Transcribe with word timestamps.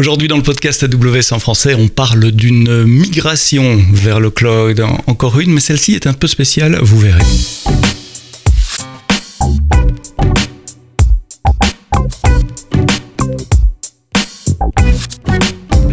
Aujourd'hui 0.00 0.28
dans 0.28 0.38
le 0.38 0.42
podcast 0.42 0.82
AWS 0.82 1.34
en 1.34 1.38
français, 1.38 1.74
on 1.74 1.88
parle 1.88 2.30
d'une 2.30 2.84
migration 2.84 3.84
vers 3.92 4.18
le 4.18 4.30
cloud. 4.30 4.82
Encore 5.06 5.38
une, 5.40 5.52
mais 5.52 5.60
celle-ci 5.60 5.92
est 5.92 6.06
un 6.06 6.14
peu 6.14 6.26
spéciale, 6.26 6.78
vous 6.80 6.98
verrez. 6.98 7.20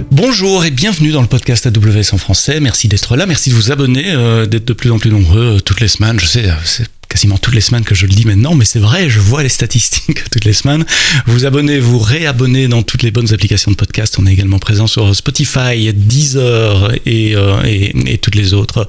Bonjour 0.10 0.64
et 0.64 0.72
bienvenue 0.72 1.12
dans 1.12 1.22
le 1.22 1.28
podcast 1.28 1.68
AWS 1.68 2.14
en 2.14 2.18
français. 2.18 2.62
Merci 2.62 2.88
d'être 2.88 3.18
là, 3.18 3.26
merci 3.26 3.50
de 3.50 3.56
vous 3.56 3.74
abonner, 3.74 4.14
euh, 4.14 4.46
d'être 4.46 4.64
de 4.64 4.72
plus 4.72 4.90
en 4.90 5.00
plus 5.00 5.12
nombreux 5.12 5.58
euh, 5.58 5.60
toutes 5.60 5.82
les 5.82 5.90
semaines. 5.90 6.18
Je 6.18 6.28
sais, 6.28 6.46
euh, 6.46 6.54
c'est 6.64 6.88
quasiment 7.08 7.38
toutes 7.38 7.54
les 7.54 7.62
semaines 7.62 7.84
que 7.84 7.96
je 7.96 8.06
le 8.06 8.14
dis 8.14 8.26
maintenant, 8.26 8.56
mais 8.56 8.66
c'est 8.66 8.80
vrai, 8.80 9.10
je 9.10 9.20
vois 9.20 9.44
les 9.44 9.50
statistiques 9.50 10.30
toutes 10.32 10.46
les 10.46 10.54
semaines. 10.54 10.86
Vous 11.26 11.46
abonnez, 11.46 11.80
vous 11.80 12.00
réabonnez 12.00 12.68
dans 12.68 12.84
toutes 12.84 13.04
les 13.04 13.12
bonnes 13.12 13.34
applications 13.34 13.72
de 13.72 13.76
podcast. 13.76 14.18
On 14.20 14.26
est 14.28 14.34
également 14.34 14.60
présent 14.60 14.88
sur 14.88 15.16
Spotify, 15.16 15.94
Deezer 15.94 16.92
et, 17.06 17.36
euh, 17.36 17.62
et, 17.64 18.18
toutes 18.18 18.36
les 18.36 18.54
autres. 18.54 18.88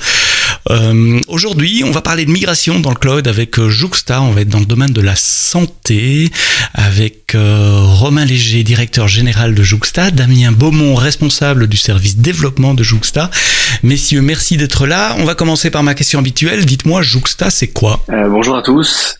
Euh, 0.70 1.20
Aujourd'hui, 1.28 1.82
on 1.84 1.90
va 1.90 2.00
parler 2.00 2.24
de 2.24 2.30
migration 2.30 2.80
dans 2.80 2.90
le 2.90 2.96
cloud 2.96 3.26
avec 3.28 3.58
euh, 3.58 3.68
Juxta. 3.68 4.22
On 4.22 4.32
va 4.32 4.42
être 4.42 4.48
dans 4.48 4.60
le 4.60 4.66
domaine 4.66 4.92
de 4.92 5.00
la 5.00 5.16
santé 5.16 6.30
avec 6.74 7.34
Romain 7.34 8.24
Léger, 8.24 8.62
directeur 8.64 9.06
général 9.06 9.54
de 9.54 9.62
Juxta, 9.62 10.10
Damien 10.10 10.50
Beaumont, 10.52 10.94
responsable 10.94 11.66
du 11.66 11.76
service 11.76 12.16
développement 12.16 12.74
de 12.74 12.82
Juxta. 12.82 13.30
Messieurs, 13.82 14.22
merci 14.22 14.56
d'être 14.56 14.86
là. 14.86 15.14
On 15.18 15.24
va 15.24 15.34
commencer 15.34 15.70
par 15.70 15.82
ma 15.82 15.94
question 15.94 16.18
habituelle. 16.18 16.64
Dites-moi, 16.64 17.02
Juxta, 17.02 17.50
c'est 17.50 17.68
quoi? 17.68 18.04
Euh, 18.10 18.28
bonjour 18.28 18.56
à 18.56 18.62
tous. 18.62 19.18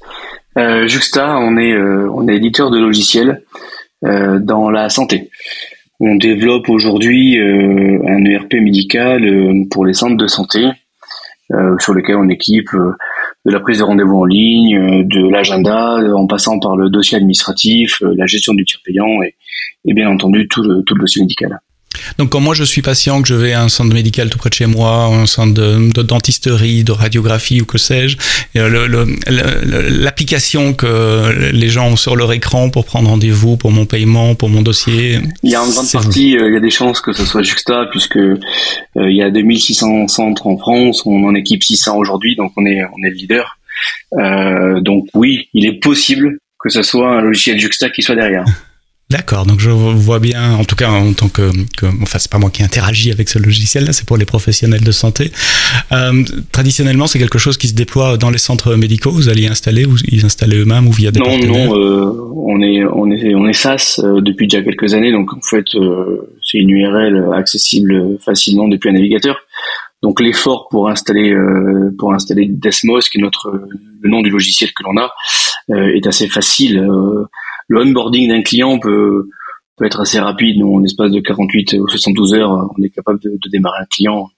Euh, 0.56 0.87
Juxta, 0.87 1.38
on 1.38 1.56
est, 1.56 1.73
euh, 1.73 2.10
on 2.12 2.27
est 2.29 2.37
éditeur 2.37 2.70
de 2.70 2.79
logiciels 2.79 3.45
euh, 4.05 4.38
dans 4.38 4.70
la 4.70 4.88
santé. 4.88 5.30
On 6.01 6.15
développe 6.15 6.69
aujourd'hui 6.69 7.38
un 7.41 8.24
ERP 8.24 8.55
médical 8.55 9.66
pour 9.69 9.85
les 9.85 9.95
centres 9.95 10.16
de 10.16 10.29
santé 10.29 10.68
sur 11.80 11.93
lequel 11.93 12.15
on 12.15 12.29
équipe 12.29 12.71
de 12.73 13.51
la 13.51 13.59
prise 13.59 13.79
de 13.79 13.82
rendez-vous 13.82 14.18
en 14.18 14.24
ligne, 14.24 15.09
de 15.09 15.29
l'agenda, 15.29 15.96
en 16.15 16.29
passant 16.29 16.60
par 16.60 16.77
le 16.77 16.88
dossier 16.88 17.16
administratif, 17.16 18.01
la 18.01 18.27
gestion 18.27 18.55
du 18.55 18.65
tir 18.65 18.79
payant 18.84 19.23
et, 19.24 19.34
et 19.87 19.93
bien 19.93 20.09
entendu 20.09 20.46
tout 20.46 20.62
le, 20.62 20.84
tout 20.84 20.95
le 20.95 21.01
dossier 21.01 21.21
médical. 21.21 21.59
Donc 22.18 22.30
quand 22.30 22.41
moi 22.41 22.54
je 22.54 22.65
suis 22.65 22.82
patient, 22.82 23.23
que 23.23 23.29
je 23.29 23.35
vais 23.35 23.52
à 23.52 23.63
un 23.63 23.68
centre 23.68 23.95
médical 23.95 24.30
tout 24.30 24.38
près 24.38 24.51
de 24.51 24.54
chez 24.54 24.66
moi, 24.66 25.07
un 25.07 25.27
centre 25.27 25.54
de, 25.54 25.93
de 25.93 26.02
dentisterie, 26.02 26.85
de 26.85 26.93
radiographie 26.93 27.60
ou 27.60 27.65
que 27.65 27.79
sais-je, 27.79 28.16
l'application 30.02 30.74
que 30.74 31.51
les 31.52 31.68
gens 31.68 31.88
ont 31.88 31.96
sur 31.96 32.16
leur 32.16 32.32
écran 32.32 32.71
pour 32.71 32.85
prendre 32.85 33.09
rendez-vous, 33.09 33.57
pour 33.57 33.71
mon 33.71 33.87
paiement, 33.87 34.35
pour 34.35 34.49
mon 34.49 34.63
dossier. 34.63 35.18
Il 35.43 35.51
y 35.51 35.55
a 35.55 35.63
en 35.63 35.68
grande 35.68 35.90
partie, 35.90 36.37
euh, 36.37 36.49
il 36.49 36.55
y 36.55 36.57
a 36.57 36.60
des 36.60 36.71
chances 36.71 37.01
que 37.01 37.13
ce 37.13 37.24
soit 37.24 37.43
Juxta 37.43 37.87
puisque 37.90 38.16
euh, 38.16 38.38
il 38.96 39.16
y 39.16 39.23
a 39.23 39.30
2600 39.30 40.09
centres 40.09 40.46
en 40.46 40.57
France, 40.57 41.02
on 41.07 41.24
en 41.24 41.35
équipe 41.35 41.62
600 41.62 41.96
aujourd'hui, 41.96 42.37
donc 42.37 42.52
on 42.57 42.66
est 42.66 42.83
on 42.85 43.07
est 43.07 43.10
le 43.10 43.15
leader. 43.15 43.59
Euh, 44.15 44.80
donc 44.80 45.07
oui, 45.15 45.49
il 45.55 45.66
est 45.66 45.80
possible 45.80 46.38
que 46.59 46.71
ce 46.71 46.83
soit 46.83 47.10
un 47.10 47.21
logiciel 47.21 47.59
Juxta 47.59 47.90
qui 47.90 48.02
soit 48.02 48.16
derrière. 48.16 48.45
D'accord, 49.10 49.46
donc 49.46 49.59
je 49.59 49.70
vois 49.70 50.18
bien, 50.18 50.52
en 50.56 50.64
tout 50.64 50.76
cas 50.76 50.90
en 50.90 51.14
tant 51.14 51.30
que, 51.30 51.51
que 51.78 51.87
enfin 52.02 52.18
c'est 52.18 52.30
pas 52.30 52.37
moi 52.37 52.51
qui 52.51 52.62
interagis 52.62 53.10
avec 53.10 53.30
ce 53.30 53.38
logiciel-là, 53.38 53.95
c'est 53.95 54.06
pour 54.06 54.18
les 54.18 54.26
professionnels 54.26 54.84
de 54.84 54.92
santé. 54.92 55.32
Euh, 55.92 56.23
traditionnellement, 56.52 57.06
c'est 57.06 57.18
quelque 57.18 57.38
chose 57.38 57.56
qui 57.56 57.68
se 57.68 57.74
déploie 57.74 58.18
dans 58.18 58.28
les 58.28 58.37
centres 58.37 58.74
médicaux. 58.74 59.10
Vous 59.10 59.30
allez 59.30 59.45
y 59.45 59.46
installer, 59.46 59.87
ou 59.87 59.96
ils 60.09 60.26
installer 60.26 60.59
eux-mêmes 60.59 60.87
ou 60.87 60.92
via 60.92 61.10
des 61.10 61.20
non, 61.20 61.24
partenaires 61.24 61.70
Non, 61.70 61.78
euh, 61.78 62.28
on 62.34 62.60
est 62.60 62.84
on 62.84 63.10
est 63.10 63.34
on 63.34 63.48
est 63.48 63.54
SaaS 63.54 63.98
euh, 64.04 64.20
depuis 64.20 64.47
déjà 64.47 64.62
quelques 64.62 64.92
années, 64.92 65.10
donc 65.10 65.32
en 65.32 65.41
fait 65.41 65.65
euh, 65.75 66.31
c'est 66.43 66.59
une 66.59 66.69
URL 66.69 67.31
accessible 67.34 68.19
facilement 68.22 68.69
depuis 68.69 68.91
un 68.91 68.93
navigateur. 68.93 69.38
Donc 70.03 70.20
l'effort 70.20 70.69
pour 70.70 70.91
installer 70.91 71.32
euh, 71.32 71.94
pour 71.98 72.12
installer 72.12 72.47
Desmos, 72.47 73.09
qui 73.09 73.16
est 73.16 73.22
notre 73.22 73.53
le 74.03 74.10
nom 74.10 74.21
du 74.21 74.28
logiciel 74.28 74.71
que 74.75 74.83
l'on 74.83 74.99
a, 74.99 75.12
est 75.71 76.06
assez 76.06 76.28
facile 76.28 76.87
le 77.69 77.83
onboarding 77.83 78.29
d'un 78.29 78.43
client 78.43 78.79
peut, 78.79 79.29
peut 79.77 79.87
être 79.87 80.01
assez 80.01 80.19
rapide. 80.19 80.62
En 80.62 80.79
l'espace 80.79 81.12
de 81.12 81.21
48 81.21 81.77
ou 81.81 81.89
72 81.89 82.34
heures, 82.34 82.51
on 82.51 82.83
est 82.83 82.91
capable 82.91 83.21
de, 83.21 83.31
de 83.31 83.51
démarrer 83.51 83.81
un 83.83 83.87
client. 83.87 84.29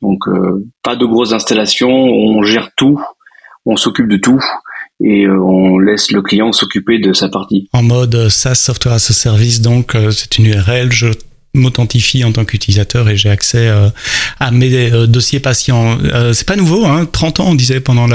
Donc, 0.00 0.26
euh, 0.26 0.66
pas 0.82 0.96
de 0.96 1.06
grosses 1.06 1.32
installations. 1.32 1.90
On 1.90 2.42
gère 2.42 2.70
tout, 2.76 3.00
on 3.64 3.76
s'occupe 3.76 4.08
de 4.08 4.16
tout 4.16 4.42
et 5.00 5.24
euh, 5.24 5.40
on 5.40 5.78
laisse 5.78 6.10
le 6.10 6.22
client 6.22 6.52
s'occuper 6.52 6.98
de 6.98 7.12
sa 7.12 7.28
partie. 7.28 7.68
En 7.72 7.82
mode 7.82 8.28
SaaS 8.28 8.56
Software 8.56 8.94
as 8.94 9.10
a 9.10 9.12
Service, 9.12 9.60
donc 9.60 9.94
euh, 9.94 10.10
c'est 10.10 10.38
une 10.38 10.46
URL. 10.46 10.90
M'authentifie 11.54 12.24
en 12.24 12.32
tant 12.32 12.46
qu'utilisateur 12.46 13.10
et 13.10 13.16
j'ai 13.16 13.28
accès 13.28 13.68
euh, 13.68 13.88
à 14.40 14.50
mes 14.50 14.90
euh, 14.90 15.06
dossiers 15.06 15.40
patients. 15.40 15.98
Euh, 16.02 16.32
c'est 16.32 16.46
pas 16.46 16.56
nouveau, 16.56 16.86
hein, 16.86 17.06
30 17.10 17.40
ans 17.40 17.48
on 17.48 17.54
disait 17.54 17.80
pendant 17.80 18.06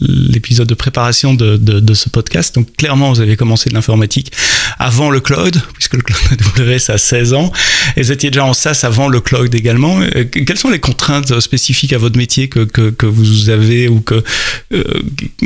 l'épisode 0.00 0.66
de 0.66 0.74
préparation 0.74 1.34
de, 1.34 1.56
de, 1.56 1.78
de, 1.78 1.94
ce 1.94 2.08
podcast. 2.08 2.56
Donc 2.56 2.74
clairement 2.76 3.12
vous 3.12 3.20
avez 3.20 3.36
commencé 3.36 3.70
de 3.70 3.74
l'informatique 3.74 4.32
avant 4.80 5.10
le 5.10 5.20
cloud, 5.20 5.62
puisque 5.74 5.94
le 5.94 6.02
cloud 6.02 6.40
AWS 6.58 6.88
a 6.90 6.98
16 6.98 7.34
ans, 7.34 7.52
et 7.96 8.02
vous 8.02 8.10
étiez 8.10 8.30
déjà 8.30 8.44
en 8.44 8.52
SaaS 8.52 8.80
avant 8.82 9.08
le 9.08 9.20
cloud 9.20 9.54
également. 9.54 10.00
Quelles 10.32 10.58
sont 10.58 10.70
les 10.70 10.80
contraintes 10.80 11.38
spécifiques 11.38 11.92
à 11.92 11.98
votre 11.98 12.16
métier 12.16 12.48
que, 12.48 12.60
que, 12.60 12.90
que 12.90 13.06
vous 13.06 13.50
avez 13.50 13.86
ou 13.86 14.00
que 14.00 14.24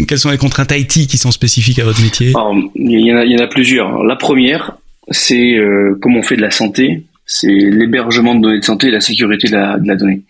quelles 0.06 0.18
sont 0.18 0.30
les 0.30 0.38
contraintes 0.38 0.72
IT 0.72 1.06
qui 1.06 1.18
sont 1.18 1.32
spécifiques 1.32 1.78
à 1.80 1.84
votre 1.84 2.00
métier? 2.00 2.32
Il, 2.74 2.90
y 2.90 2.94
il 2.94 3.32
y 3.32 3.36
en 3.36 3.44
a 3.44 3.46
plusieurs. 3.46 4.02
La 4.04 4.16
première, 4.16 4.78
c'est 5.10 5.54
euh, 5.56 5.98
comme 6.00 6.16
on 6.16 6.22
fait 6.22 6.36
de 6.36 6.42
la 6.42 6.50
santé, 6.50 7.04
c'est 7.26 7.48
l'hébergement 7.48 8.34
de 8.34 8.40
données 8.40 8.60
de 8.60 8.64
santé 8.64 8.88
et 8.88 8.90
la 8.90 9.00
sécurité 9.00 9.48
de 9.48 9.54
la, 9.54 9.78
de 9.78 9.86
la 9.86 9.96
donnée. 9.96 10.22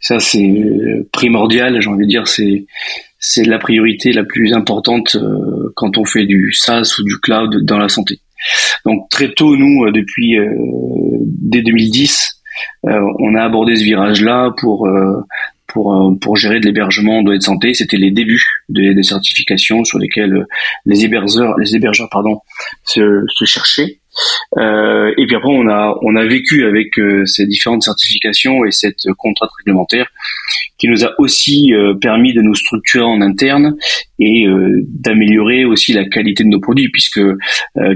Ça, 0.00 0.20
c'est 0.20 0.44
euh, 0.44 1.08
primordial, 1.12 1.80
j'ai 1.80 1.88
envie 1.88 2.04
de 2.04 2.10
dire, 2.10 2.28
c'est 2.28 2.66
c'est 3.18 3.44
la 3.44 3.58
priorité 3.58 4.12
la 4.12 4.24
plus 4.24 4.52
importante 4.52 5.16
euh, 5.16 5.72
quand 5.76 5.96
on 5.96 6.04
fait 6.04 6.26
du 6.26 6.52
SaaS 6.52 6.96
ou 6.98 7.04
du 7.04 7.18
cloud 7.18 7.64
dans 7.64 7.78
la 7.78 7.88
santé. 7.88 8.20
Donc 8.84 9.08
très 9.08 9.32
tôt, 9.32 9.56
nous, 9.56 9.90
depuis 9.90 10.36
dès 11.22 11.62
2010, 11.62 12.42
on 12.82 13.34
a 13.34 13.42
abordé 13.42 13.76
ce 13.76 13.84
virage-là 13.84 14.52
pour 14.58 14.86
pour, 15.66 16.14
pour 16.20 16.36
gérer 16.36 16.60
de 16.60 16.66
l'hébergement 16.66 17.20
de 17.20 17.26
données 17.26 17.38
de 17.38 17.42
santé. 17.42 17.72
C'était 17.72 17.96
les 17.96 18.10
débuts 18.10 18.44
des, 18.68 18.94
des 18.94 19.02
certifications 19.02 19.82
sur 19.84 19.98
lesquelles 19.98 20.44
les 20.84 21.06
hébergeurs, 21.06 21.58
les 21.58 21.74
hébergeurs 21.74 22.10
pardon, 22.10 22.40
se, 22.84 23.24
se 23.28 23.44
cherchaient. 23.46 24.00
Euh, 24.58 25.12
et 25.16 25.26
puis 25.26 25.36
après, 25.36 25.50
on 25.50 25.68
a 25.68 25.96
on 26.02 26.16
a 26.16 26.24
vécu 26.24 26.64
avec 26.66 26.98
euh, 26.98 27.24
ces 27.26 27.46
différentes 27.46 27.82
certifications 27.82 28.64
et 28.64 28.70
cette 28.70 29.06
contrainte 29.18 29.50
réglementaire 29.58 30.06
qui 30.78 30.88
nous 30.88 31.04
a 31.04 31.12
aussi 31.18 31.72
euh, 31.72 31.94
permis 31.94 32.34
de 32.34 32.42
nous 32.42 32.54
structurer 32.54 33.04
en 33.04 33.20
interne 33.20 33.76
et 34.18 34.46
euh, 34.46 34.82
d'améliorer 34.88 35.64
aussi 35.64 35.92
la 35.92 36.04
qualité 36.04 36.44
de 36.44 36.48
nos 36.48 36.60
produits, 36.60 36.88
puisque 36.90 37.18
euh, 37.18 37.34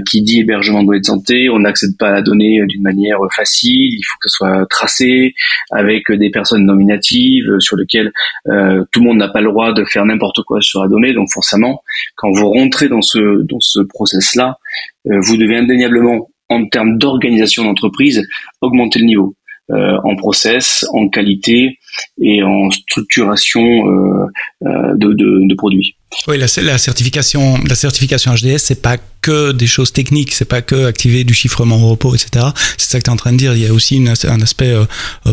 qui 0.09 0.21
dit 0.21 0.39
hébergement 0.39 0.81
de 0.81 0.87
données 0.87 0.99
de 0.99 1.05
santé, 1.05 1.49
on 1.49 1.59
n'accède 1.59 1.97
pas 1.97 2.09
à 2.09 2.11
la 2.13 2.21
donnée 2.21 2.59
d'une 2.67 2.81
manière 2.81 3.19
facile, 3.35 3.93
il 3.93 4.01
faut 4.03 4.17
que 4.21 4.29
ce 4.29 4.37
soit 4.37 4.65
tracé 4.69 5.33
avec 5.71 6.11
des 6.11 6.29
personnes 6.29 6.65
nominatives 6.65 7.59
sur 7.59 7.77
lesquelles 7.77 8.11
tout 8.45 8.99
le 8.99 9.05
monde 9.05 9.17
n'a 9.17 9.29
pas 9.29 9.41
le 9.41 9.49
droit 9.49 9.73
de 9.73 9.83
faire 9.85 10.05
n'importe 10.05 10.41
quoi 10.45 10.61
sur 10.61 10.81
la 10.81 10.87
donnée. 10.87 11.13
Donc 11.13 11.29
forcément, 11.31 11.83
quand 12.15 12.31
vous 12.31 12.49
rentrez 12.49 12.87
dans 12.89 13.01
ce 13.01 13.43
dans 13.43 13.59
ce 13.59 13.81
process-là, 13.81 14.57
vous 15.05 15.37
devez 15.37 15.57
indéniablement 15.57 16.29
en 16.49 16.65
termes 16.67 16.97
d'organisation 16.97 17.63
d'entreprise, 17.63 18.27
augmenter 18.61 18.99
le 18.99 19.05
niveau. 19.05 19.35
Euh, 19.71 19.97
en 20.03 20.15
process, 20.15 20.83
en 20.93 21.09
qualité 21.09 21.77
et 22.19 22.41
en 22.41 22.71
structuration 22.71 23.61
euh, 23.61 24.25
euh, 24.65 24.95
de, 24.95 25.55
produits. 25.55 25.95
Oui, 26.27 26.39
la, 26.39 26.47
certification, 26.47 27.55
la 27.67 27.75
certification 27.75 28.33
HDS, 28.33 28.57
c'est 28.57 28.81
pas 28.81 28.97
que 29.21 29.51
des 29.51 29.67
choses 29.67 29.93
techniques, 29.93 30.33
c'est 30.33 30.49
pas 30.49 30.63
que 30.63 30.87
activer 30.87 31.23
du 31.23 31.35
chiffrement 31.35 31.83
au 31.83 31.89
repos, 31.89 32.15
etc. 32.15 32.47
C'est 32.79 32.89
ça 32.89 32.97
que 32.97 33.03
tu 33.03 33.09
es 33.11 33.13
en 33.13 33.15
train 33.15 33.31
de 33.31 33.37
dire. 33.37 33.53
Il 33.53 33.61
y 33.61 33.67
a 33.67 33.73
aussi 33.73 34.03
un 34.03 34.41
aspect 34.41 34.73
euh, 34.73 34.85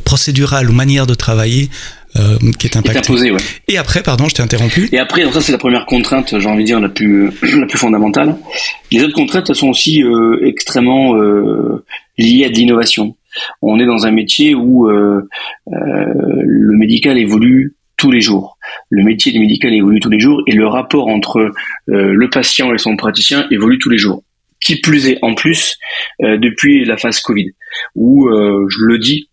procédural 0.05 0.69
ou 0.69 0.75
manière 0.75 1.07
de 1.07 1.15
travailler 1.15 1.71
euh, 2.19 2.53
qui 2.59 2.67
est 2.67 2.77
impacté. 2.77 2.99
Est 2.99 3.01
imposé, 3.01 3.31
ouais. 3.31 3.41
Et 3.69 3.79
après, 3.79 4.03
pardon, 4.03 4.29
je 4.29 4.35
t'ai 4.35 4.43
interrompu. 4.43 4.89
Et 4.93 4.99
après, 4.99 5.31
ça 5.33 5.41
c'est 5.41 5.53
la 5.53 5.59
première 5.59 5.87
contrainte, 5.87 6.39
j'ai 6.39 6.49
envie 6.49 6.63
de 6.63 6.67
dire 6.67 6.81
la 6.81 6.89
plus 6.89 7.31
la 7.61 7.67
plus 7.67 7.79
fondamentale. 7.79 8.37
Les 8.91 9.03
autres 9.03 9.15
contraintes, 9.15 9.49
elles 9.51 9.57
sont 9.57 9.69
aussi 9.69 10.03
euh, 10.03 10.47
extrêmement 10.47 11.15
liées 12.19 12.45
à 12.45 12.49
de 12.49 12.55
l'innovation 12.55 13.15
on 13.63 13.79
est 13.79 13.87
dans 13.87 14.07
un 14.07 14.11
métier 14.11 14.55
où 14.55 14.89
euh, 14.89 15.29
euh, 15.69 16.43
le 16.45 16.77
médical 16.77 17.19
évolue 17.19 17.75
tous 17.97 18.11
les 18.11 18.21
jours. 18.21 18.59
Le 18.91 19.03
métier 19.03 19.33
du 19.33 19.41
médical 19.41 19.73
évolue 19.73 20.01
tous 20.01 20.11
les 20.11 20.21
jours 20.21 20.43
et 20.47 20.53
le 20.53 20.67
rapport 20.67 21.09
entre 21.09 21.39
euh, 21.39 22.13
le 22.13 22.31
patient 22.31 22.73
et 22.75 22.79
son 22.79 22.97
praticien 22.97 23.47
évolue 23.51 23.79
tous 23.79 23.91
les 23.91 23.99
jours. 23.99 24.23
Qui 24.61 24.81
plus 24.81 25.07
est, 25.09 25.19
en 25.23 25.35
plus, 25.35 25.77
euh, 26.23 26.39
depuis 26.39 26.85
la 26.85 26.97
phase 26.97 27.21
Covid, 27.21 27.51
où, 27.95 28.29
euh, 28.29 28.67
je 28.69 28.85
le 28.85 28.99
dis 28.99 29.29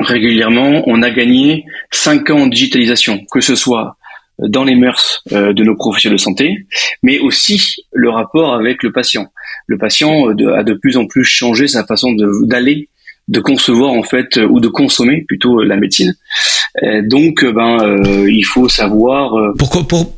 régulièrement, 0.00 0.82
on 0.86 1.02
a 1.02 1.10
gagné 1.10 1.64
5 1.90 2.30
ans 2.30 2.40
en 2.40 2.46
digitalisation, 2.46 3.24
que 3.30 3.40
ce 3.40 3.54
soit 3.54 3.96
dans 4.38 4.64
les 4.64 4.74
mœurs 4.74 5.22
de 5.30 5.64
nos 5.64 5.76
professionnels 5.76 6.18
de 6.18 6.22
santé, 6.22 6.66
mais 7.02 7.18
aussi 7.18 7.76
le 7.92 8.10
rapport 8.10 8.54
avec 8.54 8.82
le 8.82 8.92
patient. 8.92 9.28
Le 9.66 9.78
patient 9.78 10.28
a 10.28 10.62
de 10.62 10.74
plus 10.74 10.98
en 10.98 11.06
plus 11.06 11.24
changé 11.24 11.68
sa 11.68 11.84
façon 11.84 12.14
d'aller 12.42 12.88
de 13.28 13.40
concevoir 13.40 13.92
en 13.92 14.02
fait 14.02 14.36
ou 14.36 14.60
de 14.60 14.68
consommer 14.68 15.24
plutôt 15.26 15.62
la 15.62 15.76
médecine. 15.76 16.14
donc 17.04 17.44
ben 17.44 17.96
il 18.28 18.44
faut 18.44 18.68
savoir 18.68 19.32
pourquoi 19.58 19.88
pour 19.88 20.12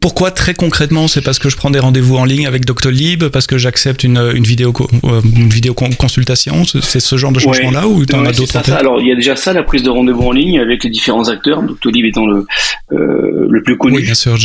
pourquoi 0.00 0.30
très 0.30 0.54
concrètement 0.54 1.08
C'est 1.08 1.22
parce 1.22 1.38
que 1.38 1.48
je 1.48 1.56
prends 1.56 1.70
des 1.70 1.78
rendez-vous 1.78 2.16
en 2.16 2.24
ligne 2.24 2.46
avec 2.46 2.64
Doctolib, 2.64 3.24
parce 3.28 3.46
que 3.46 3.58
j'accepte 3.58 4.04
une, 4.04 4.18
une, 4.34 4.44
vidéo 4.44 4.72
euh, 5.04 5.20
une 5.36 5.48
vidéo 5.48 5.74
consultation? 5.74 6.64
C'est 6.64 7.00
ce 7.00 7.16
genre 7.16 7.32
de 7.32 7.40
changement-là 7.40 7.88
ou 7.88 8.06
t'en 8.06 8.24
as 8.24 8.32
d'autres 8.32 8.72
Alors 8.72 9.00
il 9.00 9.08
y 9.08 9.12
a 9.12 9.16
déjà 9.16 9.36
ça, 9.36 9.52
la 9.52 9.62
prise 9.62 9.82
de 9.82 9.90
rendez-vous 9.90 10.22
en 10.22 10.32
ligne 10.32 10.60
avec 10.60 10.84
les 10.84 10.90
différents 10.90 11.28
acteurs. 11.28 11.62
Doctolib 11.62 12.04
étant 12.04 12.26
le 12.26 12.46
euh, 12.92 13.46
le 13.48 13.62
plus 13.62 13.76
connu. 13.76 13.96
Oui, 13.96 14.02
bien 14.02 14.14
sûr. 14.14 14.36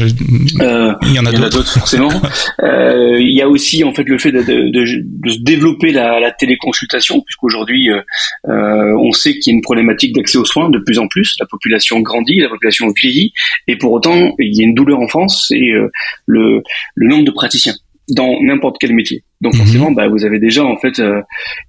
Euh, 0.62 0.94
il 1.04 1.14
y 1.14 1.20
en 1.20 1.26
a 1.26 1.32
d'autres 1.32 1.80
forcément. 1.80 2.10
euh, 2.64 3.20
il 3.20 3.36
y 3.36 3.42
a 3.42 3.48
aussi 3.48 3.84
en 3.84 3.94
fait 3.94 4.04
le 4.04 4.18
fait 4.18 4.32
de, 4.32 4.42
de, 4.42 4.70
de, 4.70 5.44
développer 5.44 5.92
la, 5.92 6.20
la 6.20 6.32
téléconsultation, 6.32 7.22
puisqu'aujourd'hui 7.22 7.90
euh, 7.90 8.02
on 8.48 9.12
sait 9.12 9.38
qu'il 9.38 9.52
y 9.52 9.56
a 9.56 9.56
une 9.56 9.62
problématique 9.62 10.16
d'accès 10.16 10.38
aux 10.38 10.46
soins 10.46 10.70
de 10.70 10.80
plus 10.80 11.00
en 11.00 11.08
plus. 11.08 11.36
La 11.40 11.46
population 11.46 12.00
grandit, 12.00 12.40
la 12.40 12.50
population 12.50 12.88
vieillit, 12.96 13.34
et 13.68 13.78
pour 13.78 13.92
autant 13.92 14.34
il 14.40 14.58
y 14.58 14.62
a 14.62 14.64
une 14.66 14.76
douleur 14.76 15.00
en 15.00 15.08
France 15.08 15.43
c'est 15.48 15.56
euh, 15.56 15.90
le, 16.26 16.62
nombre 16.98 17.26
de 17.26 17.32
praticiens 17.32 17.76
dans 18.10 18.42
n'importe 18.42 18.78
quel 18.80 18.94
métier. 18.94 19.24
Donc 19.40 19.54
mhm. 19.54 19.60
forcément, 19.60 19.92
bah, 19.92 20.08
vous 20.10 20.26
avez 20.26 20.40
déjà 20.40 20.64
en 20.66 20.78
fait 20.78 21.00
euh, 21.00 21.22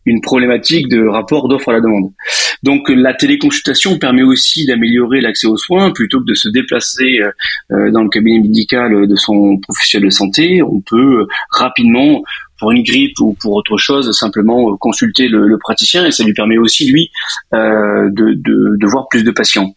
une 0.05 0.21
problématique 0.21 0.89
de 0.89 1.07
rapport 1.07 1.49
d'offre 1.49 1.69
à 1.69 1.73
la 1.73 1.81
demande. 1.81 2.11
Donc 2.63 2.89
la 2.89 3.15
téléconsultation 3.15 3.99
permet 3.99 4.23
aussi 4.23 4.67
d'améliorer 4.67 5.21
l'accès 5.21 5.47
aux 5.47 5.57
soins 5.57 5.93
plutôt 5.93 6.21
que 6.21 6.27
de 6.27 6.35
se 6.35 6.49
déplacer 6.49 7.21
euh, 7.71 7.91
dans 7.91 8.03
le 8.03 8.09
cabinet 8.09 8.41
médical 8.41 9.07
de 9.07 9.17
son 9.17 9.59
professionnel 9.59 10.09
de 10.09 10.13
santé. 10.13 10.63
On 10.63 10.81
peut 10.81 11.27
rapidement 11.51 12.23
pour 12.59 12.71
une 12.73 12.83
grippe 12.83 13.19
ou 13.21 13.37
pour 13.41 13.55
autre 13.55 13.77
chose, 13.77 14.11
simplement 14.13 14.77
consulter 14.77 15.29
le, 15.29 15.59
praticien 15.59 16.07
et 16.07 16.11
ça 16.11 16.25
lui 16.25 16.35
permet 16.35 16.59
aussi 16.59 16.91
lui 16.91 17.11
de, 17.53 18.11
de, 18.11 18.77
de, 18.77 18.87
voir 18.87 19.09
plus 19.09 19.25
de 19.25 19.31
patients. 19.31 19.75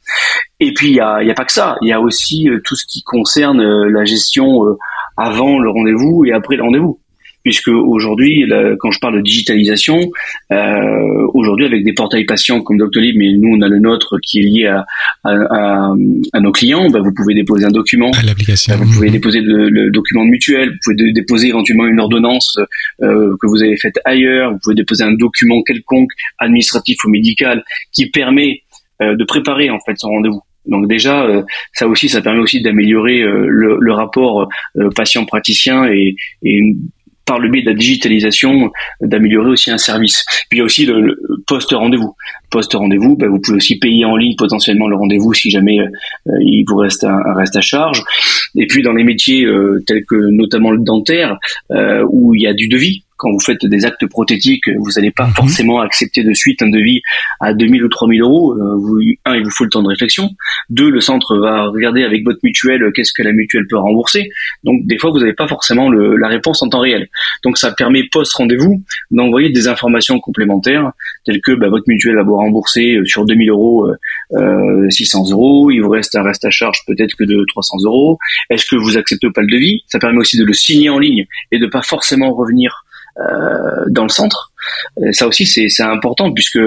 Et 0.60 0.74
puis 0.74 0.90
il 0.90 0.96
y 0.96 1.00
a, 1.00 1.22
y 1.24 1.30
a, 1.30 1.34
pas 1.34 1.46
que 1.46 1.54
ça, 1.54 1.78
il 1.82 1.90
y 1.90 1.94
a 1.94 2.02
aussi 2.02 2.50
euh, 2.50 2.60
tout 2.64 2.76
ce 2.76 2.86
qui 2.88 3.04
concerne 3.04 3.62
euh, 3.62 3.90
la 3.90 4.06
gestion 4.06 4.66
euh, 4.66 4.78
avant 5.16 5.60
le 5.60 5.70
rendez-vous 5.70 6.26
et 6.26 6.34
après 6.34 6.56
le 6.56 6.64
rendez-vous. 6.64 7.00
Puisque 7.48 7.70
aujourd'hui, 7.70 8.44
quand 8.80 8.92
je 8.92 9.00
parle 9.00 9.16
de 9.16 9.22
digitalisation, 9.22 10.12
euh, 10.52 11.28
aujourd'hui 11.34 11.66
avec 11.66 11.86
des 11.86 11.94
portails 11.94 12.26
patients 12.26 12.60
comme 12.62 12.76
Doctolib, 12.76 13.16
mais 13.18 13.32
nous 13.32 13.56
on 13.58 13.62
a 13.62 13.70
le 13.70 13.80
nôtre 13.80 14.18
qui 14.22 14.40
est 14.40 14.42
lié 14.42 14.66
à, 14.66 14.86
à, 15.24 15.94
à, 16.34 16.40
nos 16.42 16.52
clients, 16.52 16.90
bah, 16.90 17.00
vous 17.02 17.14
pouvez 17.14 17.34
déposer 17.36 17.64
un 17.64 17.72
document, 17.72 18.12
l'application, 18.26 18.76
vous 18.76 18.94
pouvez 18.96 19.12
déposer 19.12 19.40
le, 19.40 19.70
le, 19.70 19.92
document 19.92 20.26
de 20.26 20.30
mutuelle, 20.30 20.72
vous 20.72 20.78
pouvez 20.84 21.14
déposer 21.14 21.48
éventuellement 21.48 21.88
une 21.88 22.02
ordonnance 22.02 22.58
euh, 23.02 23.34
que 23.40 23.48
vous 23.48 23.64
avez 23.64 23.78
faite 23.78 23.98
ailleurs, 24.04 24.52
vous 24.52 24.60
pouvez 24.62 24.76
déposer 24.76 25.06
un 25.06 25.14
document 25.14 25.64
quelconque 25.64 26.12
administratif 26.40 26.98
ou 27.06 27.10
médical 27.10 27.64
qui 27.94 28.10
permet 28.10 28.64
de 29.00 29.24
préparer 29.24 29.70
en 29.70 29.80
fait 29.86 29.96
son 29.96 30.10
rendez-vous. 30.10 30.42
Donc 30.68 30.88
déjà, 30.88 31.24
euh, 31.24 31.44
ça 31.74 31.88
aussi, 31.88 32.10
ça 32.10 32.22
permet 32.22 32.40
aussi 32.40 32.62
d'améliorer 32.62 33.22
euh, 33.22 33.48
le, 33.48 33.94
rapport 33.94 34.48
euh, 34.78 34.90
patient-praticien 34.96 35.86
et, 35.86 36.16
par 37.28 37.40
le 37.40 37.50
biais 37.50 37.62
de 37.62 37.70
la 37.70 37.76
digitalisation, 37.76 38.72
d'améliorer 39.02 39.50
aussi 39.52 39.70
un 39.70 39.78
service. 39.78 40.26
Puis 40.50 40.58
il 40.58 40.60
y 40.60 40.62
a 40.62 40.66
aussi 40.66 40.86
le, 40.86 41.20
post-rendez-vous. 41.46 42.16
Post-rendez-vous, 42.50 43.18
bah, 43.18 43.28
vous 43.28 43.40
pouvez 43.40 43.58
aussi 43.58 43.78
payer 43.78 44.06
en 44.06 44.16
ligne 44.16 44.36
potentiellement 44.38 44.88
le 44.88 44.96
rendez-vous 44.96 45.34
si 45.34 45.52
jamais 45.52 45.78
il 46.40 46.64
vous 46.68 46.78
reste 46.78 47.04
un, 47.04 47.22
reste 47.36 47.58
à 47.58 47.62
charge. 47.62 48.04
Et 48.56 48.66
puis 48.66 48.82
dans 48.82 48.94
les 48.94 49.04
métiers 49.04 49.46
tels 49.86 50.06
que 50.06 50.16
notamment 50.16 50.72
le 50.72 50.80
dentaire, 50.80 51.38
où 52.10 52.34
il 52.34 52.42
y 52.42 52.48
a 52.48 52.54
du 52.54 52.68
devis, 52.68 53.04
quand 53.18 53.32
vous 53.32 53.40
faites 53.40 53.66
des 53.66 53.86
actes 53.86 54.06
prothétiques, 54.08 54.70
vous 54.80 54.92
n'allez 54.96 55.12
pas 55.12 55.28
mhm. 55.28 55.34
forcément 55.34 55.80
accepter 55.82 56.24
de 56.24 56.34
suite 56.34 56.62
un 56.62 56.70
devis 56.70 57.02
à 57.40 57.54
2000 57.54 57.84
ou 57.84 57.90
3000 57.90 58.22
euros. 58.22 58.54
Euh, 58.54 58.76
vous, 58.78 59.00
un, 59.26 59.36
il 59.36 59.44
vous 59.44 59.52
faut 59.52 59.64
le 59.64 59.70
temps 59.70 59.84
de 59.84 59.88
réflexion. 59.88 60.30
Deux, 60.70 60.90
le 60.90 61.02
centre 61.02 61.38
va 61.38 61.66
regarder 61.66 62.04
avec 62.04 62.24
votre 62.24 62.40
mutuelle 62.44 62.84
euh, 62.84 62.92
qu'est-ce 62.92 63.14
que 63.14 63.24
la 63.24 63.34
mutuelle 63.34 63.66
peut 63.70 63.78
rembourser. 63.78 64.30
Donc, 64.64 64.86
des 64.86 64.98
fois, 64.98 65.12
vous 65.12 65.20
n'avez 65.20 65.34
pas 65.34 65.48
forcément 65.48 65.90
le, 65.90 66.16
la 66.16 66.28
réponse 66.28 66.62
en 66.62 66.70
temps 66.70 66.80
réel. 66.80 67.08
Donc, 67.44 67.58
ça 67.58 67.72
permet 67.72 68.04
post-rendez-vous 68.12 68.84
d'envoyer 69.12 69.50
des 69.50 69.68
informations 69.68 70.20
complémentaires 70.20 70.92
telles 71.26 71.42
que 71.42 71.54
bah, 71.54 71.70
votre 71.70 71.86
mutuelle 71.88 72.16
va 72.16 72.24
vous 72.24 72.38
rembourser 72.38 72.96
euh, 72.96 73.06
sur 73.06 73.26
2000 73.26 73.50
euros 73.50 73.88
euh, 74.34 74.90
600 74.90 75.32
euros. 75.32 75.72
Il 75.72 75.82
vous 75.82 75.90
reste 75.90 76.16
un 76.16 76.24
reste 76.24 76.46
à 76.46 76.50
charge 76.50 76.80
peut-être 76.86 77.16
que 77.16 77.24
de 77.24 77.46
300 77.48 77.78
euros. 77.86 78.18
Est-ce 78.50 78.66
que 78.66 78.76
vous 78.76 78.98
acceptez 78.98 79.30
pas 79.32 79.42
le 79.42 79.48
devis? 79.48 79.84
Ça 79.88 80.00
permet 80.00 80.20
aussi 80.20 80.38
de 80.38 80.44
le 80.44 80.54
signer 80.54 80.90
en 80.90 81.00
ligne 81.00 81.26
et 81.52 81.60
de 81.60 81.68
pas 81.68 81.82
forcément 81.82 82.34
revenir 82.34 82.86
dans 83.90 84.04
le 84.04 84.10
centre. 84.10 84.52
ça 85.12 85.28
aussi, 85.28 85.46
c'est 85.46 85.84
important 85.84 86.32
puisque 86.32 86.60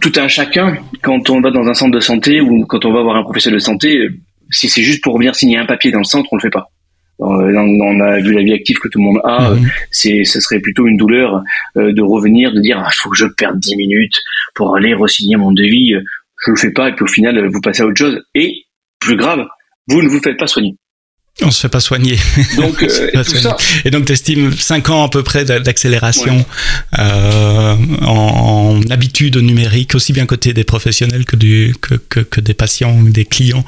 tout 0.00 0.12
un 0.16 0.28
chacun, 0.28 0.76
quand 1.02 1.30
on 1.30 1.40
va 1.40 1.50
dans 1.50 1.66
un 1.66 1.74
centre 1.74 1.92
de 1.92 2.00
santé 2.00 2.40
ou 2.40 2.64
quand 2.66 2.84
on 2.84 2.92
va 2.92 3.02
voir 3.02 3.16
un 3.16 3.22
professionnel 3.22 3.58
de 3.58 3.64
santé, 3.64 4.08
si 4.50 4.68
c'est 4.68 4.82
juste 4.82 5.02
pour 5.02 5.18
venir 5.18 5.34
signer 5.34 5.58
un 5.58 5.66
papier 5.66 5.90
dans 5.90 5.98
le 5.98 6.04
centre, 6.04 6.28
on 6.32 6.36
le 6.36 6.42
fait 6.42 6.50
pas. 6.50 6.70
On 7.18 8.00
a 8.00 8.20
vu 8.20 8.32
la 8.32 8.42
vie 8.42 8.52
active 8.52 8.76
que 8.78 8.88
tout 8.88 8.98
le 8.98 9.04
monde 9.04 9.20
a, 9.24 9.54
mhm. 9.54 9.70
c'est, 9.90 10.24
ce 10.24 10.38
serait 10.40 10.60
plutôt 10.60 10.86
une 10.86 10.98
douleur 10.98 11.42
euh, 11.76 11.92
de 11.92 12.02
revenir, 12.02 12.52
de 12.52 12.60
dire, 12.60 12.76
il 12.78 12.84
ah, 12.86 12.90
faut 12.92 13.08
que 13.08 13.16
je 13.16 13.24
perde 13.24 13.58
10 13.58 13.76
minutes 13.76 14.20
pour 14.54 14.76
aller 14.76 14.92
resigner 14.92 15.36
mon 15.36 15.52
devis. 15.52 15.94
Je 16.44 16.50
le 16.50 16.56
fais 16.56 16.72
pas 16.72 16.90
et 16.90 16.92
puis 16.92 17.04
au 17.04 17.08
final, 17.08 17.48
vous 17.48 17.60
passez 17.62 17.82
à 17.82 17.86
autre 17.86 17.96
chose. 17.96 18.22
Et 18.34 18.66
plus 19.00 19.16
grave, 19.16 19.46
vous 19.88 20.02
ne 20.02 20.08
vous 20.08 20.20
faites 20.20 20.36
pas 20.36 20.46
soigner. 20.46 20.76
On 21.42 21.50
se 21.50 21.60
fait 21.60 21.68
pas 21.68 21.80
soigner. 21.80 22.18
Donc, 22.56 22.82
euh, 22.82 23.10
et, 23.12 23.24
tout 23.24 23.36
ça. 23.36 23.56
et 23.84 23.90
donc, 23.90 24.06
tu 24.06 24.12
estimes 24.12 24.56
5 24.56 24.88
ans 24.88 25.04
à 25.04 25.10
peu 25.10 25.22
près 25.22 25.44
d'accélération 25.44 26.46
euh, 26.98 27.74
en, 28.00 28.80
en, 28.80 28.90
habitude 28.90 29.36
numérique, 29.36 29.94
aussi 29.94 30.14
bien 30.14 30.24
côté 30.24 30.54
des 30.54 30.64
professionnels 30.64 31.26
que, 31.26 31.36
du, 31.36 31.74
que, 31.80 31.94
que, 31.94 32.20
que 32.20 32.40
des 32.40 32.54
patients, 32.54 33.02
des 33.02 33.26
clients 33.26 33.66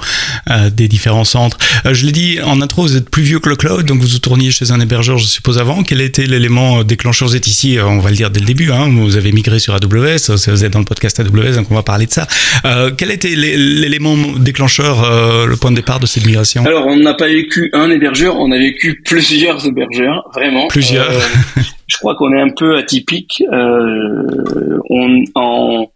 euh, 0.51 0.71
des 0.71 0.89
différents 0.89 1.25
centres. 1.25 1.59
Euh, 1.85 1.93
je 1.93 2.07
l'ai 2.07 2.13
dit 2.13 2.39
en 2.43 2.63
intro, 2.63 2.83
vous 2.83 2.97
êtes 2.97 3.11
plus 3.11 3.23
vieux 3.23 3.39
que 3.39 3.51
le 3.51 3.57
cloud, 3.57 3.85
donc 3.85 4.01
vous 4.01 4.19
tourniez 4.19 4.51
chez 4.51 4.71
un 4.71 4.81
hébergeur, 4.81 5.19
je 5.19 5.27
suppose, 5.27 5.59
avant. 5.59 5.83
Quel 5.83 6.01
était 6.01 6.27
l'élément 6.27 6.85
déclencheur? 6.85 7.29
Vous 7.29 7.37
êtes 7.37 7.47
ici, 7.47 7.77
euh, 7.77 7.85
on 7.87 7.99
va 7.99 8.09
le 8.09 8.17
dire 8.17 8.31
dès 8.31 8.41
le 8.41 8.47
début, 8.47 8.71
hein, 8.73 8.89
vous 8.89 9.17
avez 9.17 9.33
migré 9.33 9.59
sur 9.59 9.75
AWS, 9.75 10.31
vous 10.47 10.65
êtes 10.65 10.73
dans 10.73 10.79
le 10.79 10.85
podcast 10.87 11.21
AWS, 11.21 11.57
donc 11.57 11.71
on 11.71 11.75
va 11.75 11.83
parler 11.83 12.07
de 12.07 12.13
ça. 12.13 12.27
Euh, 12.65 12.91
quel 12.97 13.11
était 13.11 13.35
l'élément 13.35 14.17
déclencheur, 14.39 15.47
le 15.47 15.57
point 15.57 15.71
de 15.71 15.77
départ 15.77 16.01
de 16.01 16.07
cette 16.07 16.25
migration? 16.25 16.65
Alors, 16.65 16.87
on 16.87 16.97
n'a 16.97 17.15
pas 17.15 17.29
vécu 17.29 17.58
un 17.73 17.91
hébergeur, 17.91 18.39
on 18.39 18.51
a 18.51 18.59
vécu 18.59 19.03
plusieurs 19.05 19.67
hébergeurs, 19.67 20.29
vraiment. 20.35 20.67
Plusieurs. 20.69 21.11
Euh, 21.11 21.63
je 21.87 21.97
crois 21.97 22.15
qu'on 22.17 22.33
est 22.33 22.41
un 22.41 22.51
peu 22.51 22.77
atypique. 22.77 23.43
Euh, 23.53 24.79
on, 24.91 25.25
en 25.35 25.91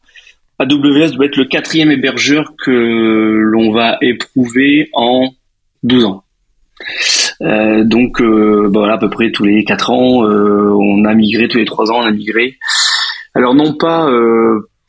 AWS 0.59 1.13
doit 1.13 1.27
être 1.27 1.37
le 1.37 1.47
quatrième 1.47 1.91
hébergeur 1.91 2.55
que 2.57 2.71
l'on 2.71 3.73
va 3.73 3.99
éprouver 4.01 4.91
en 4.93 5.31
12 5.83 6.05
ans. 6.05 6.25
Euh, 7.43 7.85
donc 7.85 8.21
bah 8.21 8.79
voilà 8.81 8.95
à 8.95 8.99
peu 8.99 9.09
près 9.09 9.31
tous 9.31 9.45
les 9.45 9.63
4 9.63 9.91
ans 9.91 10.25
on 10.25 11.05
a 11.05 11.15
migré 11.15 11.47
tous 11.47 11.59
les 11.59 11.65
3 11.65 11.93
ans 11.93 12.01
on 12.01 12.07
a 12.07 12.11
migré 12.11 12.57
alors 13.35 13.55
non 13.55 13.75
pas 13.75 14.09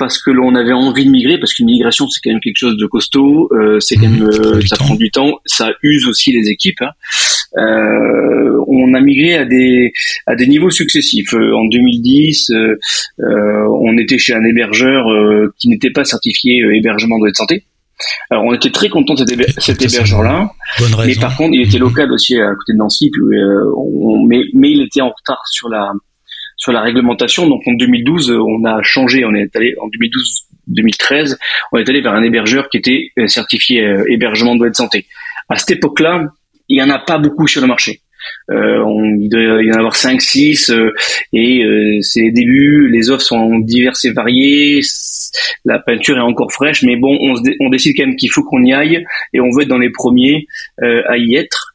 parce 0.03 0.21
que 0.21 0.31
l'on 0.31 0.53
avait 0.53 0.73
envie 0.73 1.05
de 1.05 1.09
migrer, 1.09 1.37
parce 1.37 1.53
qu'une 1.53 1.67
migration 1.67 2.09
c'est 2.09 2.19
quand 2.21 2.31
même 2.31 2.41
quelque 2.41 2.57
chose 2.57 2.75
de 2.75 2.85
costaud, 2.85 3.47
euh, 3.53 3.79
c'est 3.79 3.95
quand 3.95 4.09
même 4.09 4.19
mmh, 4.19 4.31
euh, 4.31 4.61
ça 4.65 4.75
prend 4.75 4.95
du 4.95 5.09
temps, 5.11 5.39
ça 5.45 5.71
use 5.81 6.05
aussi 6.07 6.33
les 6.33 6.49
équipes. 6.49 6.81
Hein. 6.81 6.91
Euh, 7.57 8.65
on 8.67 8.93
a 8.95 8.99
migré 8.99 9.35
à 9.35 9.45
des 9.45 9.93
à 10.27 10.35
des 10.35 10.45
niveaux 10.47 10.71
successifs. 10.71 11.33
Euh, 11.33 11.55
en 11.55 11.63
2010, 11.69 12.51
euh, 12.51 12.75
on 13.79 13.97
était 13.97 14.17
chez 14.17 14.33
un 14.33 14.43
hébergeur 14.43 15.05
qui 15.57 15.69
n'était 15.69 15.91
pas 15.91 16.03
certifié 16.03 16.59
hébergement 16.73 17.17
de 17.17 17.31
santé. 17.33 17.63
Alors 18.29 18.43
on 18.43 18.53
était 18.53 18.71
très 18.71 18.89
content 18.89 19.13
de 19.13 19.23
cet, 19.59 19.81
hébergeur-là, 19.81 20.51
mais 21.05 21.15
par 21.15 21.37
contre 21.37 21.53
il 21.53 21.61
était 21.61 21.77
mmh. 21.77 21.81
local 21.81 22.11
aussi 22.11 22.35
à 22.35 22.49
côté 22.49 22.73
de 22.73 22.77
Nancy, 22.77 23.09
mais, 24.27 24.41
mais 24.53 24.71
il 24.71 24.81
était 24.81 24.99
en 24.99 25.13
retard 25.17 25.41
sur 25.49 25.69
la 25.69 25.93
sur 26.57 26.71
la 26.71 26.81
réglementation. 26.81 27.47
Donc 27.47 27.61
en 27.67 27.73
2012, 27.73 28.31
euh, 28.31 28.39
on 28.39 28.65
a 28.65 28.81
changé, 28.83 29.25
on 29.25 29.33
est 29.33 29.55
allé 29.55 29.75
en 29.81 29.87
2012 29.87 30.47
2013, 30.67 31.37
on 31.73 31.77
est 31.77 31.89
allé 31.89 31.99
vers 31.99 32.13
un 32.13 32.23
hébergeur 32.23 32.69
qui 32.69 32.77
était 32.77 33.09
euh, 33.19 33.27
certifié 33.27 33.81
euh, 33.81 34.05
hébergement 34.09 34.55
de 34.55 34.71
santé. 34.73 35.07
À 35.49 35.57
cette 35.57 35.71
époque-là, 35.71 36.23
il 36.69 36.77
y 36.77 36.81
en 36.81 36.89
a 36.89 36.99
pas 36.99 37.17
beaucoup 37.17 37.47
sur 37.47 37.59
le 37.59 37.67
marché. 37.67 37.99
on, 38.47 39.17
il 39.19 39.27
doit 39.27 39.61
y 39.61 39.71
en 39.71 39.77
avoir 39.77 39.97
5, 39.97 40.21
6, 40.21 40.71
et 41.33 41.99
c'est 42.01 42.21
les 42.21 42.31
débuts, 42.31 42.87
les 42.89 43.09
offres 43.09 43.25
sont 43.25 43.59
diverses 43.59 44.05
et 44.05 44.13
variées, 44.13 44.79
la 45.65 45.79
peinture 45.79 46.15
est 46.15 46.21
encore 46.21 46.53
fraîche, 46.53 46.83
mais 46.83 46.95
bon, 46.95 47.17
on, 47.19 47.35
on 47.59 47.69
décide 47.69 47.97
quand 47.97 48.05
même 48.05 48.15
qu'il 48.15 48.31
faut 48.31 48.43
qu'on 48.43 48.63
y 48.63 48.73
aille, 48.73 49.05
et 49.33 49.41
on 49.41 49.49
veut 49.51 49.63
être 49.63 49.67
dans 49.67 49.77
les 49.77 49.91
premiers 49.91 50.47
à 50.81 51.17
y 51.17 51.35
être. 51.35 51.73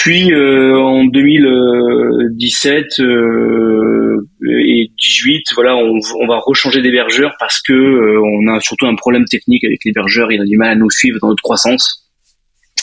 Puis 0.00 0.32
euh, 0.32 0.78
en 0.78 1.04
2017 1.04 3.00
euh, 3.00 4.26
et 4.42 4.88
2018, 4.96 5.42
voilà, 5.54 5.76
on, 5.76 6.00
on 6.20 6.26
va 6.26 6.38
rechanger 6.38 6.80
d'hébergeur 6.80 7.34
parce 7.38 7.60
que 7.60 7.74
on 7.74 8.48
a 8.50 8.60
surtout 8.60 8.86
un 8.86 8.94
problème 8.94 9.26
technique 9.26 9.62
avec 9.62 9.80
l'hébergeur. 9.84 10.32
Il 10.32 10.40
a 10.40 10.46
du 10.46 10.56
mal 10.56 10.70
à 10.70 10.74
nous 10.74 10.88
suivre 10.88 11.18
dans 11.20 11.28
notre 11.28 11.42
croissance 11.42 12.09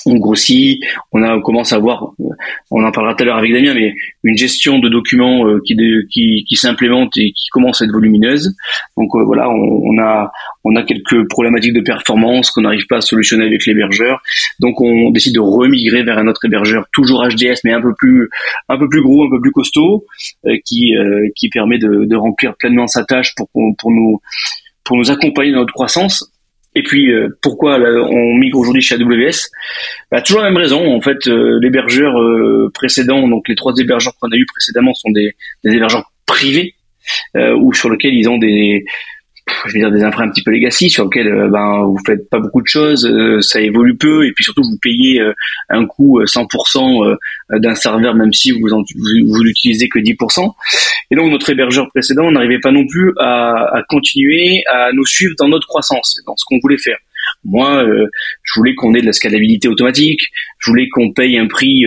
on 0.07 0.17
grossit, 0.17 0.81
on, 1.11 1.21
a, 1.21 1.39
commence 1.41 1.73
à 1.73 1.79
voir, 1.79 2.11
on 2.71 2.83
en 2.83 2.91
parlera 2.91 3.15
tout 3.15 3.23
à 3.23 3.25
l'heure 3.25 3.37
avec 3.37 3.53
Damien, 3.53 3.73
mais 3.73 3.93
une 4.23 4.37
gestion 4.37 4.79
de 4.79 4.89
documents 4.89 5.47
euh, 5.47 5.61
qui, 5.65 5.75
qui, 6.09 6.45
qui 6.47 6.55
s'implémente 6.55 7.17
et 7.17 7.31
qui 7.31 7.49
commence 7.51 7.81
à 7.81 7.85
être 7.85 7.91
volumineuse. 7.91 8.55
Donc 8.97 9.09
euh, 9.15 9.23
voilà, 9.23 9.49
on, 9.49 9.97
a 9.99 10.31
on 10.63 10.75
a 10.75 10.83
quelques 10.83 11.27
problématiques 11.29 11.73
de 11.73 11.81
performance 11.81 12.51
qu'on 12.51 12.61
n'arrive 12.61 12.87
pas 12.87 12.97
à 12.97 13.01
solutionner 13.01 13.45
avec 13.45 13.65
l'hébergeur. 13.65 14.21
Donc 14.59 14.81
on 14.81 15.11
décide 15.11 15.35
de 15.35 15.39
remigrer 15.39 16.03
vers 16.03 16.17
un 16.17 16.27
autre 16.27 16.45
hébergeur, 16.45 16.85
toujours 16.93 17.25
HDS, 17.27 17.59
mais 17.63 17.73
un 17.73 17.81
peu 17.81 17.93
plus 17.97 18.29
un 18.69 18.77
peu 18.77 18.87
plus 18.87 19.01
gros, 19.01 19.25
un 19.25 19.29
peu 19.29 19.41
plus 19.41 19.51
costaud, 19.51 20.05
euh, 20.45 20.55
qui 20.65 20.93
qui 21.35 21.49
permet 21.49 21.77
de, 21.77 22.05
de, 22.05 22.15
remplir 22.15 22.55
pleinement 22.57 22.87
sa 22.87 23.03
tâche 23.03 23.33
pour 23.35 23.49
pour 23.77 23.91
nous 23.91 24.21
pour 24.83 24.97
nous 24.97 25.11
accompagner 25.11 25.51
dans 25.51 25.59
notre 25.59 25.73
croissance 25.73 26.31
et 26.77 26.83
puis 26.83 27.11
euh, 27.11 27.29
pourquoi 27.41 27.79
on 27.79 28.35
migre 28.35 28.59
aujourd'hui 28.59 28.83
chez 28.83 28.95
AWS 28.95 29.49
bah, 30.11 30.21
Toujours 30.21 30.41
la 30.41 30.51
même 30.51 30.57
raison. 30.57 30.95
En 30.95 31.01
fait, 31.01 31.27
euh, 31.27 31.59
l'hébergeur 31.59 32.15
euh, 32.15 32.69
précédent, 32.71 33.27
donc 33.27 33.47
les 33.49 33.55
trois 33.55 33.73
hébergeurs 33.75 34.13
qu'on 34.21 34.29
a 34.29 34.35
eu 34.35 34.45
précédemment 34.45 34.93
sont 34.93 35.09
des, 35.09 35.33
des 35.63 35.71
hébergeurs 35.71 36.11
privés 36.27 36.75
ou 37.35 37.73
sur 37.73 37.89
lesquels 37.89 38.13
ils 38.13 38.27
ont 38.27 38.37
des 38.37 38.83
je 39.65 39.73
vais 39.73 39.79
dire 39.79 39.91
des 39.91 40.03
infras 40.03 40.23
un 40.23 40.29
petit 40.29 40.43
peu 40.43 40.51
legacy 40.51 40.89
sur 40.89 41.05
lesquels 41.05 41.27
euh, 41.27 41.49
ben 41.49 41.83
vous 41.83 41.99
faites 42.05 42.29
pas 42.29 42.39
beaucoup 42.39 42.61
de 42.61 42.67
choses, 42.67 43.05
euh, 43.05 43.41
ça 43.41 43.59
évolue 43.61 43.95
peu 43.95 44.25
et 44.25 44.31
puis 44.31 44.43
surtout 44.43 44.63
vous 44.63 44.77
payez 44.81 45.19
euh, 45.21 45.33
un 45.69 45.85
coût 45.85 46.21
100% 46.23 47.17
d'un 47.51 47.75
serveur 47.75 48.15
même 48.15 48.33
si 48.33 48.51
vous 48.51 48.73
en, 48.73 48.83
vous, 48.95 49.43
l'utilisez 49.43 49.89
que 49.89 49.99
10%. 49.99 50.53
Et 51.11 51.15
donc 51.15 51.31
notre 51.31 51.49
hébergeur 51.49 51.89
précédent, 51.89 52.31
n'arrivait 52.31 52.59
pas 52.59 52.71
non 52.71 52.85
plus 52.85 53.13
à, 53.19 53.77
à, 53.77 53.83
continuer 53.87 54.63
à 54.69 54.91
nous 54.93 55.05
suivre 55.05 55.33
dans 55.37 55.47
notre 55.47 55.67
croissance, 55.67 56.21
dans 56.25 56.35
ce 56.35 56.43
qu'on 56.45 56.59
voulait 56.61 56.77
faire. 56.77 56.97
Moi, 57.43 57.85
je 58.43 58.59
voulais 58.59 58.73
qu'on 58.75 58.93
ait 58.93 59.01
de 59.01 59.05
la 59.05 59.13
scalabilité 59.13 59.67
automatique, 59.67 60.21
je 60.59 60.69
voulais 60.69 60.87
qu'on 60.89 61.11
paye 61.11 61.37
un 61.37 61.47
prix 61.47 61.85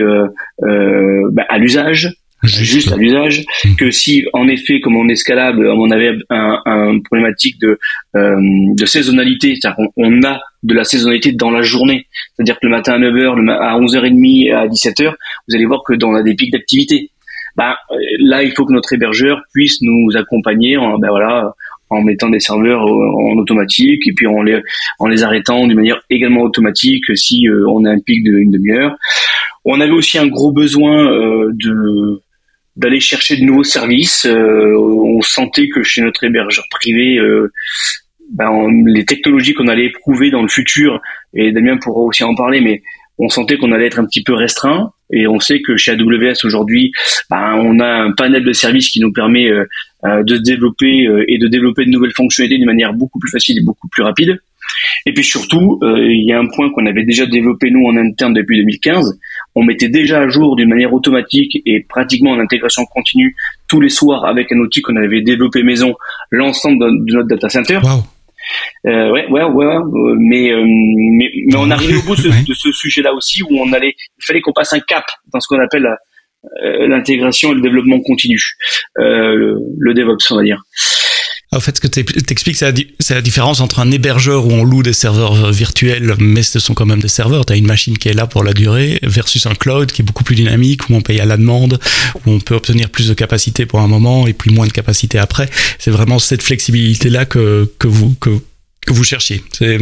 euh, 0.63 1.29
ben, 1.31 1.45
à 1.49 1.57
l'usage, 1.57 2.13
juste, 2.43 2.91
à 2.91 2.97
l'usage, 2.97 3.45
mmh. 3.65 3.75
que 3.75 3.91
si 3.91 4.25
en 4.33 4.47
effet, 4.47 4.79
comme 4.79 4.95
on 4.95 5.07
est 5.09 5.15
scalable, 5.15 5.67
on 5.67 5.91
avait 5.91 6.13
un, 6.29 6.61
un 6.65 6.99
problématique 6.99 7.59
de, 7.59 7.79
euh, 8.15 8.35
de 8.75 8.85
saisonnalité, 8.85 9.55
c'est-à-dire 9.55 9.77
qu'on 9.77 9.91
on 9.97 10.23
a 10.23 10.39
de 10.63 10.73
la 10.73 10.83
saisonnalité 10.83 11.31
dans 11.31 11.51
la 11.51 11.61
journée, 11.61 12.07
c'est-à-dire 12.35 12.59
que 12.59 12.67
le 12.67 12.71
matin 12.71 12.93
à 12.93 12.99
9h, 12.99 13.49
à 13.51 13.79
11h30, 13.79 14.53
à 14.53 14.67
17h, 14.67 15.13
vous 15.47 15.55
allez 15.55 15.65
voir 15.65 15.81
que 15.85 15.93
dans 15.93 16.11
on 16.11 16.15
a 16.15 16.23
des 16.23 16.35
pics 16.35 16.51
d'activité. 16.51 17.09
Ben, 17.57 17.75
là, 18.19 18.43
il 18.43 18.51
faut 18.51 18.65
que 18.65 18.73
notre 18.73 18.93
hébergeur 18.93 19.41
puisse 19.53 19.81
nous 19.81 20.15
accompagner 20.15 20.77
en, 20.77 20.97
ben 20.97 21.09
voilà, 21.09 21.53
en 21.89 22.01
mettant 22.01 22.29
des 22.29 22.39
serveurs 22.39 22.83
en 22.83 23.37
automatique 23.37 24.07
et 24.07 24.13
puis 24.13 24.25
en 24.27 24.41
les, 24.41 24.61
en 24.99 25.07
les 25.07 25.23
arrêtant 25.23 25.67
d'une 25.67 25.75
manière 25.75 26.01
également 26.09 26.41
automatique 26.41 27.03
si 27.15 27.47
euh, 27.47 27.65
on 27.67 27.85
a 27.85 27.91
un 27.91 27.99
pic 27.99 28.23
d'une 28.23 28.51
demi-heure. 28.51 28.95
On 29.65 29.79
avait 29.79 29.91
aussi 29.91 30.17
un 30.17 30.27
gros 30.27 30.51
besoin 30.51 31.11
euh, 31.11 31.51
de 31.53 32.21
d'aller 32.75 32.99
chercher 32.99 33.37
de 33.37 33.43
nouveaux 33.43 33.63
services. 33.63 34.25
Euh, 34.25 34.75
on 34.77 35.21
sentait 35.21 35.69
que 35.69 35.83
chez 35.83 36.01
notre 36.01 36.23
hébergeur 36.23 36.65
privé, 36.69 37.17
euh, 37.17 37.51
ben, 38.31 38.67
les 38.85 39.05
technologies 39.05 39.53
qu'on 39.53 39.67
allait 39.67 39.87
éprouver 39.87 40.31
dans 40.31 40.41
le 40.41 40.47
futur, 40.47 41.01
et 41.33 41.51
Damien 41.51 41.77
pourra 41.77 42.01
aussi 42.01 42.23
en 42.23 42.35
parler, 42.35 42.61
mais 42.61 42.81
on 43.17 43.29
sentait 43.29 43.57
qu'on 43.57 43.71
allait 43.71 43.87
être 43.87 43.99
un 43.99 44.05
petit 44.05 44.23
peu 44.23 44.33
restreint. 44.33 44.91
Et 45.13 45.27
on 45.27 45.39
sait 45.39 45.61
que 45.61 45.75
chez 45.75 45.91
AWS 45.91 46.45
aujourd'hui, 46.45 46.93
ben, 47.29 47.55
on 47.55 47.79
a 47.79 47.87
un 47.87 48.13
panel 48.13 48.43
de 48.43 48.53
services 48.53 48.89
qui 48.89 49.01
nous 49.01 49.11
permet 49.11 49.49
euh, 49.49 50.23
de 50.23 50.37
se 50.37 50.41
développer 50.41 51.07
et 51.27 51.37
de 51.37 51.47
développer 51.47 51.85
de 51.85 51.89
nouvelles 51.89 52.13
fonctionnalités 52.13 52.57
d'une 52.57 52.65
manière 52.65 52.93
beaucoup 52.93 53.19
plus 53.19 53.29
facile 53.29 53.57
et 53.59 53.63
beaucoup 53.63 53.89
plus 53.89 54.03
rapide. 54.03 54.39
Et 55.05 55.13
puis 55.13 55.23
surtout, 55.23 55.79
euh, 55.83 55.97
il 55.99 56.25
y 56.27 56.33
a 56.33 56.39
un 56.39 56.47
point 56.47 56.71
qu'on 56.71 56.85
avait 56.85 57.03
déjà 57.03 57.25
développé 57.25 57.69
nous 57.71 57.85
en 57.87 57.97
interne 57.97 58.33
depuis 58.33 58.59
2015. 58.59 59.19
On 59.55 59.63
mettait 59.63 59.89
déjà 59.89 60.19
à 60.19 60.27
jour 60.27 60.55
d'une 60.55 60.69
manière 60.69 60.93
automatique 60.93 61.61
et 61.65 61.85
pratiquement 61.87 62.31
en 62.31 62.39
intégration 62.39 62.85
continue 62.85 63.35
tous 63.67 63.81
les 63.81 63.89
soirs 63.89 64.25
avec 64.25 64.51
un 64.51 64.57
outil 64.57 64.81
qu'on 64.81 64.95
avait 64.95 65.21
développé 65.21 65.63
maison 65.63 65.95
l'ensemble 66.29 66.79
de, 66.79 67.13
notre 67.13 67.27
data 67.27 67.49
center. 67.49 67.79
Euh, 68.85 69.11
ouais, 69.11 69.27
ouais, 69.29 69.43
ouais, 69.43 69.65
euh, 69.65 70.15
mais, 70.19 70.51
mais, 70.55 71.29
mais 71.47 71.55
on 71.55 71.69
arrivait 71.69 71.97
au 71.97 72.01
bout 72.01 72.15
de, 72.47 72.53
ce 72.53 72.71
sujet-là 72.71 73.13
aussi 73.13 73.43
où 73.43 73.49
on 73.51 73.71
allait, 73.73 73.93
il 74.19 74.25
fallait 74.25 74.41
qu'on 74.41 74.53
passe 74.53 74.73
un 74.73 74.79
cap 74.79 75.05
dans 75.33 75.39
ce 75.39 75.47
qu'on 75.47 75.61
appelle 75.61 75.87
l'intégration 76.87 77.51
et 77.51 77.55
le 77.55 77.61
développement 77.61 77.99
continu, 77.99 78.39
le, 78.95 79.57
le 79.77 79.93
DevOps, 79.93 80.31
on 80.31 80.37
va 80.37 80.43
dire. 80.43 80.63
En 81.53 81.59
fait, 81.59 81.75
ce 81.75 81.81
que 81.81 81.87
tu 81.87 81.99
expliques, 82.31 82.55
c'est 82.55 83.13
la, 83.13 83.21
différence 83.21 83.59
entre 83.59 83.81
un 83.81 83.91
hébergeur 83.91 84.47
où 84.47 84.51
on 84.51 84.63
loue 84.63 84.83
des 84.83 84.93
serveurs 84.93 85.51
virtuels, 85.51 86.15
mais 86.17 86.43
ce 86.43 86.59
sont 86.59 86.73
quand 86.73 86.85
même 86.85 87.01
des 87.01 87.09
serveurs. 87.09 87.45
Tu 87.45 87.51
as 87.51 87.57
une 87.57 87.67
machine 87.67 87.97
qui 87.97 88.07
est 88.07 88.13
là 88.13 88.25
pour 88.25 88.45
la 88.45 88.53
durée, 88.53 88.99
versus 89.03 89.45
un 89.45 89.53
cloud 89.53 89.91
qui 89.91 90.01
est 90.01 90.05
beaucoup 90.05 90.23
plus 90.23 90.35
dynamique, 90.35 90.89
où 90.89 90.93
on 90.93 91.01
paye 91.01 91.19
à 91.19 91.25
la 91.25 91.35
demande, 91.35 91.77
où 92.15 92.31
on 92.31 92.39
peut 92.39 92.55
obtenir 92.55 92.89
plus 92.89 93.09
de 93.09 93.13
capacité 93.13 93.65
pour 93.65 93.81
un 93.81 93.87
moment 93.87 94.27
et 94.27 94.33
puis 94.33 94.49
moins 94.53 94.65
de 94.65 94.71
capacité 94.71 95.17
après. 95.19 95.49
C'est 95.77 95.91
vraiment 95.91 96.19
cette 96.19 96.41
flexibilité-là 96.41 97.25
que, 97.25 97.69
que, 97.79 97.89
vous, 97.89 98.15
que, 98.21 98.29
que 98.87 98.93
vous 98.93 99.03
cherchiez. 99.03 99.43
C'est 99.51 99.77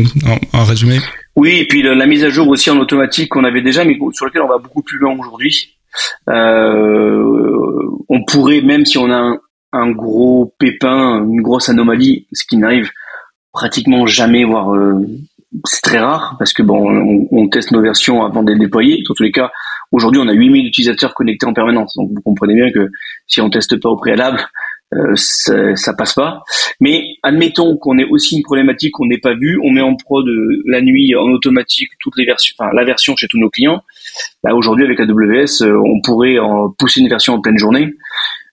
un, 0.54 0.64
résumé 0.64 0.98
Oui, 1.36 1.52
et 1.52 1.68
puis 1.68 1.84
la, 1.84 2.08
mise 2.08 2.24
à 2.24 2.30
jour 2.30 2.48
aussi 2.48 2.72
en 2.72 2.80
automatique 2.80 3.30
qu'on 3.30 3.44
avait 3.44 3.62
déjà, 3.62 3.86
mais 3.86 3.96
sur 4.14 4.26
lequel 4.26 4.42
on 4.42 4.48
va 4.48 4.58
beaucoup 4.58 4.82
plus 4.82 4.98
loin 4.98 5.16
aujourd'hui. 5.20 5.76
Euh, 6.30 7.24
on 8.10 8.24
pourrait, 8.26 8.62
même 8.62 8.88
si 8.88 8.98
on 8.98 9.12
a 9.12 9.18
un, 9.18 9.40
un 9.72 9.92
gros 9.92 10.54
pépin, 10.58 11.24
une 11.24 11.42
grosse 11.42 11.70
anomalie, 11.70 12.28
ce 12.34 12.44
qui 12.46 12.58
n'arrive 12.58 12.90
pratiquement 13.52 14.06
jamais, 14.06 14.44
voire 14.44 14.74
euh, 14.74 15.06
c'est 15.66 15.82
très 15.82 16.00
rare 16.00 16.36
parce 16.38 16.54
que 16.54 16.62
bon, 16.62 17.28
on, 17.32 17.50
teste 17.50 17.72
nos 17.72 17.82
versions 17.82 18.24
avant 18.24 18.44
de 18.44 18.52
les 18.52 18.60
déployer. 18.60 19.02
Dans 19.08 19.16
tous 19.16 19.24
les 19.24 19.32
cas, 19.32 19.52
aujourd'hui, 19.92 20.22
on 20.24 20.28
a 20.28 20.34
8000 20.34 20.68
utilisateurs 20.68 21.14
connectés 21.16 21.48
en 21.48 21.54
permanence. 21.54 21.96
Donc 21.96 22.12
vous 22.14 22.22
comprenez 22.22 22.54
bien 22.54 22.72
que 22.72 22.90
si 23.28 23.42
on 23.42 23.50
teste 23.50 23.80
pas 23.82 23.90
au 23.90 23.98
préalable, 23.98 24.40
euh, 24.94 25.16
ça, 25.16 25.94
passe 25.94 26.14
pas. 26.14 26.44
Mais 26.80 27.04
admettons 27.24 27.78
qu'on 27.78 27.98
ait 27.98 28.06
aussi 28.06 28.38
une 28.38 28.44
problématique 28.44 28.92
qu'on 28.94 29.06
n'ait 29.06 29.20
pas 29.20 29.34
vue, 29.34 29.60
on 29.64 29.72
met 29.72 29.82
en 29.82 29.96
prod 29.96 30.28
euh, 30.28 30.64
la 30.68 30.82
nuit 30.82 31.16
en 31.16 31.28
automatique 31.32 31.90
toutes 32.00 32.18
les 32.18 32.26
versions, 32.26 32.56
enfin 32.60 32.72
la 32.74 32.84
version 32.84 33.16
chez 33.16 33.28
tous 33.28 33.40
nos 33.40 33.50
clients. 33.50 33.82
Là 34.44 34.56
aujourd'hui 34.56 34.86
avec 34.86 35.00
AWS, 35.00 35.64
on 35.64 36.02
pourrait 36.02 36.40
en 36.40 36.70
pousser 36.78 37.02
une 37.02 37.10
version 37.10 37.34
en 37.34 37.42
pleine 37.42 37.58
journée 37.58 37.94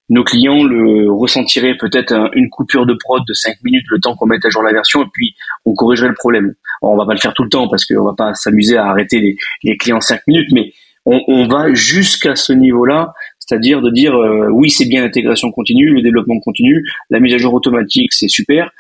nos 0.09 0.25
clients 0.25 0.63
le 0.63 1.11
ressentiraient 1.11 1.77
peut-être 1.77 2.31
une 2.35 2.49
coupure 2.49 2.87
de 2.87 2.95
prod 2.95 3.23
de 3.27 3.33
5 3.33 3.57
minutes 3.65 3.87
le 3.91 3.99
temps 4.01 4.15
qu'on 4.15 4.27
mette 4.27 4.45
à 4.45 4.51
jour 4.51 4.63
la 4.63 4.73
version 4.73 5.03
et 5.03 5.07
puis 5.13 5.35
on 5.65 5.75
corrigerait 5.75 6.09
le 6.09 6.15
problème. 6.15 6.55
on 6.83 6.97
va 6.97 7.07
pas 7.07 7.15
le 7.15 7.19
faire 7.19 7.35
tout 7.35 7.43
le 7.43 7.49
temps 7.49 7.69
parce 7.69 7.85
qu'on 7.85 8.05
va 8.05 8.15
pas 8.17 8.35
s'amuser 8.35 8.77
à 8.77 8.87
arrêter 8.87 9.37
les, 9.63 9.77
clients 9.77 10.01
5 10.01 10.21
minutes, 10.29 10.51
mais 10.53 10.73
on, 11.05 11.21
on 11.29 11.47
va 11.49 11.73
jusqu'à 11.73 12.37
ce 12.37 12.53
niveau-là, 12.53 13.15
c'est-à-dire 13.39 13.81
de 13.81 13.91
dire 13.91 14.15
euh, 14.15 14.49
oui 14.51 14.71
c'est 14.71 14.89
bien 14.89 15.03
l'intégration 15.03 15.51
continue, 15.51 15.91
le 15.91 16.03
développement 16.03 16.39
continu, 16.41 16.85
la 17.11 17.21
mise 17.21 17.35
à 17.35 17.39
jour 17.39 17.55
automatique 17.55 18.13
c'est 18.13 18.29
super, 18.29 18.71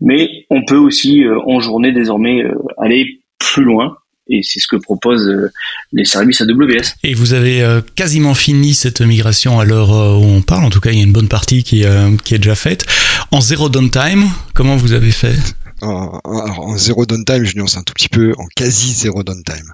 mais 0.00 0.44
on 0.50 0.64
peut 0.64 0.76
aussi 0.76 1.24
euh, 1.24 1.38
en 1.46 1.60
journée 1.60 1.92
désormais 1.92 2.42
euh, 2.42 2.54
aller 2.78 3.20
plus 3.38 3.64
loin 3.64 3.96
et 4.28 4.42
c'est 4.42 4.60
ce 4.60 4.66
que 4.66 4.76
proposent 4.76 5.26
euh, 5.26 5.50
les 5.92 6.04
services 6.04 6.40
AWS. 6.40 6.94
Et 7.02 7.14
vous 7.14 7.32
avez 7.32 7.62
euh, 7.62 7.80
quasiment 7.94 8.34
fini 8.34 8.74
cette 8.74 9.00
migration 9.00 9.60
à 9.60 9.64
l'heure 9.64 9.92
euh, 9.92 10.16
où 10.16 10.24
on 10.24 10.42
parle, 10.42 10.64
en 10.64 10.70
tout 10.70 10.80
cas 10.80 10.90
il 10.90 10.98
y 10.98 11.00
a 11.00 11.04
une 11.04 11.12
bonne 11.12 11.28
partie 11.28 11.62
qui, 11.62 11.84
qui 12.24 12.34
est 12.34 12.38
déjà 12.38 12.54
faite. 12.54 12.84
En 13.30 13.40
zéro 13.40 13.68
downtime, 13.68 14.24
comment 14.54 14.76
vous 14.76 14.92
avez 14.92 15.10
fait? 15.10 15.36
En, 15.80 16.20
en 16.24 16.76
zéro 16.76 17.06
downtime, 17.06 17.44
je 17.44 17.56
nuance 17.56 17.76
un 17.76 17.82
tout 17.82 17.94
petit 17.94 18.08
peu, 18.08 18.32
en 18.36 18.46
quasi 18.56 18.92
zéro 18.92 19.22
downtime. 19.22 19.70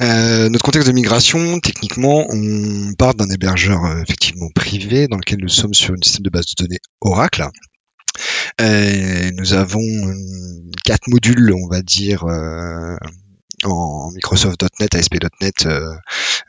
Euh, 0.00 0.48
notre 0.48 0.64
contexte 0.64 0.88
de 0.88 0.94
migration, 0.94 1.60
techniquement, 1.60 2.26
on 2.30 2.94
part 2.94 3.14
d'un 3.14 3.28
hébergeur 3.28 3.80
effectivement 4.02 4.48
privé 4.54 5.08
dans 5.08 5.18
lequel 5.18 5.40
nous 5.42 5.48
sommes 5.48 5.74
sur 5.74 5.94
une 5.94 6.02
système 6.02 6.22
de 6.22 6.30
base 6.30 6.46
de 6.56 6.64
données 6.64 6.80
Oracle. 7.00 7.46
Euh, 8.60 9.30
nous 9.34 9.52
avons 9.54 9.80
quatre 10.84 11.08
modules, 11.08 11.52
on 11.52 11.68
va 11.68 11.82
dire, 11.82 12.24
euh, 12.24 12.96
en 13.64 14.10
Microsoft.NET, 14.12 14.94
ASP.NET 14.94 15.66
euh, 15.66 15.94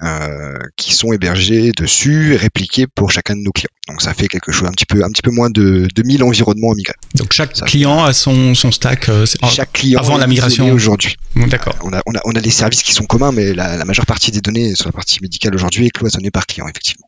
euh, 0.01 0.57
qui 0.75 0.93
sont 0.93 1.13
hébergés 1.13 1.71
dessus 1.71 2.33
et 2.33 2.37
répliqués 2.37 2.87
pour 2.87 3.11
chacun 3.11 3.35
de 3.35 3.41
nos 3.41 3.51
clients. 3.51 3.69
Donc 3.87 4.01
ça 4.01 4.13
fait 4.13 4.27
quelque 4.27 4.51
chose 4.51 4.67
un 4.67 4.71
petit 4.71 4.85
peu 4.85 5.03
un 5.03 5.09
petit 5.09 5.21
peu 5.21 5.31
moins 5.31 5.49
de 5.49 5.87
2000 5.95 6.23
environnements 6.23 6.71
à 6.71 6.75
migrer. 6.75 6.95
Donc 7.15 7.33
chaque 7.33 7.53
client 7.53 8.03
a 8.03 8.13
son, 8.13 8.55
son 8.55 8.71
stack 8.71 9.09
euh, 9.09 9.25
chaque 9.51 9.73
client 9.73 9.99
avant 9.99 10.17
la 10.17 10.27
migration 10.27 10.71
aujourd'hui. 10.71 11.17
D'accord. 11.35 11.75
On 11.83 11.93
a, 11.93 12.01
on, 12.05 12.15
a, 12.15 12.21
on 12.25 12.31
a 12.31 12.41
des 12.41 12.51
services 12.51 12.83
qui 12.83 12.93
sont 12.93 13.05
communs 13.05 13.31
mais 13.31 13.53
la, 13.53 13.77
la 13.77 13.85
majeure 13.85 14.05
partie 14.05 14.31
des 14.31 14.41
données 14.41 14.75
sur 14.75 14.87
la 14.87 14.93
partie 14.93 15.19
médicale 15.21 15.53
aujourd'hui 15.55 15.87
est 15.87 15.91
cloisonnée 15.91 16.31
par 16.31 16.45
client 16.45 16.67
effectivement. 16.67 17.07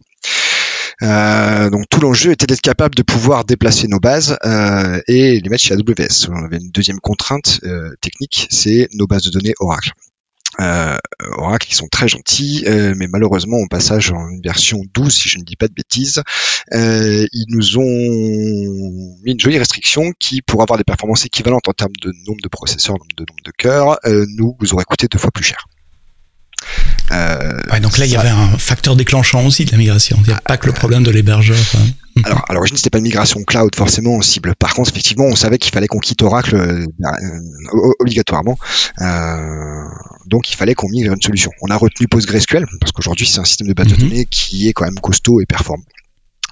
Euh, 1.02 1.70
donc 1.70 1.86
tout 1.90 2.00
l'enjeu 2.00 2.32
était 2.32 2.46
d'être 2.46 2.62
capable 2.62 2.96
de 2.96 3.04
pouvoir 3.04 3.46
déplacer 3.46 3.88
nos 3.88 4.00
bases 4.00 4.38
euh, 4.46 5.02
et 5.08 5.40
les 5.40 5.50
mettre 5.50 5.64
chez 5.64 5.74
AWS. 5.74 6.30
On 6.30 6.46
avait 6.46 6.58
une 6.58 6.72
deuxième 6.72 7.00
contrainte 7.00 7.60
euh, 7.64 7.92
technique, 8.02 8.48
c'est 8.50 8.88
nos 8.94 9.08
bases 9.08 9.24
de 9.24 9.30
données 9.32 9.54
Oracle. 9.60 9.92
euh, 10.62 10.98
Oracle 11.38 11.68
qui 11.68 11.76
sont 11.76 11.88
très 11.92 12.08
gentils, 12.08 12.64
euh, 12.68 12.94
mais 12.96 13.08
malheureusement 13.08 13.58
au 13.58 13.68
passage 13.68 14.12
en 14.12 14.26
version 14.42 14.82
12, 14.94 15.14
si 15.14 15.28
je 15.30 15.38
ne 15.40 15.44
dis 15.44 15.58
pas 15.58 15.68
de 15.68 15.74
bêtises, 15.74 16.24
euh, 16.74 17.26
ils 17.34 17.46
nous 17.50 17.78
ont 17.78 17.84
mis 19.24 19.32
une 19.34 19.40
jolie 19.40 19.58
restriction 19.58 20.12
qui, 20.18 20.42
pour 20.42 20.62
avoir 20.62 20.78
des 20.78 20.86
performances 20.86 21.26
équivalentes 21.26 21.68
en 21.68 21.74
termes 21.74 21.96
de 22.02 22.12
nombre 22.26 22.42
de 22.42 22.48
processeurs, 22.50 22.96
de 23.18 23.26
nombre 23.28 23.44
de 23.44 23.52
cœurs, 23.52 24.00
nous 24.38 24.56
vous 24.60 24.74
aurait 24.74 24.86
coûté 24.86 25.08
deux 25.08 25.20
fois 25.20 25.32
plus 25.32 25.44
cher. 25.44 25.66
Ouais, 27.12 27.80
donc 27.80 27.98
là, 27.98 28.06
il 28.06 28.12
y 28.12 28.18
avait 28.18 28.30
un 28.30 28.58
facteur 28.58 28.96
déclenchant 28.96 29.46
aussi 29.46 29.66
de 29.66 29.72
la 29.72 29.78
migration. 29.78 30.18
Il 30.22 30.28
n'y 30.28 30.34
a 30.34 30.42
pas 30.42 30.58
que 30.58 30.68
le 30.68 30.74
problème 30.74 31.04
de 31.04 31.12
l'hébergeur. 31.12 31.58
Alors, 32.24 32.46
à 32.48 32.54
l'origine, 32.54 32.78
c'était 32.78 32.90
pas 32.90 33.00
une 33.00 33.04
migration 33.04 33.44
cloud 33.44 33.76
forcément 33.76 34.16
en 34.16 34.22
cible. 34.22 34.56
Par 34.56 34.74
contre, 34.74 34.90
effectivement, 34.90 35.26
on 35.26 35.36
savait 35.36 35.58
qu'il 35.58 35.74
fallait 35.74 35.88
qu'on 35.88 36.00
quitte 36.00 36.22
Oracle 36.22 36.56
euh, 36.56 36.86
obligatoirement. 38.00 38.58
Euh, 39.02 39.84
donc, 40.26 40.50
il 40.50 40.56
fallait 40.56 40.76
qu'on 40.76 40.88
migre 40.88 41.14
une 41.14 41.22
solution. 41.22 41.52
On 41.62 41.68
a 41.68 41.76
retenu 41.76 42.08
PostgreSQL 42.08 42.66
parce 42.80 42.94
qu'aujourd'hui, 42.94 43.28
c'est 43.28 43.40
un 43.40 43.46
système 43.46 43.68
de 43.68 43.74
base 43.74 43.88
de 43.88 43.96
mhm. 43.96 44.10
données 44.10 44.26
qui 44.26 44.70
est 44.70 44.74
quand 44.74 44.86
même 44.86 45.00
costaud 45.00 45.42
et 45.42 45.46
performant. 45.46 45.84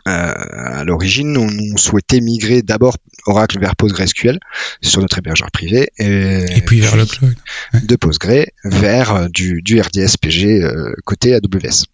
Euh, 0.07 0.33
à 0.33 0.83
l'origine, 0.83 1.37
on, 1.37 1.77
souhaitait 1.77 2.21
migrer 2.21 2.61
d'abord 2.61 2.97
Oracle 3.25 3.59
vers 3.59 3.75
PostgreSQL 3.75 4.39
sur 4.81 5.01
notre 5.01 5.17
hébergeur 5.17 5.49
privé 5.51 5.89
et, 5.97 6.61
puis 6.65 6.81
vers 6.81 6.95
le 6.95 7.05
cloud 7.05 7.35
de 7.81 7.95
Postgre 7.95 8.45
vers 8.63 9.29
du, 9.29 9.61
du 9.61 9.79
RDS 9.79 10.17
PG 10.21 10.61
côté 11.03 11.33
AWS. 11.35 11.85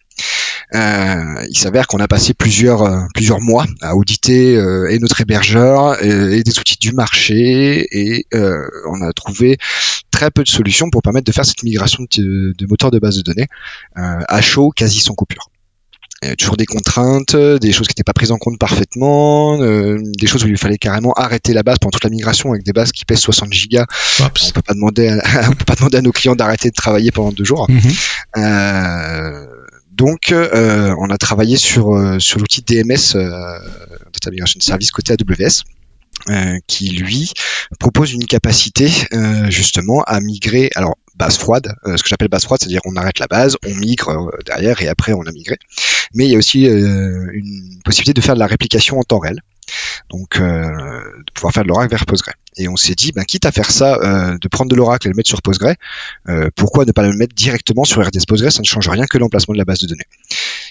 Euh, 0.74 1.46
il 1.48 1.58
s'avère 1.58 1.88
qu'on 1.88 1.98
a 1.98 2.06
passé 2.06 2.32
plusieurs 2.32 2.82
euh, 2.82 3.00
plusieurs 3.12 3.40
mois 3.40 3.66
à 3.80 3.96
auditer 3.96 4.56
euh, 4.56 4.88
et 4.88 5.00
notre 5.00 5.20
hébergeur 5.20 6.00
et, 6.02 6.44
des 6.44 6.58
outils 6.58 6.78
du 6.78 6.92
marché 6.92 7.86
et 7.90 8.26
on 8.32 9.02
a 9.02 9.12
trouvé 9.12 9.58
très 10.10 10.30
peu 10.30 10.44
de 10.44 10.48
solutions 10.48 10.90
pour 10.90 11.02
permettre 11.02 11.26
de 11.26 11.32
faire 11.32 11.44
cette 11.44 11.62
migration 11.62 12.04
de, 12.16 12.54
de 12.56 12.66
moteur 12.66 12.90
de 12.90 12.98
base 12.98 13.16
de 13.16 13.22
données 13.22 13.48
à 13.94 14.40
chaud, 14.40 14.70
quasi 14.70 15.00
sans 15.00 15.14
coupure. 15.14 15.50
Toujours 16.38 16.56
des 16.56 16.66
contraintes, 16.66 17.34
des 17.34 17.72
choses 17.72 17.86
qui 17.86 17.92
n'étaient 17.92 18.04
pas 18.04 18.12
prises 18.12 18.30
en 18.30 18.38
compte 18.38 18.58
parfaitement, 18.58 19.58
des 19.58 20.26
choses 20.26 20.44
où 20.44 20.48
il 20.48 20.58
fallait 20.58 20.78
carrément 20.78 21.12
arrêter 21.14 21.52
la 21.52 21.62
base 21.62 21.78
pendant 21.78 21.92
toute 21.92 22.04
la 22.04 22.10
migration 22.10 22.50
avec 22.50 22.62
des 22.62 22.72
bases 22.72 22.92
qui 22.92 23.04
pèsent 23.04 23.20
60 23.20 23.52
gigas. 23.52 23.86
On 24.20 24.28
peut 24.28 24.62
pas 24.62 24.74
demander, 24.74 25.08
à, 25.08 25.48
on 25.48 25.54
peut 25.54 25.64
pas 25.64 25.76
demander 25.76 25.98
à 25.98 26.02
nos 26.02 26.12
clients 26.12 26.36
d'arrêter 26.36 26.70
de 26.70 26.74
travailler 26.74 27.10
pendant 27.10 27.32
deux 27.32 27.44
jours. 27.44 27.66
Mhm. 27.70 27.80
Euh, 28.36 29.46
donc, 30.00 30.32
euh, 30.32 30.94
on 30.98 31.10
a 31.10 31.18
travaillé 31.18 31.58
sur, 31.58 31.94
euh, 31.94 32.18
sur 32.18 32.38
l'outil 32.38 32.62
DMS, 32.62 33.16
euh, 33.16 33.58
Data 34.14 34.30
Migration 34.30 34.58
Service 34.60 34.90
côté 34.92 35.12
AWS. 35.12 35.64
qui 36.66 36.88
lui 36.90 37.32
propose 37.78 38.12
une 38.12 38.26
capacité 38.26 38.90
justement 39.48 40.02
à 40.02 40.20
migrer 40.20 40.68
alors 40.74 40.98
base 41.16 41.38
froide 41.38 41.74
ce 41.84 42.02
que 42.02 42.08
j'appelle 42.08 42.28
base 42.28 42.44
froide 42.44 42.60
c'est-à-dire 42.60 42.80
on 42.84 42.96
arrête 42.96 43.18
la 43.18 43.26
base 43.26 43.56
on 43.66 43.74
migre 43.74 44.30
derrière 44.46 44.80
et 44.82 44.88
après 44.88 45.12
on 45.12 45.22
a 45.22 45.32
migré. 45.32 45.58
Mais 46.14 46.26
il 46.26 46.30
y 46.30 46.34
a 46.34 46.38
aussi 46.38 46.64
une 46.64 47.80
possibilité 47.84 48.14
de 48.14 48.24
faire 48.24 48.34
de 48.34 48.40
la 48.40 48.46
réplication 48.46 48.98
en 48.98 49.02
temps 49.02 49.18
réel. 49.18 49.40
Donc 50.08 50.38
de 50.38 51.32
pouvoir 51.34 51.52
faire 51.52 51.62
de 51.62 51.68
l'oracle 51.68 51.90
vers 51.90 52.06
Postgre 52.06 52.32
et 52.56 52.68
on 52.68 52.76
s'est 52.76 52.94
dit, 52.94 53.12
ben, 53.12 53.24
quitte 53.24 53.46
à 53.46 53.52
faire 53.52 53.70
ça, 53.70 53.96
euh, 53.96 54.38
de 54.38 54.48
prendre 54.48 54.70
de 54.70 54.76
l'Oracle 54.76 55.06
et 55.06 55.10
le 55.10 55.16
mettre 55.16 55.28
sur 55.28 55.40
Postgre, 55.42 55.74
euh, 56.28 56.50
pourquoi 56.56 56.84
ne 56.84 56.92
pas 56.92 57.06
le 57.06 57.16
mettre 57.16 57.34
directement 57.34 57.84
sur 57.84 58.04
RDS 58.04 58.26
Postgre 58.26 58.50
Ça 58.50 58.60
ne 58.60 58.66
change 58.66 58.88
rien 58.88 59.06
que 59.06 59.18
l'emplacement 59.18 59.54
de 59.54 59.58
la 59.58 59.64
base 59.64 59.78
de 59.78 59.86
données. 59.86 60.06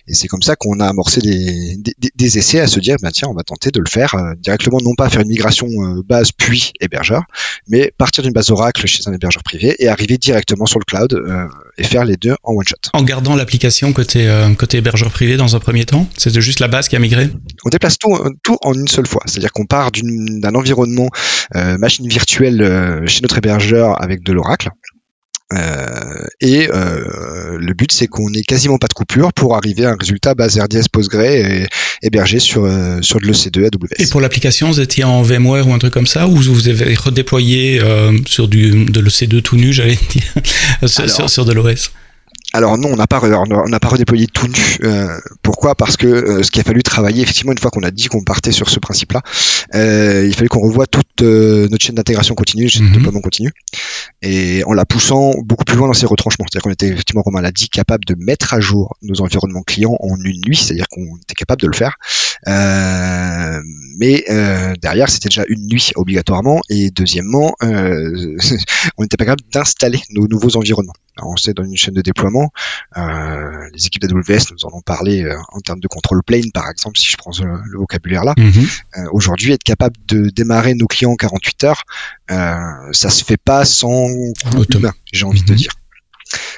Et 0.07 0.13
c'est 0.13 0.27
comme 0.27 0.41
ça 0.41 0.55
qu'on 0.55 0.79
a 0.79 0.87
amorcé 0.87 1.21
des, 1.21 2.37
essais 2.37 2.59
à 2.59 2.67
se 2.67 2.79
dire, 2.79 2.97
ben, 3.01 3.11
tiens, 3.11 3.27
on 3.29 3.33
va 3.33 3.43
tenter 3.43 3.71
de 3.71 3.79
le 3.79 3.89
faire 3.89 4.13
euh, 4.15 4.33
directement, 4.35 4.79
non 4.81 4.93
pas 4.95 5.09
faire 5.09 5.21
une 5.21 5.29
migration 5.29 5.67
base 6.05 6.31
puis 6.31 6.73
hébergeur, 6.79 7.23
mais 7.67 7.93
partir 7.97 8.23
d'une 8.23 8.33
base 8.33 8.51
Oracle 8.51 8.85
chez 8.85 9.07
un 9.07 9.13
hébergeur 9.13 9.43
privé 9.43 9.75
et 9.79 9.87
arriver 9.87 10.17
directement 10.17 10.65
sur 10.65 10.79
le 10.79 10.85
cloud 10.85 11.13
et 11.79 11.83
faire 11.83 12.05
les 12.05 12.15
deux 12.15 12.35
en 12.43 12.53
one 12.53 12.67
shot. 12.67 12.91
En 12.93 13.03
gardant 13.03 13.35
l'application 13.35 13.93
côté, 13.93 14.29
côté 14.57 14.77
hébergeur 14.77 15.09
privé 15.11 15.37
dans 15.37 15.55
un 15.55 15.59
premier 15.59 15.85
temps 15.85 16.07
C'était 16.17 16.41
juste 16.41 16.59
la 16.59 16.67
base 16.67 16.87
qui 16.87 16.95
a 16.95 16.99
migré? 16.99 17.29
On 17.65 17.69
déplace 17.69 17.97
tout, 17.97 18.17
tout 18.43 18.57
en 18.61 18.73
une 18.73 18.87
seule 18.87 19.07
fois. 19.07 19.21
C'est-à-dire 19.25 19.51
qu'on 19.51 19.65
part 19.65 19.91
d'un 19.91 20.55
environnement 20.55 21.09
machine 21.79 22.07
virtuelle 22.07 22.61
euh, 22.61 23.07
chez 23.07 23.21
notre 23.21 23.37
hébergeur 23.37 24.01
avec 24.01 24.23
de 24.23 24.33
l'Oracle. 24.33 24.69
Euh, 25.53 26.27
et 26.41 26.69
euh, 26.69 27.57
le 27.59 27.73
but 27.73 27.91
c'est 27.91 28.07
qu'on 28.07 28.31
ait 28.33 28.43
quasiment 28.43 28.77
pas 28.77 28.87
de 28.87 28.93
coupure 28.93 29.33
pour 29.33 29.55
arriver 29.55 29.85
à 29.85 29.91
un 29.91 29.97
résultat 29.99 30.35
base 30.35 30.59
RDS 30.59 30.89
Postgre 30.91 31.21
et 31.21 31.67
hébergé 32.03 32.39
sur 32.39 32.69
sur 33.01 33.19
de 33.19 33.25
l'EC2 33.25 33.65
AWS. 33.65 33.87
Et 33.97 34.07
pour 34.07 34.21
l'application, 34.21 34.67
vous 34.67 34.79
étiez 34.79 35.03
en 35.03 35.23
VMware 35.23 35.67
ou 35.67 35.73
un 35.73 35.79
truc 35.79 35.93
comme 35.93 36.07
ça 36.07 36.27
ou 36.27 36.35
vous 36.35 36.67
avez 36.67 36.95
redéployé 36.95 37.81
sur 38.27 38.47
du 38.47 38.85
de 38.85 39.01
l'EC2 39.01 39.41
tout 39.41 39.55
nu, 39.55 39.73
j'allais 39.73 39.97
dire, 40.09 40.87
sur, 40.87 41.29
sur, 41.29 41.45
de 41.45 41.53
l'OS 41.53 41.91
alors 42.51 42.79
non, 42.79 42.89
on 42.91 42.95
n'a 42.95 43.05
pas, 43.05 43.21
on 43.23 43.69
n'a 43.69 43.79
pas 43.79 43.89
redéployé 43.89 44.25
tout 44.25 44.47
nu. 44.47 44.77
Euh, 44.83 45.19
pourquoi? 45.43 45.75
Parce 45.75 45.97
que 45.97 46.07
euh, 46.07 46.41
ce 46.43 46.49
qu'il 46.49 46.61
a 46.61 46.63
fallu 46.63 46.81
travailler, 46.81 47.21
effectivement, 47.21 47.51
une 47.51 47.59
fois 47.59 47.69
qu'on 47.69 47.83
a 47.83 47.91
dit 47.91 48.07
qu'on 48.07 48.23
partait 48.23 48.51
sur 48.51 48.69
ce 48.71 48.79
principe-là, 48.79 49.21
euh, 49.75 50.25
il 50.27 50.33
fallait 50.33 50.47
qu'on 50.47 50.61
revoie 50.61 50.87
toute 50.87 51.21
notre 51.21 51.83
chaîne 51.83 51.95
d'intégration 51.95 52.33
continue, 52.33 52.67
chaîne 52.67 52.87
de 52.87 52.93
déploiement 52.93 53.21
continu, 53.21 53.51
et 54.23 54.63
en 54.65 54.73
la 54.73 54.85
poussant 54.85 55.33
beaucoup 55.43 55.63
plus 55.63 55.77
loin 55.77 55.87
dans 55.87 55.93
ses 55.93 56.07
retranchements. 56.07 56.45
C'est-à-dire 56.49 56.63
qu'on 56.63 56.71
était 56.71 56.87
effectivement, 56.87 57.21
comme 57.21 57.35
on 57.35 57.41
l'a 57.41 57.51
dit, 57.51 57.69
capable 57.69 58.03
de 58.05 58.15
mettre 58.17 58.53
à 58.55 58.59
jour 58.59 58.95
nos 59.03 59.21
environnements 59.21 59.61
clients 59.61 59.97
en 59.99 60.15
une 60.23 60.41
nuit, 60.47 60.57
c'est-à-dire 60.57 60.87
qu'on 60.89 61.17
était 61.17 61.35
capable 61.35 61.61
de 61.61 61.67
le 61.67 61.73
faire. 61.73 61.97
mais 62.47 64.25
derrière, 64.81 65.09
c'était 65.09 65.29
déjà 65.29 65.43
une 65.49 65.67
nuit 65.67 65.91
obligatoirement, 65.95 66.61
et 66.69 66.89
deuxièmement, 66.89 67.53
on 67.61 69.03
n'était 69.03 69.17
pas 69.17 69.25
capable 69.25 69.43
d'installer 69.51 70.01
nos 70.11 70.27
nouveaux 70.27 70.57
environnements. 70.57 70.95
Alors, 71.19 71.31
on 71.31 71.37
sait 71.37 71.53
dans 71.53 71.65
une 71.65 71.75
chaîne 71.75 71.93
de 71.93 72.01
déploiement, 72.01 72.38
euh, 72.97 73.69
les 73.73 73.87
équipes 73.87 74.03
d'AWS 74.03 74.51
nous 74.51 74.65
en 74.65 74.77
ont 74.77 74.81
parlé 74.81 75.23
euh, 75.23 75.35
en 75.51 75.59
termes 75.59 75.79
de 75.79 75.87
contrôle 75.87 76.23
plane, 76.23 76.51
par 76.53 76.69
exemple, 76.69 76.97
si 76.97 77.07
je 77.07 77.17
prends 77.17 77.31
le, 77.41 77.77
vocabulaire 77.77 78.23
là. 78.23 78.33
Mhm. 78.37 78.67
Euh, 78.97 79.05
aujourd'hui, 79.11 79.53
être 79.53 79.63
capable 79.63 79.95
de 80.07 80.29
démarrer 80.29 80.73
nos 80.73 80.87
clients 80.87 81.11
en 81.11 81.15
48 81.15 81.63
heures, 81.63 81.83
ça 82.27 83.09
se 83.09 83.23
fait 83.23 83.37
pas 83.37 83.65
sans 83.65 84.07
j'ai 85.11 85.25
envie 85.25 85.43
de 85.43 85.53
dire. 85.53 85.71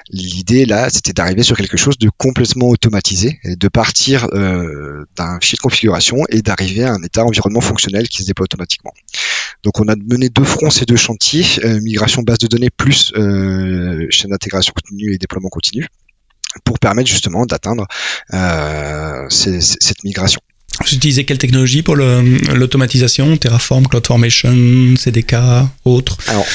L'idée 0.10 0.66
là, 0.66 0.90
c'était 0.90 1.14
d'arriver 1.14 1.44
sur 1.44 1.56
quelque 1.56 1.78
chose 1.78 1.98
de 1.98 2.10
complètement 2.10 2.68
automatisé, 2.68 3.40
de 3.46 3.68
partir 3.68 4.28
euh, 4.34 5.06
d'un 5.16 5.40
fichier 5.40 5.56
de 5.56 5.62
configuration 5.62 6.18
et 6.30 6.42
d'arriver 6.42 6.84
à 6.84 6.94
un 6.94 7.02
état 7.04 7.24
environnement 7.24 7.62
fonctionnel 7.62 8.10
qui 8.10 8.24
se 8.24 8.28
déploie 8.28 8.46
automatiquement. 8.46 8.94
Donc 9.64 9.80
on 9.80 9.88
a 9.88 9.96
mené 9.96 10.30
deux 10.30 10.44
fronts 10.44 10.70
ces 10.70 10.86
deux 10.86 10.98
chantiers, 10.98 11.46
euh, 11.64 11.80
migration 11.82 12.24
base 12.24 12.40
de 12.40 12.48
données 12.48 12.70
plus 12.70 13.14
euh, 13.16 14.08
chaîne 14.10 14.32
d'intégration 14.32 14.74
continue 14.74 15.14
et 15.14 15.18
déploiement 15.18 15.50
continu, 15.50 15.88
pour 16.66 16.80
permettre 16.80 17.10
justement 17.10 17.46
d'atteindre 17.46 17.88
cette 19.30 20.04
migration. 20.04 20.42
Vous 20.84 20.96
utilisez 20.96 21.26
quelle 21.26 21.38
technologie 21.38 21.84
pour 21.84 21.96
l'automatisation? 21.96 23.38
Terraform, 23.38 23.88
CloudFormation, 23.88 24.96
CDK, 24.98 25.36
autres? 25.86 26.18
Alors, 26.28 26.46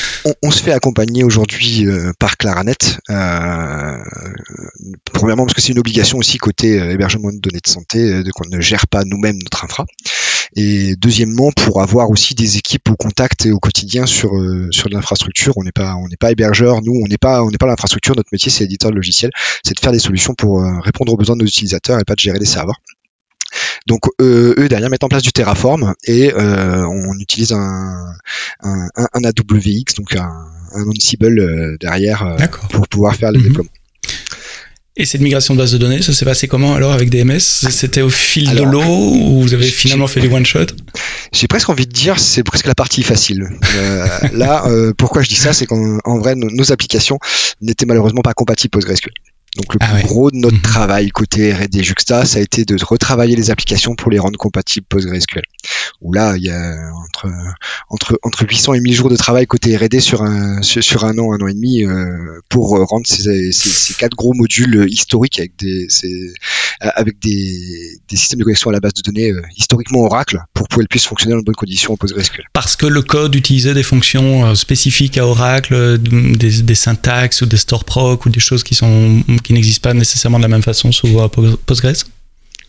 on, 0.43 0.51
se 0.51 0.63
fait 0.63 0.73
accompagner 0.73 1.23
aujourd'hui 1.23 1.87
euh, 1.87 2.13
par 2.19 2.37
Claranet. 2.37 2.99
Euh, 3.11 3.99
premièrement, 5.13 5.45
parce 5.45 5.55
que 5.55 5.61
c'est 5.61 5.73
une 5.73 5.79
obligation 5.79 6.19
aussi 6.19 6.39
côté 6.39 6.79
euh, 6.79 6.93
hébergement 6.93 7.31
de 7.33 7.39
données 7.39 7.61
de 7.65 7.71
santé, 7.71 8.23
de 8.23 8.31
qu'on 8.33 8.49
ne 8.49 8.61
gère 8.61 8.89
pas 8.89 9.05
nous-mêmes 9.05 9.39
notre 9.43 9.65
infra. 9.65 9.87
Et 10.57 10.97
deuxièmement, 10.97 11.53
pour 11.53 11.81
avoir 11.81 12.11
aussi 12.11 12.35
des 12.35 12.57
équipes 12.57 12.91
au 12.91 12.97
contact 12.97 13.47
et 13.47 13.53
au 13.53 13.59
quotidien 13.59 14.07
sur 14.07 14.33
l'infrastructure. 14.91 15.57
On 15.57 15.63
n'est 15.65 15.73
pas 15.73 16.31
hébergeur, 16.31 16.83
nous 16.83 17.01
on 17.03 17.07
n'est 17.09 17.19
pas 17.19 17.43
on 17.43 17.51
pas 17.51 17.67
l'infrastructure. 17.67 18.17
Notre 18.17 18.31
métier 18.33 18.51
c'est 18.51 18.65
éditeur 18.65 18.91
de 18.91 18.97
logiciel, 18.97 19.31
c'est 19.65 19.75
de 19.75 19.81
faire 19.81 19.93
des 19.93 19.99
solutions 19.99 20.35
pour 20.35 20.63
répondre 20.83 21.13
aux 21.13 21.17
besoins 21.17 21.37
de 21.37 21.43
nos 21.43 21.49
utilisateurs 21.49 22.01
et 22.01 22.05
pas 22.05 22.15
de 22.15 22.21
gérer 22.21 22.39
des 22.39 22.47
serveurs. 22.47 22.81
Donc 23.87 24.01
euh, 24.21 24.55
eux 24.59 24.69
derrière 24.69 24.91
mettent 24.91 25.05
en 25.05 25.09
place 25.09 25.23
du 25.23 25.33
Terraform 25.33 25.95
et 26.05 26.33
euh, 26.33 26.87
on 26.87 27.19
utilise 27.19 27.53
un, 27.53 28.13
un, 28.63 28.89
un, 28.97 29.25
AWX, 29.25 29.95
donc 29.97 30.17
un, 30.17 30.47
un 30.75 30.89
Ansible 30.89 31.39
euh, 31.39 31.77
derrière 31.81 32.37
pour 32.71 32.89
pouvoir 32.89 33.15
faire 33.15 33.33
le 33.33 33.39
mhm. 33.39 33.45
déploiement. 33.45 33.71
Et 34.99 35.05
cette 35.05 35.21
migration 35.21 35.53
de 35.53 35.59
base 35.59 35.73
de 35.73 35.79
données, 35.79 36.01
ça 36.01 36.15
s'est 36.15 36.25
passé 36.25 36.49
comment 36.49 36.75
alors 36.75 36.93
avec 36.93 37.11
DMS 37.11 37.39
C'était 37.39 38.01
au 38.01 38.09
fil 38.09 38.51
de 38.55 38.63
l'eau 38.63 38.83
ou 38.83 39.43
vous 39.43 39.53
avez 39.53 39.67
finalement 39.67 40.07
fait 40.07 40.21
du 40.21 40.29
one 40.29 40.47
shot? 40.47 40.67
J'ai 41.33 41.49
presque 41.49 41.69
envie 41.69 41.87
de 41.87 41.93
dire 41.93 42.19
c'est 42.19 42.43
presque 42.43 42.67
la 42.67 42.75
partie 42.75 43.03
facile. 43.03 43.47
Euh, 43.77 44.07
là, 44.33 44.65
euh, 44.67 44.95
pourquoi 44.97 45.21
je 45.21 45.29
dis 45.29 45.35
ça, 45.35 45.53
c'est 45.53 45.67
qu'en 45.67 46.19
vrai 46.19 46.35
nos, 46.35 46.49
nos 46.51 46.73
applications 46.73 47.19
n'étaient 47.61 47.85
malheureusement 47.85 48.23
pas 48.23 48.33
compatibles 48.33 48.71
PostgreSQL. 48.71 49.13
Donc 49.57 49.75
le 49.75 49.79
Ah 49.81 49.87
plus 49.87 49.95
ouais. 49.97 50.03
gros 50.05 50.31
de 50.31 50.37
notre 50.37 50.57
Mhm. 50.57 50.63
travail 50.63 51.09
côté 51.11 51.53
R&D 51.53 51.83
Juxta, 51.83 52.25
ça 52.25 52.39
a 52.39 52.43
été 52.43 52.65
de 52.65 52.77
retravailler 52.85 53.37
les 53.37 53.51
applications 53.51 53.95
pour 53.95 54.11
les 54.11 54.19
rendre 54.19 54.39
compatibles 54.39 54.87
PostgreSQL. 54.89 55.43
Où 56.03 56.13
là, 56.13 56.35
il 56.37 56.45
y 56.45 56.51
a 56.51 56.75
entre 57.05 57.29
entre 57.89 58.19
entre 58.23 58.45
800 58.47 58.75
et 58.75 58.81
1000 58.81 58.93
jours 58.95 59.09
de 59.09 59.17
travail 59.17 59.47
côté 59.47 59.77
R&D 59.77 60.01
sur 60.01 60.23
un 60.23 60.61
sur, 60.63 60.83
sur 60.83 61.05
un 61.05 61.17
an, 61.19 61.33
un 61.33 61.39
an 61.43 61.47
et 61.49 61.55
demi 61.55 61.85
euh, 61.85 62.07
pour 62.49 62.77
euh, 62.77 62.85
rendre 62.85 63.07
ces, 63.07 63.51
ces, 63.53 63.69
ces 63.69 63.95
quatre 63.95 64.15
gros 64.15 64.35
modules 64.35 64.87
historiques 64.89 65.39
avec 65.39 65.57
des 65.59 65.87
ces- 65.89 66.33
avec 66.81 67.19
des, 67.21 67.99
des 68.09 68.17
systèmes 68.17 68.39
de 68.41 68.45
connexion 68.45 68.71
à 68.71 68.73
la 68.75 68.81
base 68.81 68.93
de 68.95 69.03
données 69.03 69.31
euh, 69.31 69.41
historiquement 69.57 70.01
Oracle 70.01 70.41
pour 70.53 70.69
qu'elles 70.69 70.89
puissent 70.89 71.07
fonctionner 71.07 71.33
dans 71.35 71.41
de 71.41 71.45
bonnes 71.45 71.55
conditions 71.55 71.95
en 71.95 71.97
PostgreSQL. 71.97 72.45
Parce 72.53 72.77
que 72.77 72.87
le 72.87 73.01
code 73.03 73.35
utilisait 73.35 73.73
des 73.75 73.83
fonctions 73.83 74.45
euh, 74.47 74.55
spécifiques 74.55 75.17
à 75.19 75.27
Oracle, 75.27 75.99
des, 75.99 76.63
des 76.63 76.75
syntaxes 76.75 77.41
ou 77.43 77.47
des 77.47 77.57
store 77.57 77.85
proc 77.85 78.27
ou 78.27 78.29
des 78.31 78.41
choses 78.41 78.63
qui 78.63 78.75
sont 78.75 79.23
qui 79.47 79.53
n'existent 79.53 79.91
pas 79.91 79.95
nécessairement 79.95 80.39
de 80.39 80.43
la 80.43 80.49
même 80.49 80.63
façon 80.63 80.91
sous 80.91 81.07
Postgres. 81.67 82.05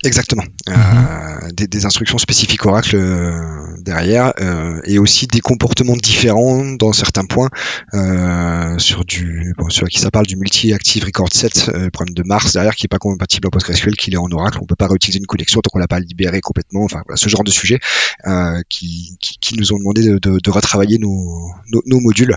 Exactement. 0.04 0.44
Mhm. 0.68 0.76
Euh, 0.76 1.52
des, 1.54 1.68
des 1.68 1.86
instructions 1.86 2.18
spécifiques 2.18 2.66
Oracle 2.66 2.96
euh, 2.96 3.68
derrière 3.80 4.34
euh, 4.40 4.80
et 4.84 5.00
aussi 5.00 5.28
des 5.28 5.40
comportements 5.40 5.96
différents 5.96 6.64
dans 6.66 6.94
certains 6.94 7.26
points 7.26 7.50
euh, 7.94 8.78
sur 8.78 9.06
du 9.06 9.54
bon, 9.58 9.70
sur 9.70 9.88
qui 9.88 10.00
ça 10.00 10.12
parle 10.12 10.26
du 10.26 10.36
multi-active 10.36 11.06
record 11.06 11.30
set 11.32 11.70
euh, 11.74 11.90
problème 11.90 12.14
de 12.14 12.24
Mars 12.24 12.54
derrière 12.54 12.76
qui 12.76 12.86
est 12.86 12.90
pas 12.90 12.98
compatible 12.98 13.48
en 13.48 13.50
PostgreSQL 13.50 13.96
qu'il 13.96 14.14
est 14.14 14.18
en 14.18 14.30
Oracle 14.32 14.60
on 14.62 14.66
peut 14.66 14.76
pas 14.76 14.88
réutiliser 14.88 15.20
une 15.20 15.26
connexion 15.26 15.62
tant 15.62 15.70
qu'on 15.70 15.80
l'a 15.80 15.88
pas 15.88 16.00
libéré 16.00 16.42
complètement 16.42 16.84
enfin 16.84 17.02
voilà, 17.06 17.18
ce 17.18 17.30
genre 17.30 17.44
de 17.44 17.52
sujet 17.52 17.80
euh, 18.26 18.62
qui, 18.70 19.18
qui, 19.20 19.38
qui 19.40 19.58
nous 19.58 19.74
ont 19.74 19.78
demandé 19.78 20.04
de, 20.04 20.18
de, 20.20 20.40
de 20.40 20.52
retravailler 20.52 20.98
nos, 21.00 21.52
nos, 21.72 21.82
nos 21.86 22.00
modules 22.00 22.36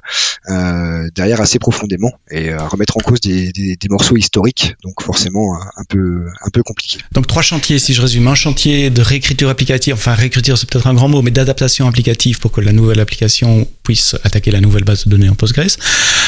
euh, 0.49 1.09
derrière 1.15 1.41
assez 1.41 1.59
profondément 1.59 2.13
et 2.31 2.51
euh, 2.51 2.67
remettre 2.67 2.97
en 2.97 3.01
cause 3.01 3.21
des, 3.21 3.51
des, 3.53 3.77
des 3.77 3.89
morceaux 3.89 4.17
historiques 4.17 4.77
donc 4.83 5.03
forcément 5.03 5.57
un 5.77 5.85
peu 5.89 6.27
un 6.43 6.51
peu 6.51 6.63
compliqué 6.63 6.99
Donc 7.13 7.27
trois 7.27 7.43
si 7.59 7.95
je 7.95 8.01
résume. 8.01 8.29
Un 8.29 8.35
chantier 8.35 8.91
de 8.91 9.03
réécriture 9.03 9.49
applicative, 9.49 9.95
enfin 9.95 10.15
réécriture 10.15 10.57
c'est 10.57 10.69
peut-être 10.69 10.87
un 10.87 10.95
grand 10.95 11.09
mot, 11.09 11.21
mais 11.23 11.31
d'adaptation 11.33 11.89
applicative 11.89 12.39
pour 12.39 12.53
que 12.53 12.61
la 12.61 12.73
nouvelle 12.73 13.01
application 13.01 13.67
puisse 13.83 14.15
attaquer 14.25 14.51
la 14.53 14.61
nouvelle 14.61 14.85
base 14.85 15.05
de 15.05 15.11
données 15.11 15.29
en 15.29 15.35
Postgres. 15.35 15.77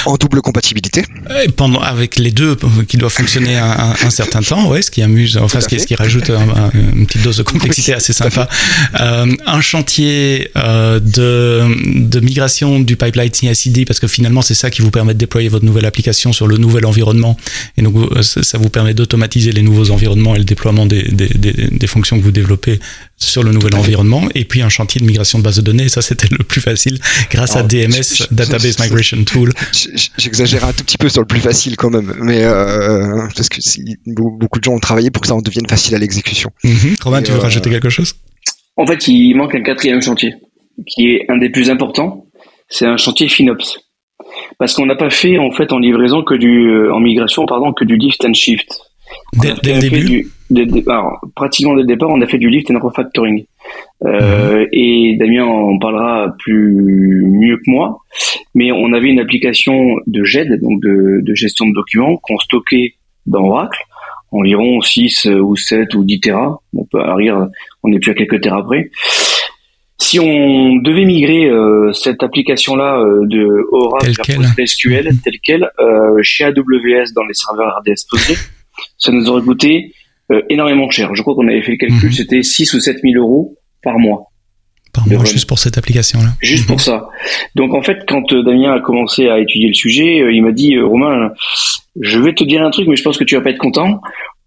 en 0.06 0.16
double 0.16 0.40
compatibilité 0.42 1.04
Et 1.44 1.48
pendant, 1.50 1.80
avec 1.80 2.16
les 2.16 2.32
deux 2.32 2.56
qui 2.88 2.96
doivent 2.96 3.12
fonctionner 3.12 3.56
un, 3.56 3.94
certain 4.10 4.40
temps, 4.42 4.68
ouais, 4.68 4.82
ce 4.82 4.90
qui 4.90 5.00
amuse, 5.02 5.36
enfin 5.36 5.60
ce 5.60 5.68
qui, 5.68 5.76
fait. 5.76 5.82
ce 5.82 5.86
qui 5.86 5.94
rajoute 5.94 6.30
un- 6.30 6.34
un- 6.64 6.70
une 6.96 7.06
petite 7.06 7.22
dose 7.22 7.36
de 7.36 7.42
complexité 7.44 7.92
Oui, 7.92 7.96
assez 7.98 8.12
sympa. 8.12 8.48
Euh, 9.00 9.26
un 9.46 9.60
chantier 9.60 10.50
euh, 10.56 10.98
de, 10.98 12.00
de 12.08 12.20
migration 12.20 12.80
du 12.80 12.96
pipeline 12.96 13.32
CI/CD 13.32 13.84
parce 13.84 14.00
que 14.00 14.08
finalement 14.08 14.42
c'est 14.42 14.54
ça 14.54 14.70
qui 14.70 14.82
vous 14.82 14.90
permet 14.90 15.14
de 15.14 15.18
déployer 15.18 15.48
votre 15.48 15.64
nouvelle 15.64 15.86
application 15.86 16.32
sur 16.32 16.46
le 16.48 16.56
nouvel 16.56 16.84
environnement 16.86 17.36
et 17.76 17.82
donc 17.82 17.94
ça 18.22 18.58
vous 18.58 18.68
permet 18.70 18.94
d'automatiser 18.94 19.52
les 19.52 19.62
nouveaux 19.62 19.90
environnements 19.90 20.34
et 20.34 20.38
le 20.38 20.44
déploiement 20.44 20.86
des, 20.86 21.02
des, 21.12 21.28
des, 21.28 21.52
des 21.52 21.86
fonctions 21.86 22.18
que 22.18 22.22
vous 22.24 22.30
développez 22.32 22.78
sur 23.16 23.42
le 23.42 23.52
nouvel 23.52 23.74
environnement 23.76 24.22
et 24.34 24.44
puis 24.44 24.62
un 24.62 24.68
chantier 24.68 25.00
de 25.00 25.06
migration 25.06 25.38
de 25.38 25.44
base 25.44 25.56
de 25.56 25.62
données 25.62 25.84
et 25.84 25.88
ça 25.88 26.02
c'était 26.02 26.28
le 26.30 26.38
plus 26.44 26.60
facile 26.60 26.98
grâce 27.30 27.54
à 27.56 27.62
DMS 27.62 27.90
je- 27.92 28.24
je- 28.24 28.34
Database 28.34 28.76
je- 28.78 28.82
Migration 28.82 29.24
Tool 29.24 29.52
J'exagère 30.18 30.64
un 30.64 30.72
tout 30.72 30.84
petit 30.84 30.98
peu 30.98 31.08
sur 31.08 31.20
le 31.20 31.26
plus 31.26 31.40
facile 31.40 31.76
quand 31.76 31.90
même, 31.90 32.14
mais 32.20 32.42
euh, 32.42 33.26
parce 33.36 33.48
que 33.48 33.60
si- 33.60 33.84
beaucoup 34.06 34.58
de 34.58 34.64
gens 34.64 34.72
ont 34.74 34.78
travaillé 34.80 35.10
pour 35.10 35.20
que 35.20 35.28
ça 35.28 35.34
en 35.34 35.40
devienne 35.42 35.66
facile 35.68 35.94
à 35.94 35.98
l'exécution. 35.98 36.50
Romain 37.02 37.20
Et, 37.20 37.22
tu 37.24 37.32
veux 37.32 37.38
euh, 37.38 37.42
rajouter 37.42 37.70
quelque 37.70 37.90
chose? 37.90 38.14
En 38.76 38.86
fait, 38.86 39.06
il 39.08 39.34
manque 39.34 39.54
un 39.54 39.62
quatrième 39.62 40.00
chantier, 40.02 40.34
qui 40.86 41.08
est 41.08 41.26
un 41.28 41.38
des 41.38 41.50
plus 41.50 41.70
importants. 41.70 42.26
C'est 42.68 42.86
un 42.86 42.96
chantier 42.96 43.28
FinOps. 43.28 43.78
Parce 44.58 44.72
qu'on 44.74 44.86
n'a 44.86 44.96
pas 44.96 45.10
fait, 45.10 45.36
en 45.38 45.50
fait, 45.50 45.72
en 45.72 45.78
livraison 45.78 46.22
que 46.24 46.34
du, 46.34 46.68
euh, 46.70 46.94
en 46.94 47.00
migration, 47.00 47.44
pardon, 47.46 47.72
que 47.72 47.84
du 47.84 47.96
lift 47.96 48.24
and 48.24 48.32
shift. 48.34 48.68
Dès, 49.40 49.74
le 49.74 49.80
début 49.80 50.04
du- 50.04 50.28
dès 50.50 50.66
pratiquement 51.34 51.74
dès 51.74 51.82
le 51.82 51.86
départ, 51.86 52.10
on 52.10 52.20
a 52.20 52.26
fait 52.26 52.38
du 52.38 52.48
lift 52.50 52.70
and 52.70 52.78
refactoring. 52.80 53.44
Euh, 54.04 54.66
Et 54.72 55.16
Damien 55.18 55.44
en 55.44 55.78
parlera 55.78 56.34
plus 56.38 57.24
mieux 57.26 57.56
que 57.56 57.70
moi. 57.70 57.98
Mais 58.54 58.70
on 58.72 58.92
avait 58.92 59.08
une 59.08 59.20
application 59.20 59.96
de 60.06 60.24
GED, 60.24 60.60
donc 60.60 60.80
de, 60.82 61.20
de 61.22 61.34
gestion 61.34 61.66
de 61.66 61.72
documents, 61.74 62.16
qu'on 62.18 62.38
stockait 62.38 62.94
dans 63.26 63.44
Oracle, 63.44 63.78
environ 64.30 64.80
6 64.80 65.26
ou 65.26 65.56
7 65.56 65.94
ou 65.94 66.04
10 66.04 66.20
terras. 66.20 66.58
On 66.76 66.84
peut 66.84 67.00
arriver, 67.00 67.32
on 67.82 67.88
n'est 67.88 67.98
plus 68.00 68.10
à 68.10 68.14
quelques 68.14 68.40
terras 68.42 68.62
près. 68.62 68.90
Si 69.98 70.18
on 70.18 70.76
devait 70.76 71.04
migrer 71.04 71.44
euh, 71.46 71.92
cette 71.92 72.22
application-là 72.24 72.98
euh, 72.98 73.20
de 73.26 73.46
Oracle 73.70 74.10
vers. 74.26 74.36
PostgreSQL, 74.36 75.08
telle 75.22 75.38
quelle, 75.42 75.70
euh, 75.78 76.18
chez 76.22 76.44
AWS 76.44 77.12
dans 77.14 77.22
les 77.24 77.34
serveurs 77.34 77.78
RDS 77.78 78.04
Postgre, 78.10 78.40
ça 78.98 79.12
nous 79.12 79.28
aurait 79.28 79.42
coûté 79.42 79.92
euh, 80.30 80.40
énormément 80.48 80.88
cher. 80.90 81.14
Je 81.14 81.22
crois 81.22 81.34
qu'on 81.34 81.48
avait 81.48 81.62
fait 81.62 81.72
le 81.72 81.78
calcul, 81.78 82.08
Mhm. 82.08 82.12
c'était 82.12 82.42
6 82.42 82.72
ou 82.74 82.80
7 82.80 82.98
000 83.02 83.14
euros 83.22 83.56
par 83.82 83.98
mois, 83.98 84.26
par 84.94 85.06
mois 85.08 85.24
juste 85.24 85.48
pour 85.48 85.58
cette 85.58 85.76
application 85.78 86.20
là 86.20 86.30
juste 86.40 86.66
pour 86.66 86.80
ça. 86.80 87.08
Donc 87.54 87.74
en 87.74 87.82
fait, 87.82 87.98
quand 88.06 88.32
euh, 88.32 88.42
Damien 88.42 88.72
a 88.72 88.80
commencé 88.80 89.28
à 89.28 89.38
étudier 89.40 89.68
le 89.68 89.74
sujet, 89.74 90.20
euh, 90.20 90.32
il 90.32 90.42
m'a 90.42 90.52
dit 90.52 90.78
Romain, 90.78 91.32
je 92.00 92.18
vais 92.18 92.32
te 92.34 92.44
dire 92.44 92.62
un 92.62 92.70
truc, 92.70 92.86
mais 92.88 92.96
je 92.96 93.02
pense 93.02 93.18
que 93.18 93.24
tu 93.24 93.34
vas 93.34 93.40
pas 93.42 93.50
être 93.50 93.58
content. 93.58 94.00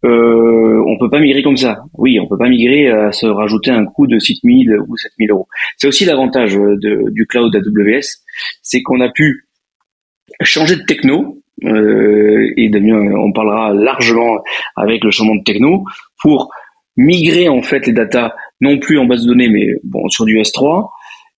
Euh, 0.05 0.83
on 0.87 0.99
peut 0.99 1.09
pas 1.09 1.19
migrer 1.19 1.41
comme 1.41 1.57
ça. 1.57 1.79
Oui, 1.97 2.19
on 2.19 2.27
peut 2.27 2.37
pas 2.37 2.47
migrer 2.47 2.89
à 2.89 3.11
se 3.11 3.25
rajouter 3.25 3.71
un 3.71 3.85
coût 3.85 4.05
de 4.05 4.19
6 4.19 4.39
000 4.43 4.83
ou 4.87 4.95
7 4.97 5.11
000 5.19 5.33
euros. 5.35 5.47
C'est 5.77 5.87
aussi 5.87 6.05
l'avantage 6.05 6.55
du 7.11 7.25
cloud 7.25 7.55
AWS, 7.55 8.01
c'est 8.61 8.81
qu'on 8.83 9.01
a 9.01 9.09
pu 9.09 9.47
changer 10.43 10.75
de 10.75 10.83
techno. 10.83 11.41
Euh, 11.63 12.51
et 12.57 12.69
Damien, 12.69 12.99
on 13.17 13.31
parlera 13.31 13.73
largement 13.73 14.39
avec 14.75 15.03
le 15.03 15.11
changement 15.11 15.35
de 15.35 15.43
techno 15.43 15.85
pour 16.21 16.51
migrer 16.97 17.49
en 17.49 17.61
fait 17.61 17.87
les 17.87 17.93
datas 17.93 18.33
non 18.61 18.77
plus 18.77 18.99
en 18.99 19.05
base 19.05 19.23
de 19.23 19.29
données, 19.29 19.49
mais 19.49 19.67
bon 19.83 20.07
sur 20.09 20.25
du 20.25 20.37
S3 20.39 20.89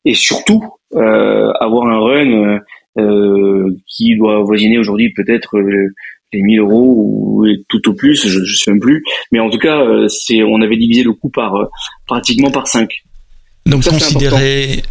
et 0.05 0.13
surtout 0.13 0.63
euh, 0.95 1.51
avoir 1.59 1.87
un 1.87 1.99
run 1.99 2.31
euh, 2.31 2.59
euh, 2.99 3.75
qui 3.87 4.15
doit 4.15 4.37
avoisiner 4.37 4.79
aujourd'hui 4.79 5.13
peut-être 5.13 5.57
euh, 5.57 5.89
les 6.33 6.41
1000 6.41 6.59
euros 6.59 6.95
ou 6.97 7.45
tout 7.69 7.89
au 7.89 7.93
plus, 7.93 8.27
je 8.27 8.39
ne 8.39 8.45
sais 8.45 8.71
même 8.71 8.79
plus. 8.79 9.03
Mais 9.31 9.39
en 9.39 9.49
tout 9.49 9.59
cas, 9.59 9.81
euh, 9.81 10.07
c'est 10.07 10.43
on 10.43 10.61
avait 10.61 10.77
divisé 10.77 11.03
le 11.03 11.13
coût 11.13 11.29
par 11.29 11.55
euh, 11.55 11.65
pratiquement 12.05 12.51
par 12.51 12.67
5. 12.67 12.89
Donc 13.65 13.83
Ça, 13.83 13.91
c'est 13.91 13.97
considérer 13.97 14.81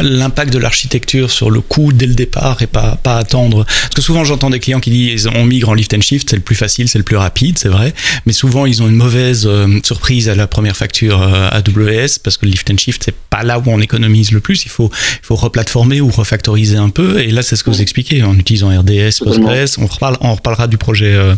l'impact 0.00 0.52
de 0.52 0.58
l'architecture 0.58 1.30
sur 1.30 1.50
le 1.50 1.60
coût 1.60 1.92
dès 1.92 2.06
le 2.06 2.14
départ 2.14 2.62
et 2.62 2.66
pas, 2.66 2.98
pas 3.02 3.18
attendre. 3.18 3.64
Parce 3.64 3.94
que 3.94 4.02
souvent 4.02 4.24
j'entends 4.24 4.50
des 4.50 4.60
clients 4.60 4.80
qui 4.80 4.90
disent 4.90 5.28
on 5.34 5.44
migre 5.44 5.68
en 5.68 5.74
lift 5.74 5.92
and 5.94 6.00
shift, 6.00 6.30
c'est 6.30 6.36
le 6.36 6.42
plus 6.42 6.54
facile, 6.54 6.88
c'est 6.88 6.98
le 6.98 7.04
plus 7.04 7.16
rapide, 7.16 7.58
c'est 7.58 7.68
vrai. 7.68 7.92
Mais 8.26 8.32
souvent 8.32 8.66
ils 8.66 8.82
ont 8.82 8.88
une 8.88 8.96
mauvaise 8.96 9.46
euh, 9.46 9.80
surprise 9.82 10.28
à 10.28 10.34
la 10.34 10.46
première 10.46 10.76
facture 10.76 11.20
euh, 11.20 11.50
AWS 11.50 12.18
parce 12.22 12.36
que 12.36 12.46
le 12.46 12.52
lift 12.52 12.70
and 12.70 12.78
shift 12.78 13.02
c'est 13.04 13.14
pas 13.14 13.42
là 13.42 13.58
où 13.58 13.62
on 13.66 13.80
économise 13.80 14.32
le 14.32 14.40
plus. 14.40 14.64
Il 14.64 14.70
faut, 14.70 14.90
il 14.92 15.26
faut 15.26 15.36
replatformer 15.36 16.00
ou 16.00 16.08
refactoriser 16.08 16.76
un 16.76 16.90
peu. 16.90 17.20
Et 17.20 17.30
là 17.30 17.42
c'est 17.42 17.56
ce 17.56 17.64
que 17.64 17.70
vous 17.70 17.82
expliquez 17.82 18.22
en 18.22 18.38
utilisant 18.38 18.68
RDS. 18.68 19.18
Postgres. 19.22 19.78
On, 19.78 19.86
reparle, 19.86 20.16
on 20.20 20.34
reparlera 20.34 20.66
du 20.66 20.78
projet 20.78 21.14
euh, 21.14 21.34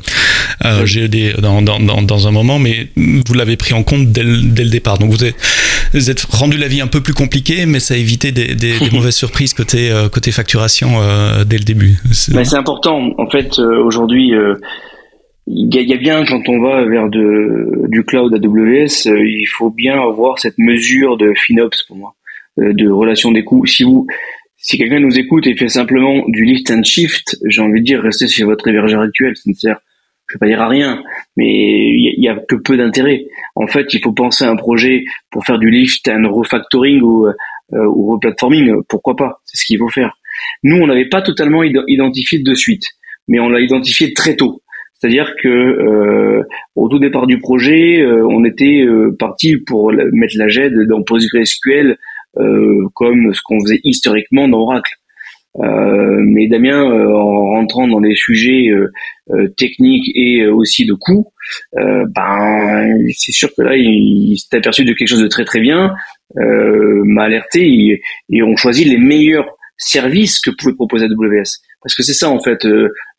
euh. 0.64 0.86
GED 0.86 1.40
dans, 1.40 1.62
dans, 1.62 1.80
dans, 1.80 2.02
dans 2.02 2.28
un 2.28 2.30
moment, 2.30 2.58
mais 2.58 2.88
vous 2.96 3.34
l'avez 3.34 3.56
pris 3.56 3.74
en 3.74 3.82
compte 3.82 4.12
dès 4.12 4.22
le, 4.22 4.40
dès 4.40 4.64
le 4.64 4.70
départ. 4.70 4.98
Donc 4.98 5.10
vous 5.10 5.24
êtes, 5.24 5.36
vous 5.92 6.10
êtes 6.10 6.22
rendu 6.22 6.56
la 6.56 6.68
vie 6.68 6.80
un 6.80 6.86
peu 6.86 7.00
plus 7.00 7.14
compliquée, 7.14 7.66
mais 7.66 7.80
ça 7.80 7.94
a 7.94 7.96
évité 7.96 8.32
des, 8.32 8.43
des, 8.48 8.78
des 8.78 8.90
mauvaises 8.92 9.14
surprises 9.16 9.54
côté, 9.54 9.90
euh, 9.90 10.08
côté 10.08 10.30
facturation 10.32 10.88
euh, 11.00 11.44
dès 11.44 11.58
le 11.58 11.64
début. 11.64 11.96
C'est- 12.12 12.34
Mais 12.34 12.44
c'est 12.44 12.56
important. 12.56 13.10
En 13.18 13.28
fait, 13.30 13.58
euh, 13.58 13.82
aujourd'hui, 13.82 14.34
euh, 14.34 14.54
il 15.46 15.74
y, 15.74 15.78
a- 15.78 15.82
il 15.82 15.88
y 15.88 15.94
a 15.94 15.96
bien 15.98 16.24
quand 16.24 16.48
on 16.48 16.60
va 16.60 16.84
vers 16.84 17.08
de, 17.08 17.86
du 17.88 18.04
cloud 18.04 18.32
AWS, 18.34 19.06
euh, 19.08 19.26
il 19.26 19.46
faut 19.46 19.70
bien 19.70 20.00
avoir 20.00 20.38
cette 20.38 20.58
mesure 20.58 21.16
de 21.16 21.32
FinOps 21.34 21.82
pour 21.86 21.96
moi, 21.96 22.14
euh, 22.60 22.72
de 22.72 22.88
relation 22.88 23.30
des 23.32 23.44
coûts. 23.44 23.66
Si 23.66 23.82
vous, 23.84 24.06
si 24.56 24.78
quelqu'un 24.78 25.00
nous 25.00 25.18
écoute 25.18 25.46
et 25.46 25.56
fait 25.56 25.68
simplement 25.68 26.24
du 26.28 26.44
lift 26.44 26.70
and 26.70 26.82
shift, 26.82 27.36
j'ai 27.46 27.60
envie 27.60 27.80
de 27.80 27.84
dire 27.84 28.00
restez 28.02 28.26
sur 28.26 28.46
votre 28.46 28.66
hébergeur 28.68 29.02
actuel. 29.02 29.36
Ça 29.36 29.42
ne 29.50 29.54
sert, 29.54 29.76
je 30.28 30.36
vais 30.36 30.38
pas 30.38 30.46
dire 30.46 30.62
à 30.62 30.68
rien, 30.68 31.02
mais 31.36 31.44
il 31.46 32.14
y, 32.16 32.22
y 32.22 32.28
a 32.28 32.36
que 32.48 32.56
peu 32.56 32.78
d'intérêt. 32.78 33.26
En 33.56 33.66
fait, 33.66 33.92
il 33.92 34.00
faut 34.00 34.12
penser 34.12 34.44
à 34.46 34.50
un 34.50 34.56
projet 34.56 35.04
pour 35.30 35.44
faire 35.44 35.58
du 35.58 35.70
lift 35.70 36.08
and 36.08 36.26
refactoring 36.32 37.02
ou, 37.02 37.26
euh, 37.72 37.86
ou 37.86 38.12
replatforming. 38.12 38.82
Pourquoi 38.88 39.16
pas 39.16 39.40
C'est 39.44 39.56
ce 39.58 39.64
qu'il 39.64 39.78
faut 39.78 39.88
faire. 39.88 40.18
Nous, 40.62 40.76
on 40.76 40.86
n'avait 40.86 41.08
pas 41.08 41.22
totalement 41.22 41.62
id- 41.62 41.82
identifié 41.88 42.40
de 42.40 42.54
suite, 42.54 42.84
mais 43.28 43.40
on 43.40 43.48
l'a 43.48 43.60
identifié 43.60 44.12
très 44.12 44.36
tôt. 44.36 44.62
C'est-à-dire 44.94 45.34
que 45.42 45.48
euh, 45.48 46.42
au 46.76 46.88
tout 46.88 46.98
départ 46.98 47.26
du 47.26 47.38
projet, 47.38 48.00
euh, 48.00 48.26
on 48.26 48.44
était 48.44 48.82
euh, 48.82 49.14
parti 49.18 49.56
pour 49.56 49.92
mettre 49.92 50.34
la 50.36 50.48
GED 50.48 50.86
dans 50.88 51.02
PostgreSQL 51.02 51.96
euh, 52.38 52.86
comme 52.94 53.32
ce 53.34 53.40
qu'on 53.44 53.60
faisait 53.60 53.80
historiquement 53.84 54.48
dans 54.48 54.60
Oracle. 54.60 54.92
Euh, 55.60 56.20
mais 56.26 56.48
Damien, 56.48 56.82
euh, 56.82 57.14
en 57.14 57.50
rentrant 57.50 57.86
dans 57.86 58.00
des 58.00 58.16
sujets 58.16 58.68
euh, 58.70 59.48
techniques 59.56 60.10
et 60.14 60.46
aussi 60.46 60.84
de 60.84 60.94
coûts, 60.94 61.32
ben 61.72 62.98
c'est 63.16 63.32
sûr 63.32 63.50
que 63.54 63.62
là, 63.62 63.76
il, 63.76 64.36
s'est 64.36 64.56
aperçu 64.56 64.84
de 64.84 64.92
quelque 64.92 65.08
chose 65.08 65.22
de 65.22 65.28
très 65.28 65.44
très 65.44 65.60
bien, 65.60 65.94
m'a 66.36 67.24
alerté 67.24 68.00
et, 68.30 68.42
on 68.42 68.56
choisit 68.56 68.86
les 68.86 68.98
meilleurs 68.98 69.46
services 69.76 70.40
que 70.40 70.50
pouvait 70.50 70.74
proposer 70.74 71.06
AWS. 71.06 71.60
Parce 71.82 71.94
que 71.94 72.02
c'est 72.02 72.14
ça 72.14 72.30
en 72.30 72.40
fait 72.40 72.66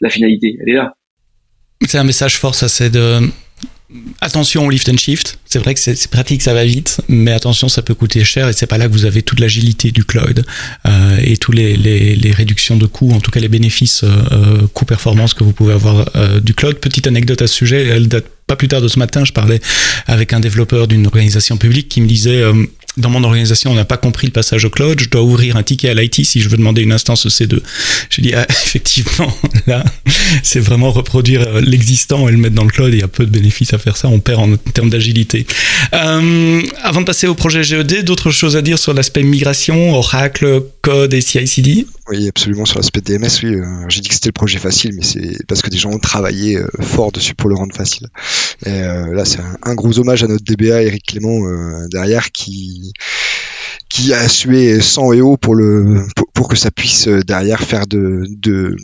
la 0.01 0.09
finalité, 0.09 0.57
elle 0.61 0.69
est 0.69 0.77
là. 0.77 0.95
C'est 1.85 1.97
un 1.97 2.03
message 2.03 2.39
fort, 2.39 2.55
ça, 2.55 2.67
c'est 2.67 2.89
de 2.89 3.19
attention 4.21 4.65
au 4.65 4.69
lift 4.69 4.89
and 4.89 4.97
shift. 4.97 5.39
C'est 5.45 5.59
vrai 5.59 5.73
que 5.73 5.79
c'est 5.79 6.07
pratique, 6.09 6.41
ça 6.41 6.53
va 6.53 6.65
vite, 6.65 7.01
mais 7.07 7.31
attention, 7.31 7.69
ça 7.69 7.81
peut 7.81 7.93
coûter 7.93 8.23
cher 8.23 8.49
et 8.49 8.53
c'est 8.53 8.67
pas 8.67 8.77
là 8.77 8.87
que 8.87 8.93
vous 8.93 9.05
avez 9.05 9.21
toute 9.21 9.39
l'agilité 9.39 9.91
du 9.91 10.03
cloud 10.03 10.45
euh, 10.87 11.17
et 11.23 11.37
tous 11.37 11.51
les, 11.51 11.75
réductions 12.35 12.75
de 12.75 12.85
coûts, 12.85 13.11
en 13.11 13.19
tout 13.19 13.31
cas 13.31 13.39
les 13.39 13.47
bénéfices 13.47 14.03
euh, 14.03 14.09
euh 14.31 14.67
coût-performance 14.73 15.33
que 15.33 15.43
vous 15.43 15.53
pouvez 15.53 15.73
avoir 15.73 16.09
euh, 16.15 16.39
du 16.39 16.53
cloud. 16.53 16.77
Petite 16.77 17.07
anecdote 17.07 17.41
à 17.41 17.47
ce 17.47 17.53
sujet, 17.53 17.85
elle 17.85 18.07
date 18.07 18.25
pas 18.47 18.55
plus 18.55 18.67
tard 18.67 18.81
de 18.81 18.87
ce 18.87 18.99
matin, 18.99 19.25
je 19.25 19.31
parlais 19.31 19.59
avec 20.05 20.33
un 20.33 20.39
développeur 20.39 20.87
d'une 20.87 21.05
organisation 21.05 21.57
publique 21.57 21.89
qui 21.89 22.01
me 22.01 22.07
disait 22.07 22.43
dans 22.97 23.09
mon 23.09 23.23
organisation, 23.23 23.71
on 23.71 23.75
n'a 23.75 23.85
pas 23.85 23.97
compris 23.97 24.27
le 24.27 24.31
passage 24.31 24.63
au 24.65 24.69
cloud. 24.69 24.99
Je 24.99 25.09
dois 25.09 25.21
ouvrir 25.21 25.57
un 25.57 25.63
ticket 25.63 25.89
à 25.89 25.93
l'IT 25.93 26.25
si 26.25 26.39
je 26.39 26.47
veux 26.47 26.57
demander 26.57 26.81
une 26.81 26.93
instance 26.93 27.25
EC2. 27.25 27.59
Je 28.09 28.21
dis, 28.21 28.33
ah, 28.33 28.45
effectivement, 28.49 29.33
là, 29.67 29.83
c'est 30.43 30.59
vraiment 30.59 30.91
reproduire 30.91 31.41
euh, 31.41 31.61
l'existant 31.61 32.27
et 32.29 32.31
le 32.31 32.37
mettre 32.37 32.55
dans 32.55 32.63
le 32.63 32.69
cloud. 32.69 32.93
Il 32.93 32.99
y 32.99 33.03
a 33.03 33.07
peu 33.07 33.25
de 33.25 33.31
bénéfices 33.31 33.73
à 33.73 33.77
faire 33.77 33.97
ça. 33.97 34.07
On 34.07 34.19
perd 34.19 34.41
en 34.41 34.55
termes 34.57 34.89
d'agilité. 34.89 35.45
Euh, 35.93 36.61
avant 36.81 37.01
de 37.01 37.05
passer 37.05 37.27
au 37.27 37.35
projet 37.35 37.63
GED, 37.63 38.03
d'autres 38.03 38.31
choses 38.31 38.55
à 38.55 38.61
dire 38.61 38.79
sur 38.79 38.93
l'aspect 38.93 39.23
migration, 39.23 39.93
Oracle, 39.93 40.63
code 40.81 41.13
et 41.13 41.21
CI/CD 41.21 41.85
Oui, 42.09 42.29
absolument. 42.29 42.65
Sur 42.65 42.77
l'aspect 42.77 43.01
DMS, 43.01 43.27
oui. 43.43 43.55
Euh, 43.55 43.65
J'ai 43.89 44.01
dit 44.01 44.07
que 44.07 44.13
c'était 44.13 44.29
le 44.29 44.33
projet 44.33 44.59
facile, 44.59 44.91
mais 44.95 45.03
c'est 45.03 45.45
parce 45.47 45.61
que 45.61 45.69
des 45.69 45.77
gens 45.77 45.91
ont 45.91 45.99
travaillé 45.99 46.59
fort 46.79 47.11
dessus 47.11 47.35
pour 47.35 47.49
le 47.49 47.55
rendre 47.55 47.75
facile. 47.75 48.07
Et 48.65 48.71
là, 48.71 49.25
c'est 49.25 49.39
un, 49.63 49.75
gros 49.75 49.99
hommage 49.99 50.23
à 50.23 50.27
notre 50.27 50.43
DBA, 50.43 50.83
Eric 50.83 51.05
Clément, 51.05 51.39
derrière, 51.89 52.31
qui 52.31 52.84
qui 53.89 54.13
a 54.13 54.27
sué 54.27 54.81
sang 54.81 55.13
et 55.13 55.21
eau 55.21 55.37
pour 55.37 55.55
le 55.55 56.05
pour, 56.15 56.27
pour 56.33 56.47
que 56.47 56.55
ça 56.55 56.71
puisse 56.71 57.07
euh, 57.07 57.21
derrière 57.21 57.61
faire 57.61 57.87
de, 57.87 58.23
de 58.29 58.75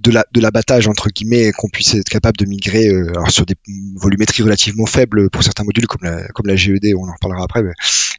de 0.00 0.10
la 0.10 0.24
de 0.32 0.40
l'abattage 0.40 0.88
entre 0.88 1.08
guillemets 1.10 1.52
qu'on 1.52 1.68
puisse 1.68 1.94
être 1.94 2.08
capable 2.08 2.36
de 2.38 2.46
migrer 2.46 2.88
euh, 2.88 3.10
alors 3.10 3.30
sur 3.30 3.44
des 3.44 3.54
volumétries 3.96 4.42
relativement 4.42 4.86
faibles 4.86 5.28
pour 5.30 5.42
certains 5.42 5.64
modules 5.64 5.86
comme 5.86 6.02
la 6.02 6.26
comme 6.28 6.46
la 6.46 6.56
GED 6.56 6.94
on 6.96 7.08
en 7.08 7.12
reparlera 7.12 7.44
après 7.44 7.62
mais, 7.62 7.72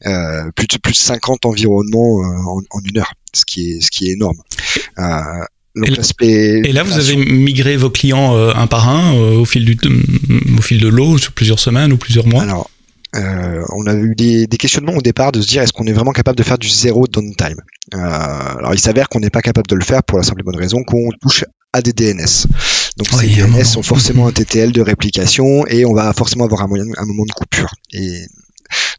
euh, 0.06 0.52
plus 0.56 0.68
de 0.68 0.78
plus 0.78 0.94
de 0.94 0.98
50 0.98 1.46
environnements 1.46 2.22
euh, 2.22 2.48
en, 2.48 2.62
en, 2.70 2.82
une 2.84 3.00
heure 3.00 3.14
ce 3.34 3.46
qui 3.46 3.72
est 3.72 3.82
ce 3.82 3.90
qui 3.90 4.08
est 4.08 4.14
énorme 4.14 4.38
donc 5.76 5.90
et, 6.22 6.70
et 6.70 6.72
là, 6.72 6.84
vous 6.84 7.00
avez 7.00 7.16
migré 7.16 7.78
vos 7.78 7.90
clients 7.90 8.38
un 8.38 8.68
par 8.68 8.90
un 8.90 9.14
au 9.14 9.44
fil 9.44 9.66
du 9.66 9.76
au 10.56 10.62
fil 10.62 10.80
de 10.80 10.88
l'eau 10.88 11.18
sur 11.18 11.32
plusieurs 11.32 11.58
semaines 11.58 11.92
ou 11.92 11.98
plusieurs 11.98 12.28
mois? 12.28 12.44
Alors, 12.44 12.70
euh, 13.16 13.64
on 13.76 13.86
a 13.86 13.94
eu 13.94 14.16
des, 14.16 14.48
des, 14.48 14.58
questionnements 14.58 14.94
au 14.94 15.02
départ 15.02 15.32
de 15.32 15.42
se 15.42 15.48
dire 15.48 15.62
est-ce 15.62 15.74
qu'on 15.74 15.86
est 15.86 15.94
vraiment 15.94 16.14
capable 16.14 16.38
de 16.38 16.44
faire 16.44 16.58
du 16.58 16.68
zéro 16.68 17.06
downtime? 17.08 17.62
Euh, 17.94 17.98
Alors 17.98 18.74
il 18.74 18.80
s'avère 18.80 19.08
qu'on 19.08 19.20
n'est 19.20 19.30
pas 19.30 19.42
capable 19.42 19.68
de 19.68 19.76
le 19.76 19.84
faire 19.84 20.04
pour 20.04 20.18
la 20.18 20.24
simple 20.24 20.42
et 20.42 20.44
bonne 20.44 20.56
raison 20.56 20.84
qu'on 20.84 21.10
touche 21.22 21.46
à 21.74 21.82
des 21.82 21.94
DNS. 21.94 22.48
Donc 22.98 23.08
oui, 23.14 23.36
ces 23.36 23.42
DNS 23.42 23.64
sont 23.64 23.84
forcément 23.84 24.28
un 24.28 24.32
TTL 24.32 24.72
de 24.72 24.82
réplication 24.82 25.66
et 25.68 25.86
on 25.86 25.94
va 25.94 26.12
forcément 26.14 26.46
avoir 26.46 26.62
un, 26.62 26.68
moyen, 26.68 26.86
un 26.98 27.06
moment 27.06 27.26
de 27.26 27.32
coupure. 27.32 27.72
Et 27.92 28.26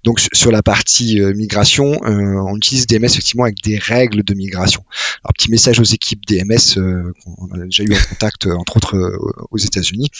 donc 0.05 0.21
sur 0.33 0.51
la 0.51 0.63
partie 0.63 1.21
euh, 1.21 1.33
migration, 1.35 1.93
euh, 2.05 2.41
on 2.47 2.57
utilise 2.57 2.87
DMS 2.87 3.07
effectivement 3.07 3.45
avec 3.45 3.63
des 3.63 3.79
règles 3.79 4.23
de 4.23 4.35
migration. 4.35 4.85
Alors 5.25 5.33
petit 5.35 5.51
message 5.51 5.81
aux 5.81 5.85
équipes 5.85 6.21
DMS, 6.27 6.79
euh, 6.79 7.13
on 7.39 7.61
a 7.61 7.65
déjà 7.65 7.85
eu 7.85 7.95
en 7.95 8.09
contact 8.09 8.47
entre 8.47 8.77
autres 8.77 9.19
aux 9.51 9.59
États-Unis. 9.59 10.11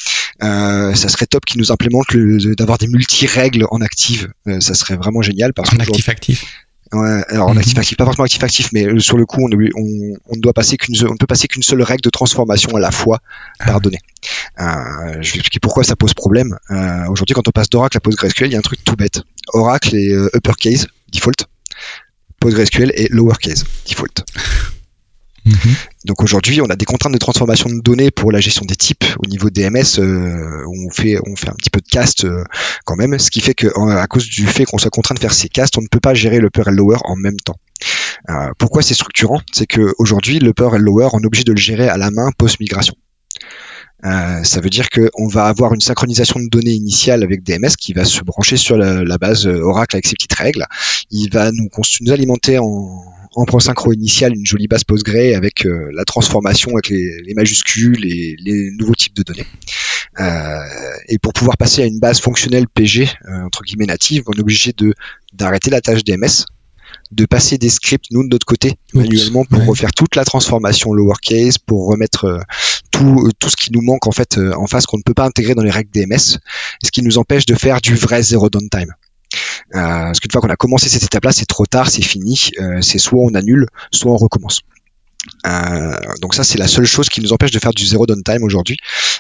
ça 0.41 1.09
serait 1.09 1.27
top 1.27 1.45
qu'ils 1.45 1.61
nous 1.61 1.73
implémentent 1.73 2.17
d'avoir 2.57 2.79
des 2.79 2.87
multi-règles 2.87 3.67
en 3.71 3.81
active. 3.81 4.33
ça 4.61 4.75
serait 4.75 4.97
vraiment 4.97 5.23
génial 5.23 5.53
parce 5.53 5.73
en 5.73 5.79
actif 5.79 6.09
actif. 6.09 6.64
Ouais, 6.93 7.25
alors 7.29 7.49
en 7.49 7.57
actif 7.57 7.77
actif, 7.79 7.97
pas 7.97 8.05
forcément 8.05 8.25
actif 8.25 8.43
actif, 8.45 8.69
mais 8.73 9.01
sur 9.01 9.17
le 9.17 9.27
coup, 9.27 9.41
on, 9.41 9.51
on, 9.53 10.17
on 10.27 10.37
ne 10.37 10.41
doit 10.41 10.53
passer 10.53 10.77
qu'une, 10.77 10.95
on 11.07 11.13
ne 11.13 11.17
peut 11.17 11.27
passer 11.27 11.49
qu'une 11.49 11.63
seule 11.63 11.83
règle 11.83 12.03
de 12.03 12.11
transformation 12.11 12.77
à 12.77 12.81
la 12.81 12.91
fois 12.91 13.21
ah. 13.59 13.67
par 13.67 13.81
donnée. 13.81 13.99
Euh, 14.61 14.65
je 15.21 15.33
vais 15.33 15.39
expliquer 15.39 15.61
pourquoi 15.61 15.83
ça 15.83 15.97
pose 15.97 16.15
problème. 16.15 16.57
Euh, 16.71 17.07
aujourd'hui, 17.09 17.35
quand 17.35 17.49
on 17.49 17.51
passe 17.51 17.71
d'Oracle 17.71 17.97
à 17.97 18.01
PostgreSQL, 18.01 18.49
il 18.49 18.53
y 18.53 18.57
a 18.57 18.59
un 18.59 18.63
truc 18.63 18.85
tout 18.85 18.97
bête. 18.97 19.23
Oracle 19.53 19.97
est 19.97 20.13
euh, 20.13 20.31
uppercase 20.35 20.87
default, 21.13 21.47
PostgreSQL 22.41 22.93
est 22.95 23.11
lowercase 23.11 23.65
default. 23.89 24.25
Mhm. 25.45 25.75
Donc 26.07 26.23
aujourd'hui, 26.23 26.61
on 26.63 26.67
a 26.67 26.77
des 26.77 26.87
contraintes 26.87 27.13
de 27.13 27.19
transformation 27.19 27.69
de 27.69 27.81
données 27.81 28.11
pour 28.11 28.33
la 28.33 28.41
gestion 28.41 28.65
des 28.65 28.77
types 28.77 29.05
au 29.19 29.27
niveau 29.27 29.51
DMS 29.51 29.99
euh, 29.99 30.65
on 30.67 30.91
fait 30.91 31.19
on 31.27 31.37
fait 31.37 31.49
un 31.49 31.55
petit 31.55 31.71
peu 31.71 31.81
de 31.81 31.89
cast 31.89 32.25
euh, 32.25 32.45
quand 32.85 32.97
même, 32.97 33.19
ce 33.19 33.31
qui 33.31 33.41
fait 33.41 33.55
que 33.55 33.69
à 33.91 34.07
cause 34.07 34.27
du 34.27 34.47
fait 34.47 34.65
qu'on 34.65 34.79
soit 34.79 34.91
contraint 34.91 35.15
de 35.15 35.21
faire 35.21 35.35
ces 35.35 35.49
casts, 35.49 35.77
on 35.77 35.83
ne 35.83 35.89
peut 35.89 36.01
pas 36.01 36.15
gérer 36.15 36.39
le 36.39 36.47
upper 36.47 36.63
et 36.67 36.71
lower 36.71 36.99
en 37.05 37.17
même 37.17 37.37
temps. 37.37 37.57
Euh, 38.31 38.51
pourquoi 38.59 38.83
c'est 38.83 38.95
structurant? 38.95 39.41
C'est 39.53 39.67
que 39.67 39.93
aujourd'hui, 39.99 40.39
le 40.39 40.51
upper 40.51 40.71
et 40.75 40.79
le 40.79 40.85
lower, 40.85 41.09
on 41.13 41.21
est 41.21 41.27
obligé 41.27 41.45
de 41.45 41.53
le 41.53 41.59
gérer 41.59 41.89
à 41.89 41.99
la 41.99 42.11
main 42.11 42.31
post 42.39 42.61
migration. 42.61 42.95
Ça 44.03 44.61
veut 44.61 44.69
dire 44.69 44.91
qu'on 44.91 45.29
va 45.29 45.47
avoir 45.47 45.73
une 45.73 45.81
synchronisation 45.81 46.39
de 46.39 46.49
données 46.51 46.75
initiale 46.75 47.23
avec 47.23 47.43
DMS 47.43 47.75
qui 47.79 47.95
va 47.95 48.05
se 48.05 48.23
brancher 48.23 48.59
sur 48.59 48.77
la, 48.77 49.17
base 49.17 49.47
Oracle 49.47 49.97
avec 49.97 50.07
ses 50.07 50.13
petites 50.15 50.35
règles. 50.35 50.67
Il 51.11 51.31
va 51.33 51.51
nous 51.53 52.13
alimenter 52.13 52.59
en, 52.59 53.03
en 53.37 53.45
prosynchro 53.45 53.93
initial 53.93 54.35
une 54.35 54.47
jolie 54.47 54.69
base 54.69 54.85
PostgreSQL 54.85 55.35
avec 55.35 55.67
euh, 55.67 55.91
la 55.93 56.05
transformation 56.05 56.71
avec 56.73 56.89
les, 56.89 57.21
les 57.23 57.35
majuscules 57.35 58.05
et 58.05 58.37
les 58.39 58.71
nouveaux 58.79 58.95
types 58.95 59.15
de 59.17 59.23
données. 59.23 59.47
Euh, 60.21 60.59
et 61.09 61.19
pour 61.19 61.33
pouvoir 61.33 61.57
passer 61.57 61.83
à 61.83 61.87
une 61.87 61.99
base 61.99 62.21
fonctionnelle 62.21 62.69
PG 62.69 63.09
euh, 63.29 63.43
entre 63.45 63.63
guillemets 63.63 63.87
native, 63.87 64.25
on 64.27 64.33
est 64.33 64.41
obligé 64.41 64.73
de 64.77 64.95
d'arrêter 65.33 65.71
la 65.71 65.81
tâche 65.81 66.05
DMS 66.05 66.47
de 67.13 67.27
passer 67.27 67.59
des 67.59 67.71
scripts 67.71 68.07
nous 68.11 68.25
de 68.25 68.29
notre 68.29 68.47
côté 68.47 68.75
manuellement 68.93 69.45
pour 69.45 69.61
ouais. 69.61 69.67
refaire 69.67 69.93
toute 69.93 70.17
la 70.17 70.25
transformation 70.25 70.93
lowercase 70.93 71.59
pour 71.59 71.89
remettre 71.89 72.25
euh, 72.25 72.41
tout 72.91 73.31
tout 73.39 73.49
ce 73.51 73.57
qui 73.57 73.73
nous 73.73 73.83
manque 73.83 74.07
en 74.07 74.13
fait 74.13 74.39
euh, 74.39 74.53
en 74.57 74.67
face 74.67 74.87
qu'on 74.87 74.99
ne 74.99 75.03
peut 75.03 75.15
pas 75.15 75.25
intégrer 75.25 75.55
dans 75.55 75.63
les 75.63 75.71
règles 75.71 75.91
DMS 75.91 76.39
ce 76.83 76.91
qui 76.91 77.03
nous 77.03 77.19
empêche 77.19 77.47
de 77.47 77.55
faire 77.55 77.81
du 77.81 77.95
vrai 77.95 78.23
zero 78.23 78.49
downtime 78.51 78.95
euh, 79.75 79.79
parce 79.79 80.21
qu'une 80.21 80.31
fois 80.31 80.41
qu'on 80.41 80.51
a 80.51 80.57
commencé 80.57 80.89
cette 80.89 81.05
étape-là, 81.05 81.33
c'est 81.33 81.47
trop 81.47 81.67
tard, 81.67 81.91
c'est 81.91 82.03
fini. 82.03 82.51
Euh, 82.61 82.81
c'est 82.81 82.99
soit 82.99 83.21
on 83.21 83.35
annule, 83.35 83.67
soit 83.91 84.13
on 84.13 84.17
recommence. 84.17 84.61
Euh, 85.47 85.97
donc 86.21 86.35
ça 86.35 86.45
c'est 86.45 86.59
la 86.59 86.69
seule 86.69 86.85
chose 86.85 87.09
qui 87.09 87.21
nous 87.21 87.33
empêche 87.33 87.51
de 87.51 87.59
faire 87.59 87.73
du 87.73 87.87
zéro 87.87 88.07
downtime 88.07 88.43
aujourd'hui, 88.43 88.77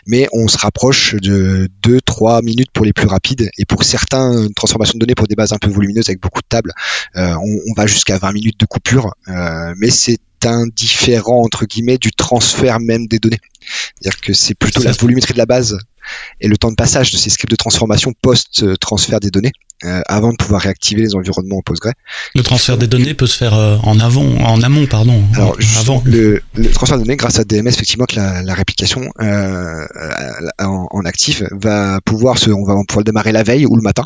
mais 0.06 0.28
on 0.32 0.48
se 0.48 0.58
rapproche 0.58 1.14
de 1.14 1.68
2-3 1.82 2.44
minutes 2.44 2.70
pour 2.72 2.84
les 2.84 2.92
plus 2.92 3.06
rapides 3.06 3.50
et 3.56 3.64
pour 3.64 3.84
certains 3.84 4.48
transformations 4.54 4.94
de 4.94 5.00
données 5.00 5.14
pour 5.14 5.26
des 5.26 5.34
bases 5.34 5.52
un 5.52 5.58
peu 5.58 5.70
volumineuses 5.70 6.08
avec 6.08 6.20
beaucoup 6.20 6.40
de 6.40 6.46
tables, 6.48 6.72
euh, 7.16 7.34
on, 7.36 7.60
on, 7.70 7.72
va 7.74 7.86
jusqu'à 7.86 8.18
20 8.18 8.32
minutes 8.32 8.60
de 8.60 8.66
coupure, 8.66 9.14
euh, 9.28 9.74
mais 9.78 9.90
c'est 9.90 10.18
indifférent 10.44 11.42
entre 11.42 11.64
guillemets 11.64 11.96
du 11.96 12.12
transfert 12.12 12.78
même 12.80 13.06
des 13.06 13.18
données. 13.18 13.40
C'est-à-dire 13.96 14.20
que 14.20 14.34
c'est 14.34 14.54
plutôt 14.54 14.82
la 14.82 14.92
volumétrie 14.92 15.32
de 15.32 15.38
la 15.38 15.46
base 15.46 15.78
et 16.40 16.48
le 16.48 16.58
temps 16.58 16.70
de 16.70 16.74
passage 16.74 17.12
de 17.12 17.16
ces 17.16 17.30
scripts 17.30 17.50
de 17.50 17.56
transformation 17.56 18.12
post-transfert 18.20 19.20
des 19.20 19.30
données 19.30 19.52
euh, 19.84 20.00
avant 20.06 20.32
de 20.32 20.36
pouvoir 20.36 20.62
réactiver 20.62 21.02
les 21.02 21.14
environnements 21.14 21.58
en 21.58 21.62
Postgre. 21.62 21.92
Le 22.34 22.42
transfert 22.42 22.78
des 22.78 22.86
données 22.86 23.14
peut 23.14 23.26
se 23.26 23.36
faire 23.36 23.54
euh, 23.54 23.76
en 23.82 24.00
avant, 24.00 24.24
en 24.24 24.62
amont, 24.62 24.86
pardon. 24.86 25.22
Alors, 25.34 25.56
avant. 25.78 26.02
Le, 26.04 26.42
le, 26.54 26.68
transfert 26.70 26.98
de 26.98 27.02
données 27.02 27.16
grâce 27.16 27.38
à 27.38 27.44
DMS, 27.44 27.68
effectivement, 27.68 28.06
que 28.06 28.16
la, 28.16 28.42
la 28.42 28.54
réplication 28.54 29.02
euh, 29.20 29.86
en, 30.58 30.86
en, 30.90 31.04
actif 31.04 31.42
va 31.52 32.00
pouvoir 32.04 32.38
se, 32.38 32.50
on 32.50 32.64
va 32.64 32.74
pouvoir 32.86 33.00
le 33.00 33.04
démarrer 33.04 33.32
la 33.32 33.42
veille 33.42 33.66
ou 33.66 33.76
le 33.76 33.82
matin, 33.82 34.04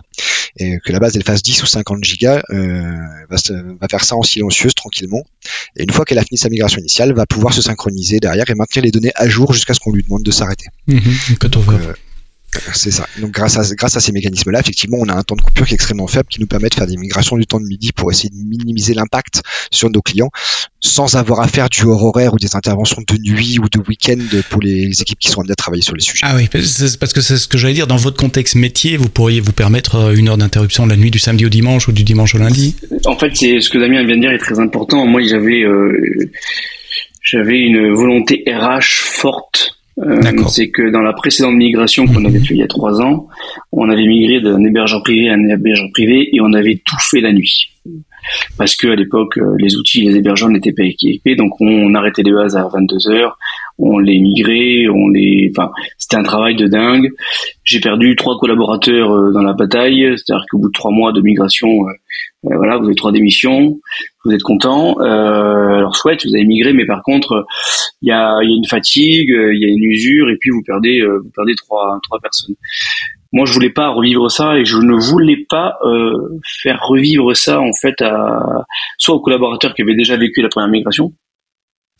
et 0.56 0.78
que 0.84 0.92
la 0.92 0.98
base 0.98 1.16
elle 1.16 1.22
fasse 1.22 1.42
10 1.42 1.62
ou 1.62 1.66
50 1.66 2.02
gigas, 2.02 2.42
va, 2.50 3.38
se, 3.38 3.52
va 3.52 3.88
faire 3.88 4.04
ça 4.04 4.16
en 4.16 4.22
silencieuse 4.22 4.74
tranquillement. 4.74 5.22
Et 5.76 5.84
une 5.84 5.90
fois 5.90 6.04
qu'elle 6.04 6.18
a 6.18 6.24
fini 6.24 6.38
sa 6.38 6.48
migration 6.48 6.80
initiale, 6.80 7.12
va 7.14 7.26
pouvoir 7.26 7.52
se 7.54 7.62
synchroniser 7.62 8.18
derrière 8.18 8.50
et 8.50 8.54
maintenir 8.54 8.84
les 8.84 8.90
données 8.90 9.12
à 9.14 9.28
jour 9.28 9.52
jusqu'à 9.52 9.74
ce 9.74 9.80
qu'on 9.80 9.92
lui 9.92 10.02
demande 10.02 10.22
de 10.22 10.30
s'arrêter. 10.30 10.66
Euh, 10.88 11.94
c'est 12.74 12.90
ça. 12.90 13.06
Donc 13.18 13.32
grâce 13.32 13.58
à 13.58 13.74
grâce 13.74 13.96
à 13.96 14.00
ces 14.00 14.12
mécanismes-là, 14.12 14.60
effectivement, 14.60 14.96
on 15.00 15.08
a 15.08 15.14
un 15.14 15.22
temps 15.22 15.36
de 15.36 15.42
coupure 15.42 15.66
qui 15.66 15.74
est 15.74 15.76
extrêmement 15.76 16.06
faible, 16.06 16.28
qui 16.28 16.40
nous 16.40 16.46
permet 16.46 16.68
de 16.68 16.74
faire 16.74 16.86
des 16.86 16.96
migrations 16.96 17.36
du 17.36 17.46
temps 17.46 17.60
de 17.60 17.66
midi 17.66 17.92
pour 17.92 18.10
essayer 18.10 18.30
de 18.30 18.36
minimiser 18.36 18.94
l'impact 18.94 19.42
sur 19.70 19.90
nos 19.90 20.00
clients, 20.00 20.30
sans 20.80 21.16
avoir 21.16 21.40
à 21.40 21.48
faire 21.48 21.68
du 21.68 21.82
hors 21.84 22.04
horaire 22.04 22.34
ou 22.34 22.38
des 22.38 22.56
interventions 22.56 23.02
de 23.06 23.18
nuit 23.18 23.58
ou 23.58 23.68
de 23.68 23.78
week-end 23.86 24.18
pour 24.48 24.62
les 24.62 25.02
équipes 25.02 25.18
qui 25.18 25.28
sont 25.28 25.40
amenées 25.40 25.52
à 25.52 25.56
travailler 25.56 25.82
sur 25.82 25.94
les 25.94 26.00
sujets. 26.00 26.26
Ah 26.26 26.36
oui, 26.36 26.48
parce 26.48 27.12
que 27.12 27.20
c'est 27.20 27.36
ce 27.36 27.48
que 27.48 27.58
j'allais 27.58 27.74
dire. 27.74 27.86
Dans 27.86 27.96
votre 27.96 28.16
contexte 28.16 28.54
métier, 28.54 28.96
vous 28.96 29.08
pourriez 29.08 29.40
vous 29.40 29.52
permettre 29.52 29.96
euh, 29.96 30.14
une 30.14 30.28
heure 30.28 30.38
d'interruption 30.38 30.86
la 30.86 30.96
nuit 30.96 31.10
du 31.10 31.18
samedi 31.18 31.44
au 31.44 31.48
dimanche 31.48 31.88
ou 31.88 31.92
du 31.92 32.04
dimanche 32.04 32.34
au 32.34 32.38
lundi? 32.38 32.76
En 33.06 33.16
fait, 33.16 33.30
c'est 33.34 33.60
ce 33.60 33.68
que 33.68 33.78
Damien 33.78 34.04
vient 34.04 34.16
de 34.16 34.20
dire 34.20 34.30
est 34.30 34.38
très 34.38 34.58
important. 34.58 35.06
Moi, 35.06 35.22
j'avais 35.22 35.62
euh, 35.62 36.30
j'avais 37.22 37.58
une 37.58 37.92
volonté 37.94 38.44
RH 38.46 39.02
forte 39.04 39.77
c'est 40.48 40.70
que 40.70 40.90
dans 40.90 41.00
la 41.00 41.12
précédente 41.12 41.54
migration 41.54 42.06
qu'on 42.06 42.24
avait 42.24 42.38
fait 42.40 42.54
il 42.54 42.60
y 42.60 42.62
a 42.62 42.68
trois 42.68 43.00
ans, 43.00 43.28
on 43.72 43.90
avait 43.90 44.06
migré 44.06 44.40
d'un 44.40 44.62
hébergeur 44.64 45.02
privé 45.02 45.28
à 45.30 45.34
un 45.34 45.48
hébergeur 45.48 45.88
privé 45.92 46.28
et 46.32 46.40
on 46.40 46.52
avait 46.52 46.80
tout 46.84 46.98
fait 47.00 47.20
la 47.20 47.32
nuit. 47.32 47.70
Parce 48.56 48.76
que 48.76 48.88
à 48.88 48.94
l'époque, 48.94 49.38
euh, 49.38 49.54
les 49.58 49.76
outils, 49.76 50.02
les 50.02 50.16
hébergeurs 50.16 50.50
n'étaient 50.50 50.72
pas 50.72 50.84
équipés, 50.84 51.36
donc 51.36 51.60
on, 51.60 51.94
arrêtait 51.94 52.22
les 52.22 52.32
bases 52.32 52.56
à 52.56 52.68
22 52.68 53.08
heures, 53.10 53.38
on 53.78 53.98
les 53.98 54.18
migrait, 54.18 54.86
on 54.88 55.08
les, 55.08 55.50
enfin, 55.56 55.70
c'était 55.96 56.16
un 56.16 56.22
travail 56.22 56.56
de 56.56 56.66
dingue. 56.66 57.10
J'ai 57.64 57.80
perdu 57.80 58.16
trois 58.16 58.38
collaborateurs 58.38 59.12
euh, 59.12 59.32
dans 59.32 59.42
la 59.42 59.52
bataille, 59.52 60.14
c'est-à-dire 60.16 60.44
qu'au 60.50 60.58
bout 60.58 60.68
de 60.68 60.72
trois 60.72 60.90
mois 60.90 61.12
de 61.12 61.20
migration, 61.20 61.68
euh, 61.68 61.92
voilà, 62.42 62.78
vous 62.78 62.86
avez 62.86 62.94
trois 62.94 63.12
démissions, 63.12 63.78
vous 64.24 64.32
êtes 64.32 64.42
content. 64.42 64.98
alors 64.98 65.94
chouette, 65.94 66.24
vous 66.24 66.34
avez 66.34 66.44
migré, 66.44 66.72
mais 66.72 66.86
par 66.86 67.02
contre, 67.02 67.46
il 68.02 68.08
y 68.08 68.12
a, 68.12 68.36
y 68.42 68.52
a 68.52 68.56
une 68.56 68.66
fatigue, 68.66 69.30
il 69.30 69.58
y 69.60 69.64
a 69.64 69.68
une 69.68 69.84
usure, 69.84 70.30
et 70.30 70.36
puis 70.40 70.50
vous 70.50 70.62
perdez, 70.64 71.00
vous 71.00 71.30
perdez 71.34 71.54
trois, 71.56 71.98
trois 72.02 72.20
personnes 72.20 72.54
moi 73.32 73.44
je 73.44 73.52
voulais 73.52 73.70
pas 73.70 73.88
revivre 73.88 74.30
ça 74.30 74.58
et 74.58 74.64
je 74.64 74.78
ne 74.78 74.94
voulais 74.94 75.44
pas 75.48 75.78
euh, 75.84 76.38
faire 76.62 76.80
revivre 76.82 77.36
ça 77.36 77.60
en 77.60 77.72
fait 77.72 78.00
à 78.00 78.64
soit 78.96 79.14
aux 79.14 79.20
collaborateurs 79.20 79.74
qui 79.74 79.82
avaient 79.82 79.94
déjà 79.94 80.16
vécu 80.16 80.42
la 80.42 80.48
première 80.48 80.70
migration 80.70 81.12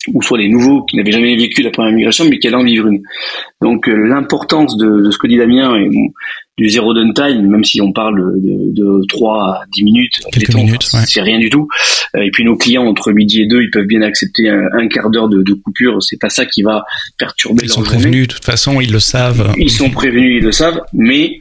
ou 0.07 0.21
soit 0.21 0.37
les 0.37 0.47
nouveaux 0.47 0.83
qui 0.83 0.95
n'avaient 0.95 1.11
jamais 1.11 1.35
vécu 1.35 1.61
la 1.61 1.71
première 1.71 1.91
migration 1.91 2.25
mais 2.29 2.39
qui 2.39 2.47
allaient 2.47 2.55
en 2.55 2.63
vivre 2.63 2.87
une. 2.87 3.01
Donc 3.61 3.87
euh, 3.89 4.07
l'importance 4.07 4.77
de, 4.77 5.01
de, 5.01 5.11
ce 5.11 5.17
que 5.17 5.27
dit 5.27 5.37
Damien 5.37 5.75
et 5.77 5.89
du 6.57 6.69
zéro 6.69 6.93
downtime, 6.93 7.47
même 7.47 7.63
si 7.63 7.81
on 7.81 7.91
parle 7.91 8.41
de, 8.41 8.73
de 8.73 9.01
3 9.07 9.43
à 9.43 9.61
10 9.73 9.83
minutes, 9.83 10.19
minutes 10.55 10.89
c'est 11.05 11.21
rien 11.21 11.39
du 11.39 11.49
tout. 11.49 11.67
Euh, 12.15 12.21
et 12.21 12.31
puis 12.31 12.43
nos 12.43 12.57
clients 12.57 12.85
entre 12.85 13.11
midi 13.11 13.41
et 13.41 13.47
deux, 13.47 13.61
ils 13.61 13.71
peuvent 13.71 13.85
bien 13.85 14.01
accepter 14.01 14.49
un, 14.49 14.87
quart 14.87 15.09
d'heure 15.09 15.29
de, 15.29 15.41
de, 15.41 15.53
coupure. 15.53 16.01
C'est 16.01 16.19
pas 16.19 16.29
ça 16.29 16.45
qui 16.45 16.61
va 16.61 16.83
perturber 17.17 17.63
ils 17.63 17.69
sont 17.69 17.83
prévenus, 17.83 18.27
de 18.27 18.33
toute 18.33 18.45
façon, 18.45 18.81
ils 18.81 18.91
le 18.91 18.99
savent. 18.99 19.53
Ils 19.57 19.71
sont 19.71 19.89
prévenus, 19.89 20.39
ils 20.39 20.45
le 20.45 20.51
savent, 20.51 20.81
mais 20.93 21.39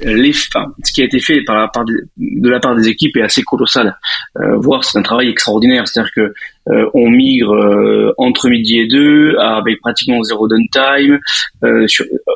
ce 0.00 0.92
qui 0.92 1.02
a 1.02 1.04
été 1.04 1.20
fait 1.20 1.42
par 1.42 1.56
la 1.56 1.68
part 1.68 1.84
de, 1.84 2.08
la 2.48 2.60
part 2.60 2.74
des 2.76 2.88
équipes 2.88 3.16
est 3.16 3.22
assez 3.22 3.42
colossal. 3.42 3.96
Euh, 4.40 4.60
c'est 4.82 4.98
un 4.98 5.02
travail 5.02 5.28
extraordinaire. 5.28 5.86
C'est-à-dire 5.86 6.12
que 6.14 6.34
euh, 6.70 6.90
on 6.94 7.08
migre 7.08 7.54
euh, 7.54 8.12
entre 8.18 8.48
midi 8.48 8.78
et 8.78 8.86
deux 8.86 9.36
avec 9.38 9.80
pratiquement 9.80 10.22
zéro 10.22 10.48
downtime, 10.48 11.18
euh, 11.64 11.86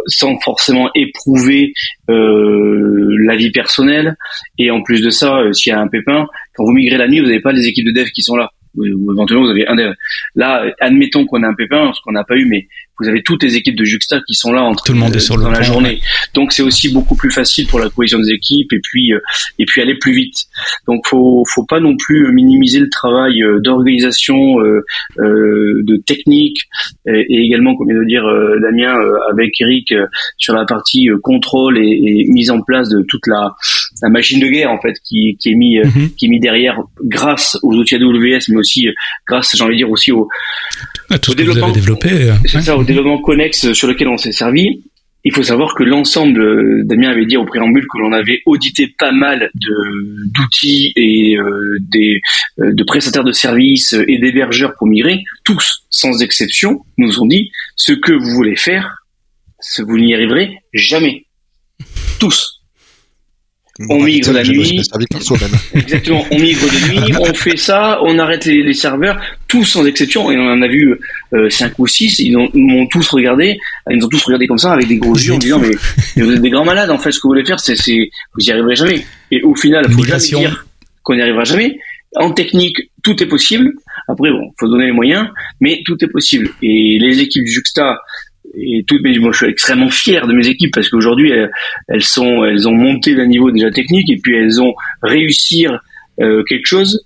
sans 0.07 0.39
forcément 0.41 0.91
éprouver 0.95 1.73
la 2.09 3.37
vie 3.37 3.51
personnelle. 3.51 4.17
Et 4.59 4.71
en 4.71 4.83
plus 4.83 5.01
de 5.01 5.11
ça, 5.11 5.41
s'il 5.53 5.71
y 5.71 5.75
a 5.75 5.81
un 5.81 5.89
pépin, 5.89 6.27
quand 6.55 6.65
vous 6.65 6.73
migrez 6.73 6.99
la 6.99 7.09
nuit, 7.09 7.21
vous 7.21 7.27
n'avez 7.27 7.41
pas 7.41 7.53
les 7.53 7.67
équipes 7.67 7.87
de 7.87 7.93
dev 7.93 8.09
qui 8.11 8.23
sont 8.23 8.37
là. 8.37 8.51
Ou 8.77 9.13
éventuellement 9.13 9.45
vous 9.45 9.51
avez 9.51 9.67
un 9.67 9.77
dev. 9.77 9.93
Là, 10.35 10.65
admettons 10.81 11.27
qu'on 11.27 11.43
a 11.43 11.49
un 11.49 11.55
pépin, 11.55 11.93
ce 11.95 12.01
qu'on 12.03 12.13
n'a 12.13 12.25
pas 12.25 12.37
eu, 12.37 12.47
mais 12.47 12.69
vous 13.03 13.09
avez 13.09 13.23
toutes 13.23 13.43
les 13.43 13.57
équipes 13.57 13.77
de 13.77 13.85
Juxta 13.85 14.21
qui 14.27 14.35
sont 14.35 14.53
là 14.53 14.63
entre 14.63 14.85
tout 14.85 14.93
le 14.93 14.99
monde 14.99 15.15
est 15.17 15.21
sur 15.21 15.37
dans 15.37 15.49
le 15.49 15.55
la 15.55 15.63
journée. 15.63 16.01
Donc 16.35 16.53
c'est 16.53 16.63
aussi 16.63 16.93
beaucoup 16.93 17.17
plus 17.17 17.31
facile 17.31 17.67
pour 17.67 17.81
la 17.81 17.89
cohésion 17.89 18.19
des 18.19 18.31
équipes 18.31 18.73
et 18.73 18.81
puis 18.83 19.13
euh, 19.13 19.21
et 19.59 19.65
puis 19.65 19.81
aller 19.81 19.97
plus 19.99 20.13
vite. 20.13 20.45
Donc 20.87 21.07
faut 21.07 21.43
faut 21.53 21.65
pas 21.65 21.81
non 21.81 21.97
plus 21.97 22.33
minimiser 22.33 22.79
le 22.79 22.91
travail 22.91 23.43
euh, 23.43 23.61
d'organisation, 23.61 24.61
euh, 24.61 24.85
de 25.19 25.97
technique 26.07 26.69
et, 27.07 27.27
également 27.29 27.75
comme 27.77 27.89
vient 27.89 27.99
de 27.99 28.07
dire 28.07 28.25
Damien 28.63 28.95
avec 29.31 29.61
Eric 29.61 29.95
sur 30.37 30.55
la 30.55 30.65
partie 30.65 31.09
contrôle 31.23 31.79
et, 31.79 31.83
et, 31.83 32.27
mise 32.29 32.51
en 32.51 32.63
place 32.63 32.89
de 32.89 33.03
toute 33.09 33.27
la, 33.27 33.55
la 34.03 34.09
machine 34.09 34.41
de 34.41 34.49
guerre 34.49 34.71
en 34.71 34.81
fait 34.81 34.95
qui, 35.05 35.37
qui 35.41 35.53
est 35.53 35.55
mis 35.55 35.79
mhm. 35.79 36.11
qui 36.17 36.27
est 36.27 36.29
mis 36.29 36.41
derrière 36.41 36.79
grâce 37.05 37.57
aux 37.63 37.75
outils 37.75 37.95
AWS 37.95 38.41
mais 38.49 38.57
aussi 38.57 38.89
grâce 39.27 39.55
j'ai 39.57 39.63
envie 39.63 39.75
de 39.75 39.79
dire 39.79 39.91
aussi 39.91 40.13
au, 40.13 40.29
tout 41.19 41.35
développement. 41.35 41.71
développé. 41.71 42.33
C'est 42.47 42.63
ça 42.63 42.77
au 42.77 42.85
développement 42.85 43.19
connexe 43.19 43.73
sur 43.73 43.89
lequel 43.89 44.09
on 44.09 44.17
s'est 44.17 44.33
servi. 44.33 44.83
Il 45.25 45.33
faut 45.33 45.45
savoir 45.45 45.75
que 45.77 45.85
l'ensemble, 45.85 46.85
Damien 46.85 47.11
avait 47.11 47.27
dit 47.27 47.37
au 47.37 47.45
préambule 47.45 47.87
que 47.87 47.99
l'on 47.99 48.13
avait 48.13 48.43
audité 48.45 48.93
pas 48.99 49.13
mal 49.13 49.51
de 49.55 50.27
d'outils 50.35 50.93
et 50.97 51.37
euh, 51.37 51.79
des 51.81 52.21
euh, 52.59 52.73
de 52.73 52.83
prestataires 52.83 53.23
de 53.23 53.31
services 53.31 53.93
et 53.93 54.19
d'hébergeurs 54.19 54.75
pour 54.77 54.89
migrer. 54.89 55.23
Tous, 55.45 55.85
sans 55.91 56.23
exception, 56.23 56.85
nous 56.99 57.21
ont 57.21 57.27
dit 57.27 57.53
ce 57.77 57.93
que 57.93 58.13
vous 58.13 58.31
voulez 58.31 58.57
faire, 58.57 59.05
ce 59.61 59.83
vous 59.83 59.97
n'y 59.97 60.13
arriverez 60.13 60.59
jamais. 60.73 61.27
Tous 62.19 62.62
on 63.89 64.03
migre 64.03 64.33
la 64.33 64.43
nuit. 64.43 64.81
Exactement, 65.75 66.25
on 66.31 66.39
migre 66.39 66.61
de 66.67 66.91
nuit, 66.91 67.15
on 67.21 67.35
fait 67.35 67.57
ça, 67.57 67.99
on 68.03 68.19
arrête 68.19 68.45
les, 68.45 68.75
serveurs, 68.75 69.21
tous 69.49 69.65
sans 69.65 69.87
exception, 69.87 70.31
et 70.31 70.37
on 70.37 70.47
en 70.47 70.63
a 70.63 70.69
vu 70.69 70.99
euh, 71.33 71.49
cinq 71.51 71.79
ou 71.79 71.87
six, 71.87 72.19
ils 72.19 72.37
m'ont 72.37 72.87
tous 72.87 73.09
regardé, 73.11 73.59
ils 73.91 73.97
nous 73.97 74.07
ont 74.07 74.09
tous 74.09 74.25
regardé 74.25 74.47
comme 74.47 74.59
ça 74.59 74.73
avec 74.73 74.89
des 74.89 74.99
gros 74.99 75.17
yeux 75.17 75.35
en 75.35 75.39
disant 75.39 75.59
mais, 75.59 75.71
vous 76.17 76.33
êtes 76.33 76.43
des 76.43 76.51
grands 76.51 76.65
malades 76.65 76.91
en 76.91 76.99
fait, 76.99 77.13
ce 77.13 77.19
que 77.19 77.23
vous 77.23 77.31
voulez 77.31 77.45
faire, 77.45 77.61
c'est 77.61 77.75
vous 77.75 78.45
y 78.45 78.51
arriverez 78.51 78.77
jamais. 78.77 79.07
Et 79.31 79.43
au 79.43 79.55
final, 79.55 79.87
il 79.89 79.95
faut 79.95 80.05
jamais 80.05 80.21
dire 80.21 80.67
qu'on 81.03 81.15
n'y 81.15 81.23
arrivera 81.23 81.45
jamais. 81.45 81.79
En 82.17 82.31
technique, 82.33 82.77
tout 83.03 83.23
est 83.23 83.27
possible. 83.27 83.73
Après, 84.07 84.31
bon, 84.31 84.53
faut 84.59 84.69
donner 84.69 84.87
les 84.87 84.93
moyens, 84.93 85.29
mais 85.61 85.83
tout 85.87 85.97
est 86.05 86.09
possible. 86.09 86.51
Et 86.63 86.99
les 87.01 87.21
équipes 87.21 87.47
Juxta, 87.47 87.99
et 88.55 88.85
toutes 88.87 89.03
mes, 89.03 89.19
moi 89.19 89.33
je 89.33 89.39
suis 89.39 89.47
extrêmement 89.47 89.91
fier 89.91 90.27
de 90.27 90.35
mes 90.35 90.47
équipes 90.49 90.73
parce 90.75 90.89
qu'aujourd'hui 90.89 91.33
elles, 91.89 92.03
sont 92.03 92.45
elles 92.45 92.69
ont 92.69 92.75
monté 92.75 93.15
d'un 93.15 93.27
niveau 93.27 93.51
déjà 93.51 93.71
technique 93.71 94.11
et 94.11 94.19
puis 94.23 94.37
elles 94.37 94.61
ont 94.61 94.75
réussi 95.03 95.67
euh, 96.21 96.43
quelque 96.45 96.67
chose 96.67 97.05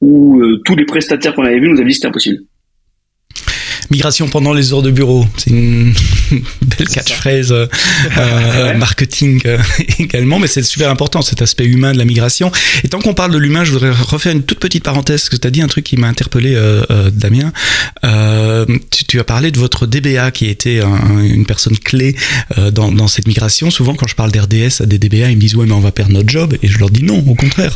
où 0.00 0.40
euh, 0.40 0.60
tous 0.64 0.76
les 0.76 0.84
prestataires 0.84 1.34
qu'on 1.34 1.44
avait 1.44 1.58
vus 1.58 1.68
nous 1.68 1.78
avaient 1.78 1.88
dit 1.88 1.94
c'était 1.94 2.08
impossible. 2.08 2.38
Migration 3.90 4.28
pendant 4.28 4.52
les 4.52 4.72
heures 4.74 4.82
de 4.82 4.90
bureau, 4.90 5.26
c'est 5.38 5.50
une 5.50 5.94
belle 6.62 6.88
catchphrase 6.88 7.52
euh, 7.52 7.66
euh 8.18 8.76
marketing 8.76 9.40
euh, 9.46 9.58
également, 9.98 10.38
mais 10.38 10.46
c'est 10.46 10.62
super 10.62 10.90
important 10.90 11.22
cet 11.22 11.40
aspect 11.40 11.64
humain 11.64 11.92
de 11.92 11.98
la 11.98 12.04
migration. 12.04 12.52
Et 12.84 12.88
tant 12.88 13.00
qu'on 13.00 13.14
parle 13.14 13.32
de 13.32 13.38
l'humain, 13.38 13.64
je 13.64 13.72
voudrais 13.72 13.90
refaire 13.90 14.32
une 14.32 14.42
toute 14.42 14.58
petite 14.58 14.84
parenthèse, 14.84 15.22
parce 15.22 15.30
que 15.30 15.36
tu 15.36 15.46
as 15.46 15.50
dit 15.50 15.62
un 15.62 15.68
truc 15.68 15.84
qui 15.84 15.96
m'a 15.96 16.06
interpellé, 16.06 16.52
euh, 16.54 17.10
Damien. 17.10 17.52
Tu, 18.90 19.04
tu, 19.04 19.20
as 19.20 19.24
parlé 19.24 19.50
de 19.50 19.58
votre 19.58 19.86
DBA 19.86 20.30
qui 20.32 20.46
était 20.46 20.80
une 20.80 21.46
personne 21.46 21.78
clé 21.78 22.14
dans, 22.72 22.92
dans, 22.92 23.08
cette 23.08 23.26
migration. 23.26 23.70
Souvent, 23.70 23.94
quand 23.94 24.06
je 24.06 24.14
parle 24.14 24.32
d'RDS 24.32 24.82
à 24.82 24.86
des 24.86 24.98
DBA, 24.98 25.30
ils 25.30 25.36
me 25.36 25.40
disent 25.40 25.54
ouais, 25.56 25.66
mais 25.66 25.72
on 25.72 25.80
va 25.80 25.92
perdre 25.92 26.12
notre 26.12 26.28
job, 26.28 26.56
et 26.62 26.68
je 26.68 26.78
leur 26.78 26.90
dis 26.90 27.02
non, 27.02 27.24
au 27.26 27.34
contraire. 27.34 27.74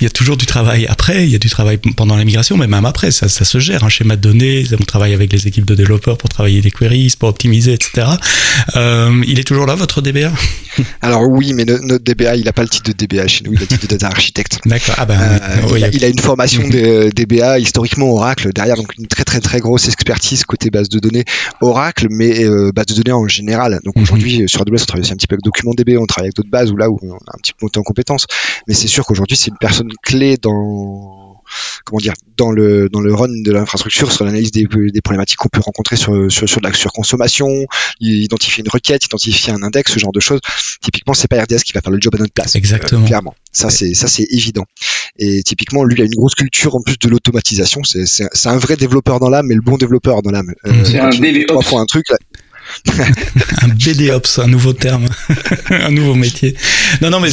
il 0.00 0.02
y 0.02 0.06
a 0.06 0.10
toujours 0.10 0.36
du 0.36 0.46
travail 0.46 0.86
après, 0.86 1.24
il 1.24 1.30
y 1.30 1.34
a 1.34 1.38
du 1.38 1.50
travail 1.50 1.78
pendant 1.96 2.16
la 2.16 2.24
migration, 2.24 2.56
mais 2.56 2.66
même 2.66 2.84
après, 2.84 3.10
ça, 3.10 3.28
ça 3.28 3.44
se 3.44 3.58
gère. 3.58 3.84
Un 3.84 3.88
schéma 3.88 4.16
de 4.16 4.20
données, 4.20 4.64
travaille 4.92 5.14
avec 5.14 5.32
les 5.32 5.46
équipes 5.48 5.64
de 5.64 5.74
développeurs 5.74 6.18
pour 6.18 6.28
travailler 6.28 6.60
des 6.60 6.70
queries, 6.70 7.14
pour 7.18 7.30
optimiser, 7.30 7.72
etc. 7.72 8.08
Euh, 8.76 9.22
il 9.26 9.38
est 9.38 9.44
toujours 9.44 9.64
là, 9.64 9.74
votre 9.74 10.02
DBA 10.02 10.30
Alors 11.00 11.22
oui, 11.30 11.54
mais 11.54 11.64
notre 11.64 12.04
DBA, 12.04 12.36
il 12.36 12.44
n'a 12.44 12.52
pas 12.52 12.60
le 12.60 12.68
titre 12.68 12.92
de 12.92 13.06
DBA 13.06 13.26
chez 13.26 13.42
nous, 13.44 13.54
il 13.54 13.56
a 13.56 13.62
le 13.62 13.66
titre 13.66 13.86
de 13.86 13.86
data 13.86 14.08
architecte. 14.08 14.60
D'accord. 14.66 14.94
Ah 14.98 15.06
ben, 15.06 15.18
euh, 15.18 15.88
il, 15.94 16.04
a, 16.04 16.08
une 16.08 16.18
formation 16.18 16.68
de 16.68 17.08
DBA 17.08 17.58
historiquement 17.58 18.12
Oracle 18.12 18.52
derrière, 18.52 18.76
donc 18.76 18.92
une 18.98 19.06
très 19.06 19.24
très 19.24 19.40
très 19.40 19.60
grosse 19.60 19.88
expertise 19.88 20.44
côté 20.44 20.68
base 20.68 20.90
de 20.90 20.98
données 20.98 21.24
Oracle, 21.62 22.08
mais 22.10 22.44
euh, 22.44 22.70
base 22.74 22.86
de 22.86 22.94
données 23.00 23.16
en 23.16 23.26
général. 23.26 23.80
Donc 23.86 23.96
mhm. 23.96 24.02
aujourd'hui 24.02 24.42
sur 24.46 24.60
AWS, 24.60 24.82
on 24.82 24.84
travaille 24.84 25.04
aussi 25.04 25.12
un 25.14 25.16
petit 25.16 25.26
peu 25.26 25.36
avec 25.36 25.44
DocumentDB, 25.44 25.96
on 25.96 26.04
travaille 26.04 26.26
avec 26.26 26.36
d'autres 26.36 26.50
bases 26.50 26.70
où 26.70 26.76
là 26.76 26.90
où 26.90 26.98
on 27.02 27.12
a 27.12 27.32
un 27.34 27.40
petit 27.40 27.52
peu 27.52 27.64
monté 27.64 27.80
en 27.80 27.82
compétences. 27.82 28.26
Mais 28.68 28.74
c'est 28.74 28.88
sûr 28.88 29.06
qu'aujourd'hui 29.06 29.38
c'est 29.38 29.48
une 29.48 29.58
personne 29.58 29.88
clé 30.02 30.36
dans 30.36 31.21
comment 31.84 31.98
dire 31.98 32.14
dans 32.36 32.50
le 32.50 32.88
dans 32.88 33.00
le 33.00 33.14
run 33.14 33.28
de 33.28 33.52
l'infrastructure 33.52 34.10
sur 34.12 34.24
l'analyse 34.24 34.52
des, 34.52 34.66
des 34.66 35.00
problématiques 35.00 35.38
qu'on 35.38 35.48
peut 35.48 35.60
rencontrer 35.60 35.96
sur, 35.96 36.30
sur 36.30 36.48
sur 36.48 36.60
de 36.60 36.66
la 36.66 36.72
surconsommation, 36.72 37.66
identifier 38.00 38.62
une 38.64 38.70
requête, 38.70 39.04
identifier 39.04 39.52
un 39.52 39.62
index, 39.62 39.92
ce 39.92 39.98
genre 39.98 40.12
de 40.12 40.20
choses. 40.20 40.40
Typiquement, 40.80 41.14
c'est 41.14 41.28
pas 41.28 41.42
RDS 41.42 41.62
qui 41.64 41.72
va 41.72 41.80
faire 41.80 41.92
le 41.92 41.98
job 42.00 42.14
à 42.14 42.18
notre 42.18 42.32
place. 42.32 42.54
Exactement. 42.54 43.02
Euh, 43.02 43.06
clairement, 43.06 43.34
ça 43.52 43.70
c'est 43.70 43.94
ça 43.94 44.08
c'est 44.08 44.26
évident. 44.30 44.64
Et 45.18 45.42
typiquement, 45.42 45.84
lui 45.84 45.96
il 45.96 46.02
a 46.02 46.04
une 46.04 46.14
grosse 46.14 46.34
culture 46.34 46.74
en 46.74 46.82
plus 46.82 46.98
de 46.98 47.08
l'automatisation. 47.08 47.82
C'est 47.84 48.06
c'est 48.06 48.48
un 48.48 48.58
vrai 48.58 48.76
développeur 48.76 49.20
dans 49.20 49.28
l'âme, 49.28 49.46
mais 49.46 49.54
le 49.54 49.62
bon 49.62 49.76
développeur 49.76 50.22
dans 50.22 50.30
l'âme. 50.30 50.52
Euh, 50.66 50.72
c'est 50.84 50.98
un 50.98 51.10
DevOps. 51.10 51.76
un 51.76 51.86
truc. 51.86 52.06
Un 53.62 53.68
BDOps, 53.68 54.38
un 54.38 54.46
nouveau 54.46 54.72
terme, 54.72 55.06
un 55.70 55.90
nouveau 55.90 56.14
métier. 56.14 56.54
Non, 57.00 57.10
non, 57.10 57.20
mais 57.20 57.30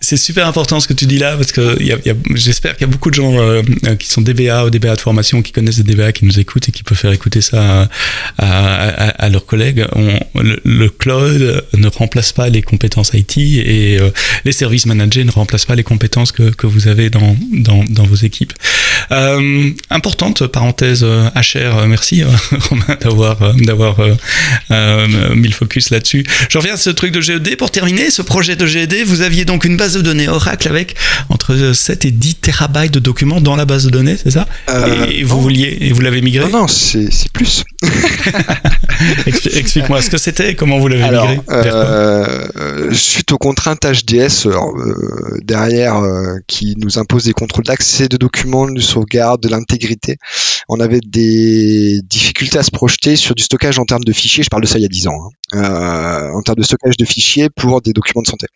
c'est 0.00 0.16
super 0.16 0.46
important 0.46 0.80
ce 0.80 0.88
que 0.88 0.92
tu 0.92 1.06
dis 1.06 1.18
là, 1.18 1.36
parce 1.36 1.52
que 1.52 1.78
j'espère 2.34 2.76
qu'il 2.76 2.86
y 2.86 2.90
a 2.90 2.92
beaucoup 2.92 3.10
de 3.10 3.14
gens 3.14 3.38
euh, 3.38 3.62
qui 3.98 4.08
sont 4.08 4.20
DBA 4.20 4.64
ou 4.64 4.70
DBA 4.70 4.96
de 4.96 5.00
formation, 5.00 5.42
qui 5.42 5.52
connaissent 5.52 5.78
des 5.78 5.94
DBA, 5.94 6.12
qui 6.12 6.24
nous 6.24 6.38
écoutent 6.38 6.68
et 6.68 6.72
qui 6.72 6.82
peuvent 6.82 6.98
faire 6.98 7.12
écouter 7.12 7.40
ça 7.40 7.88
à, 8.38 8.46
à, 8.46 9.08
à 9.08 9.28
leurs 9.28 9.46
collègues. 9.46 9.86
On, 9.94 10.18
le, 10.34 10.88
cloud 10.88 11.64
ne 11.74 11.88
remplace 11.88 12.32
pas 12.32 12.48
les 12.48 12.62
compétences 12.62 13.12
IT 13.14 13.38
et 13.38 13.98
euh, 14.00 14.10
les 14.44 14.52
services 14.52 14.86
managers 14.86 15.24
ne 15.24 15.30
remplacent 15.30 15.66
pas 15.66 15.74
les 15.74 15.82
compétences 15.82 16.32
que, 16.32 16.50
que 16.50 16.66
vous 16.66 16.88
avez 16.88 17.10
dans, 17.10 17.36
dans, 17.52 17.84
dans 17.84 18.04
vos 18.04 18.16
équipes. 18.16 18.52
Euh, 19.10 19.70
importante 19.90 20.46
parenthèse 20.46 21.04
HR, 21.04 21.86
merci 21.86 22.22
Romain 22.68 22.96
d'avoir 23.00 23.54
d'avoir 23.54 23.96
euh, 24.78 25.34
mille 25.34 25.54
focus 25.54 25.90
là-dessus. 25.90 26.24
Je 26.48 26.58
reviens 26.58 26.74
à 26.74 26.76
ce 26.76 26.90
truc 26.90 27.12
de 27.12 27.20
GED. 27.20 27.56
Pour 27.56 27.70
terminer, 27.70 28.10
ce 28.10 28.22
projet 28.22 28.56
de 28.56 28.66
GED, 28.66 29.04
vous 29.04 29.22
aviez 29.22 29.44
donc 29.44 29.64
une 29.64 29.76
base 29.76 29.94
de 29.94 30.00
données 30.00 30.28
Oracle 30.28 30.68
avec 30.68 30.96
entre 31.28 31.72
7 31.72 32.04
et 32.04 32.10
10 32.10 32.36
terabytes 32.36 32.92
de 32.92 32.98
documents 32.98 33.40
dans 33.40 33.56
la 33.56 33.64
base 33.64 33.84
de 33.84 33.90
données, 33.90 34.16
c'est 34.22 34.30
ça? 34.30 34.46
Euh, 34.68 35.06
Et 35.10 35.22
vous 35.22 35.40
vouliez, 35.40 35.78
et 35.80 35.92
vous 35.92 36.00
l'avez 36.00 36.20
migré? 36.20 36.44
Non, 36.48 36.60
non 36.60 36.68
c'est 36.68 37.08
plus. 37.32 37.64
Explique-moi 39.26 40.02
ce 40.02 40.10
que 40.10 40.18
c'était, 40.18 40.54
comment 40.54 40.78
vous 40.78 40.88
l'avez 40.88 41.04
migré 41.04 41.40
euh, 41.50 42.92
Suite 42.92 43.32
aux 43.32 43.38
contraintes 43.38 43.86
HDS 43.86 44.46
euh, 44.46 44.58
derrière 45.42 46.00
qui 46.46 46.74
nous 46.78 46.98
imposent 46.98 47.24
des 47.24 47.32
contrôles 47.32 47.64
d'accès 47.64 48.08
de 48.08 48.16
documents 48.16 48.66
sauvegarde, 48.80 49.42
de 49.42 49.48
l'intégrité. 49.48 50.18
On 50.68 50.80
avait 50.80 51.00
des 51.00 52.00
difficultés 52.02 52.58
à 52.58 52.62
se 52.62 52.70
projeter 52.70 53.16
sur 53.16 53.34
du 53.34 53.42
stockage 53.42 53.78
en 53.78 53.84
termes 53.84 54.04
de 54.04 54.12
fichiers. 54.12 54.42
Je 54.42 54.50
parle 54.50 54.62
de 54.62 54.66
ça 54.68 54.78
il 54.78 54.82
y 54.82 54.86
a 54.86 54.88
10 54.88 55.08
ans. 55.08 55.18
Hein. 55.24 55.30
Euh, 55.54 56.30
en 56.32 56.42
termes 56.42 56.58
de 56.58 56.62
stockage 56.62 56.96
de 56.96 57.04
fichiers 57.04 57.48
pour 57.48 57.80
des 57.80 57.92
documents 57.92 58.22
de 58.22 58.26
santé. 58.26 58.46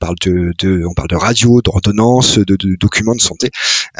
On 0.00 0.04
parle 0.04 0.16
de, 1.08 1.14
radio, 1.14 1.62
d'ordonnance, 1.62 2.38
de, 2.38 2.56
de, 2.56 2.76
documents 2.76 3.14
de 3.14 3.20
santé. 3.20 3.50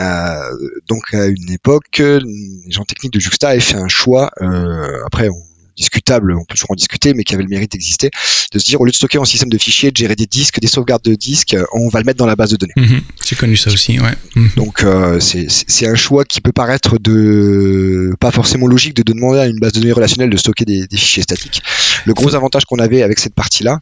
Euh, 0.00 0.40
donc 0.88 1.14
à 1.14 1.26
une 1.26 1.50
époque, 1.50 1.98
les 1.98 2.70
gens 2.70 2.84
techniques 2.84 3.12
de 3.12 3.20
Juxta 3.20 3.50
avaient 3.50 3.60
fait 3.60 3.76
un 3.76 3.88
choix. 3.88 4.30
Euh, 4.40 5.02
après, 5.06 5.28
on, 5.28 5.51
discutable, 5.76 6.34
on 6.34 6.44
peut 6.44 6.54
toujours 6.54 6.70
en 6.70 6.74
discuter, 6.74 7.14
mais 7.14 7.24
qui 7.24 7.34
avait 7.34 7.42
le 7.42 7.48
mérite 7.48 7.72
d'exister, 7.72 8.10
de 8.52 8.58
se 8.58 8.64
dire 8.64 8.80
au 8.80 8.84
lieu 8.84 8.90
de 8.90 8.96
stocker 8.96 9.18
en 9.18 9.24
système 9.24 9.48
de 9.48 9.58
fichiers, 9.58 9.90
de 9.90 9.96
gérer 9.96 10.16
des 10.16 10.26
disques, 10.26 10.60
des 10.60 10.66
sauvegardes 10.66 11.02
de 11.02 11.14
disques, 11.14 11.56
on 11.72 11.88
va 11.88 12.00
le 12.00 12.04
mettre 12.04 12.18
dans 12.18 12.26
la 12.26 12.36
base 12.36 12.50
de 12.50 12.56
données. 12.56 12.72
Mhm. 12.76 13.00
J'ai 13.24 13.36
connu 13.36 13.56
ça 13.56 13.70
aussi, 13.70 13.98
ouais. 13.98 14.14
Mhm. 14.36 14.50
Donc 14.56 14.82
euh, 14.82 15.20
c'est 15.20 15.86
un 15.86 15.94
choix 15.94 16.24
qui 16.24 16.40
peut 16.40 16.52
paraître 16.52 16.98
de 16.98 18.14
pas 18.20 18.30
forcément 18.30 18.66
logique 18.66 18.94
de, 18.94 19.02
demander 19.02 19.40
à 19.40 19.46
une 19.46 19.58
base 19.58 19.72
de 19.72 19.80
données 19.80 19.92
relationnelle 19.92 20.30
de 20.30 20.36
stocker 20.36 20.64
des, 20.64 20.86
des 20.86 20.96
fichiers 20.96 21.22
statiques. 21.22 21.62
Le 22.06 22.14
gros 22.14 22.34
avantage 22.34 22.64
qu'on 22.64 22.78
avait 22.78 23.02
avec 23.02 23.18
cette 23.18 23.34
partie-là, 23.34 23.80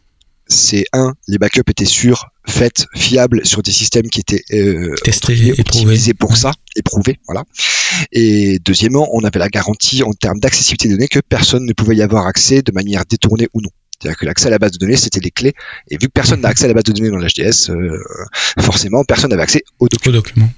c'est 0.51 0.85
un, 0.93 1.15
les 1.29 1.39
backups 1.39 1.71
étaient 1.71 1.85
sûrs, 1.85 2.27
faits, 2.47 2.87
fiables 2.95 3.47
sur 3.47 3.63
des 3.63 3.71
systèmes 3.71 4.09
qui 4.09 4.21
étaient 4.21 4.43
euh, 4.53 4.95
testés, 5.03 5.53
optimisés 5.59 6.15
pour 6.15 6.37
ça, 6.37 6.53
éprouvés, 6.77 7.19
voilà. 7.27 7.45
Et 8.13 8.59
deuxièmement, 8.65 9.09
on 9.13 9.25
avait 9.25 9.39
la 9.39 9.49
garantie 9.49 10.03
en 10.03 10.13
termes 10.13 10.41
d'accessibilité 10.41 10.89
des 10.89 10.95
données 10.95 11.09
que 11.09 11.21
personne 11.21 11.65
ne 11.65 11.73
pouvait 11.73 11.97
y 11.97 12.03
avoir 12.03 12.27
accès 12.27 12.63
de 12.63 12.73
manière 12.73 13.05
détournée 13.09 13.49
ou 13.55 13.61
non. 13.61 13.71
C'est-à-dire 14.01 14.19
que 14.19 14.27
l'accès 14.27 14.47
à 14.49 14.51
la 14.51 14.59
base 14.59 14.73
de 14.73 14.79
données, 14.79 14.97
c'était 14.97 15.21
les 15.21 15.31
clés. 15.31 15.55
Et 15.91 15.97
vu 15.97 16.09
que 16.09 16.13
personne 16.13 16.41
n'a 16.41 16.49
accès 16.49 16.65
à 16.65 16.69
la 16.69 16.75
base 16.75 16.85
de 16.85 16.93
données 16.93 17.11
dans 17.11 17.19
l'HDS, 17.19 17.71
euh, 17.71 18.03
forcément, 18.59 19.05
personne 19.05 19.31
n'avait 19.31 19.43
accès 19.43 19.63
aux 19.79 19.89
documents. 19.89 20.51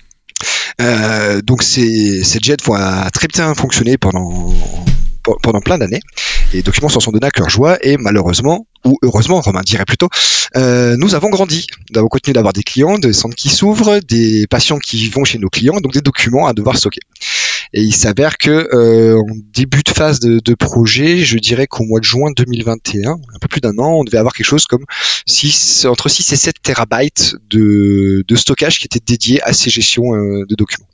Euh, 0.81 1.43
donc 1.43 1.63
ces, 1.63 2.25
ces 2.25 2.39
jets 2.41 2.57
vont 2.65 2.77
très 3.13 3.29
bien 3.29 3.55
fonctionner 3.55 3.99
pendant 3.99 4.55
pendant 5.43 5.61
plein 5.61 5.79
d'années. 5.79 6.01
Les 6.53 6.63
documents 6.63 6.89
s'en 6.89 7.01
sont 7.01 7.13
donnés 7.13 7.27
à 7.27 7.31
cœur 7.31 7.49
joie 7.49 7.79
et 7.83 7.97
malheureusement, 7.97 8.67
ou 8.85 8.99
heureusement, 9.03 9.41
Romain 9.41 9.63
dirait 9.65 9.85
plutôt, 9.85 10.09
euh, 10.57 10.97
nous 10.97 11.15
avons 11.15 11.31
grandi. 11.31 11.67
Nous 11.91 11.99
avons 11.99 12.09
continué 12.09 12.35
d'avoir 12.35 12.53
des 12.53 12.63
clients, 12.63 12.99
des 12.99 13.13
centres 13.13 13.37
qui 13.37 13.49
s'ouvrent, 13.49 14.01
des 14.01 14.47
patients 14.49 14.79
qui 14.79 15.09
vont 15.09 15.25
chez 15.25 15.39
nos 15.39 15.49
clients, 15.49 15.81
donc 15.81 15.93
des 15.93 16.01
documents 16.01 16.47
à 16.47 16.53
devoir 16.53 16.77
stocker. 16.77 17.01
Et 17.75 17.81
il 17.81 17.95
s'avère 17.95 18.37
que 18.37 18.51
euh, 18.51 19.19
en 19.19 19.35
début 19.55 19.83
de 19.83 19.91
phase 19.91 20.21
de, 20.21 20.41
de, 20.41 20.55
projet, 20.55 21.19
je 21.19 21.39
dirais 21.39 21.67
qu'au 21.67 21.85
mois 21.85 22.01
de 22.01 22.05
juin 22.05 22.31
2021, 22.37 23.13
un 23.13 23.39
peu 23.41 23.49
plus 23.49 23.61
d'un 23.61 23.79
an, 23.79 23.95
on 23.95 24.05
devait 24.05 24.19
avoir 24.19 24.35
quelque 24.35 24.47
chose 24.47 24.67
comme 24.67 24.85
6, 25.27 25.87
entre 25.87 26.11
6 26.11 26.33
et 26.33 26.37
7 26.37 26.57
terabytes 26.63 27.37
de, 27.49 28.25
de 28.27 28.37
stockage 28.37 28.79
qui 28.79 28.87
était 28.87 29.01
dédié 29.05 29.43
à 29.43 29.55
ces 29.55 29.71
gestions 29.71 30.15
euh, 30.15 30.45
de 30.47 30.55
documents. 30.55 30.89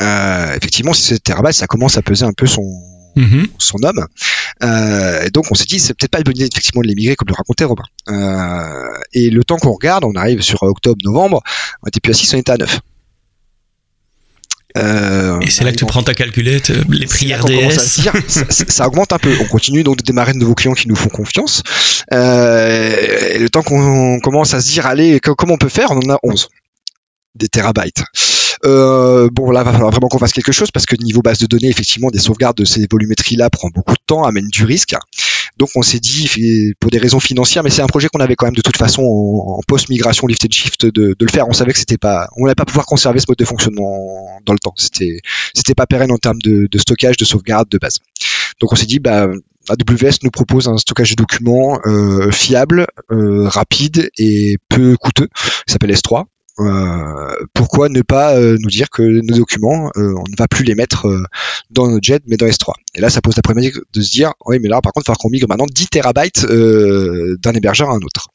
Euh, 0.00 0.54
effectivement, 0.56 0.92
7 0.92 1.22
terabytes, 1.22 1.54
ça 1.54 1.66
commence 1.66 1.98
à 1.98 2.02
peser 2.02 2.24
un 2.24 2.32
peu 2.32 2.46
son, 2.46 2.62
Mhm. 3.16 3.46
son 3.58 3.82
homme. 3.82 4.06
Euh, 4.62 5.28
donc 5.30 5.46
on 5.50 5.54
s'est 5.54 5.64
dit 5.64 5.78
c'est 5.78 5.94
peut-être 5.94 6.10
pas 6.10 6.18
une 6.18 6.24
bonne 6.24 6.36
idée 6.36 6.48
effectivement 6.50 6.82
de 6.82 6.88
l'émigrer 6.88 7.16
comme 7.16 7.28
le 7.28 7.34
racontait 7.34 7.64
Robin. 7.64 7.84
Euh, 8.08 8.98
et 9.12 9.30
le 9.30 9.44
temps 9.44 9.56
qu'on 9.56 9.72
regarde, 9.72 10.04
on 10.04 10.14
arrive 10.14 10.42
sur 10.42 10.62
octobre-novembre, 10.62 11.42
on 11.82 11.88
était 11.88 12.00
plus 12.00 12.12
à 12.12 12.14
6, 12.14 12.34
on 12.34 12.38
était 12.38 12.52
à 12.52 12.56
9. 12.56 12.80
Euh, 14.76 15.38
et 15.40 15.50
c'est 15.50 15.62
là 15.62 15.70
que 15.70 15.76
tu 15.76 15.84
prends 15.84 16.02
ta 16.02 16.14
calculette, 16.14 16.70
euh, 16.70 16.82
les 16.88 17.06
prières 17.06 17.44
DS. 17.44 17.78
Ça, 18.26 18.44
ça, 18.50 18.86
augmente 18.88 19.12
un 19.12 19.18
peu. 19.18 19.32
On 19.40 19.44
continue 19.44 19.84
donc 19.84 19.98
de 19.98 20.02
démarrer 20.02 20.32
de 20.32 20.38
nouveaux 20.38 20.56
clients 20.56 20.74
qui 20.74 20.88
nous 20.88 20.96
font 20.96 21.10
confiance. 21.10 21.62
Euh, 22.12 23.34
et 23.34 23.38
le 23.38 23.48
temps 23.48 23.62
qu'on 23.62 24.18
commence 24.20 24.52
à 24.54 24.60
se 24.60 24.72
dire, 24.72 24.86
allez, 24.86 25.20
comment 25.20 25.54
on 25.54 25.58
peut 25.58 25.68
faire? 25.68 25.92
On 25.92 25.98
en 25.98 26.14
a 26.14 26.18
11 26.24 26.48
des 27.36 27.48
terabytes. 27.48 28.02
Euh, 28.64 29.28
bon, 29.32 29.50
là, 29.50 29.62
va 29.62 29.72
falloir 29.72 29.90
vraiment 29.90 30.08
qu'on 30.08 30.18
fasse 30.18 30.32
quelque 30.32 30.52
chose 30.52 30.70
parce 30.70 30.86
que 30.86 30.96
niveau 30.96 31.22
base 31.22 31.38
de 31.38 31.46
données, 31.46 31.68
effectivement, 31.68 32.10
des 32.10 32.18
sauvegardes 32.18 32.56
de 32.56 32.64
ces 32.64 32.86
volumétries-là 32.90 33.50
prend 33.50 33.68
beaucoup 33.74 33.94
de 33.94 34.02
temps, 34.06 34.24
amène 34.24 34.48
du 34.48 34.64
risque. 34.64 34.94
Donc, 35.56 35.70
on 35.76 35.82
s'est 35.82 36.00
dit, 36.00 36.74
pour 36.80 36.90
des 36.90 36.98
raisons 36.98 37.20
financières, 37.20 37.62
mais 37.62 37.70
c'est 37.70 37.82
un 37.82 37.86
projet 37.86 38.08
qu'on 38.08 38.20
avait 38.20 38.34
quand 38.34 38.46
même 38.46 38.56
de 38.56 38.62
toute 38.62 38.76
façon 38.76 39.02
en, 39.02 39.60
post-migration 39.66 40.26
lift 40.26 40.44
and 40.44 40.50
shift 40.50 40.86
de, 40.86 41.14
le 41.18 41.28
faire. 41.28 41.48
On 41.48 41.52
savait 41.52 41.72
que 41.72 41.78
c'était 41.78 41.98
pas, 41.98 42.28
on 42.36 42.44
n'allait 42.44 42.54
pas 42.54 42.64
pouvoir 42.64 42.86
conserver 42.86 43.20
ce 43.20 43.26
mode 43.28 43.38
de 43.38 43.44
fonctionnement 43.44 44.40
dans 44.44 44.52
le 44.52 44.58
temps. 44.58 44.74
C'était, 44.76 45.20
c'était 45.54 45.74
pas 45.74 45.86
pérenne 45.86 46.10
en 46.10 46.18
termes 46.18 46.40
de, 46.42 46.68
stockage, 46.78 47.16
de 47.16 47.24
sauvegarde, 47.24 47.68
de 47.68 47.78
base. 47.78 47.98
Donc, 48.60 48.72
on 48.72 48.76
s'est 48.76 48.86
dit, 48.86 48.98
bah, 48.98 49.28
AWS 49.68 50.18
nous 50.22 50.30
propose 50.30 50.68
un 50.68 50.76
stockage 50.76 51.10
de 51.10 51.16
documents 51.16 51.78
euh, 51.86 52.30
fiable, 52.30 52.86
euh, 53.10 53.48
rapide 53.48 54.10
et 54.18 54.56
peu 54.68 54.96
coûteux. 54.96 55.28
Il 55.66 55.72
s'appelle 55.72 55.92
S3. 55.92 56.24
Euh, 56.60 57.36
pourquoi 57.52 57.88
ne 57.88 58.02
pas 58.02 58.36
euh, 58.36 58.56
nous 58.60 58.70
dire 58.70 58.88
que 58.90 59.02
nos 59.02 59.36
documents, 59.36 59.90
euh, 59.96 60.14
on 60.16 60.30
ne 60.30 60.36
va 60.38 60.46
plus 60.46 60.64
les 60.64 60.74
mettre 60.74 61.08
dans 61.70 61.88
notre 61.88 62.04
jet, 62.04 62.22
mais 62.26 62.36
dans 62.36 62.46
S3 62.46 62.72
Et 62.94 63.00
là, 63.00 63.10
ça 63.10 63.20
pose 63.20 63.36
la 63.36 63.42
problématique 63.42 63.80
de 63.92 64.02
se 64.02 64.10
dire, 64.10 64.32
oui, 64.46 64.58
mais 64.60 64.68
là, 64.68 64.80
par 64.80 64.92
contre, 64.92 65.06
il 65.06 65.10
va 65.10 65.14
falloir 65.14 65.18
qu'on 65.18 65.30
migre 65.30 65.48
maintenant 65.48 65.66
10 65.66 65.88
terabytes 65.88 66.46
d'un 66.46 67.52
hébergeur 67.52 67.90
à 67.90 67.94
un 67.94 68.00
autre. 68.00 68.28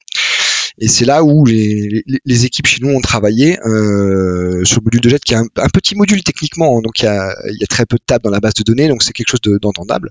Et 0.81 0.87
c'est 0.87 1.05
là 1.05 1.23
où 1.23 1.45
les, 1.45 2.03
les, 2.23 2.45
équipes 2.45 2.67
chez 2.67 2.79
nous 2.81 2.89
ont 2.89 3.01
travaillé 3.01 3.59
euh, 3.65 4.63
sur 4.63 4.79
le 4.79 4.85
module 4.85 5.01
de 5.01 5.09
jet, 5.09 5.21
qui 5.21 5.33
est 5.33 5.37
un, 5.37 5.69
petit 5.73 5.93
module 5.95 6.23
techniquement, 6.23 6.77
hein, 6.77 6.81
donc 6.81 6.99
il 6.99 7.03
y, 7.03 7.07
a, 7.07 7.35
il 7.51 7.57
y, 7.59 7.63
a, 7.63 7.67
très 7.67 7.85
peu 7.85 7.97
de 7.97 8.03
tables 8.05 8.23
dans 8.23 8.29
la 8.29 8.39
base 8.39 8.53
de 8.53 8.63
données, 8.63 8.87
donc 8.87 9.03
c'est 9.03 9.11
quelque 9.11 9.29
chose 9.29 9.41
d'entendable. 9.61 10.09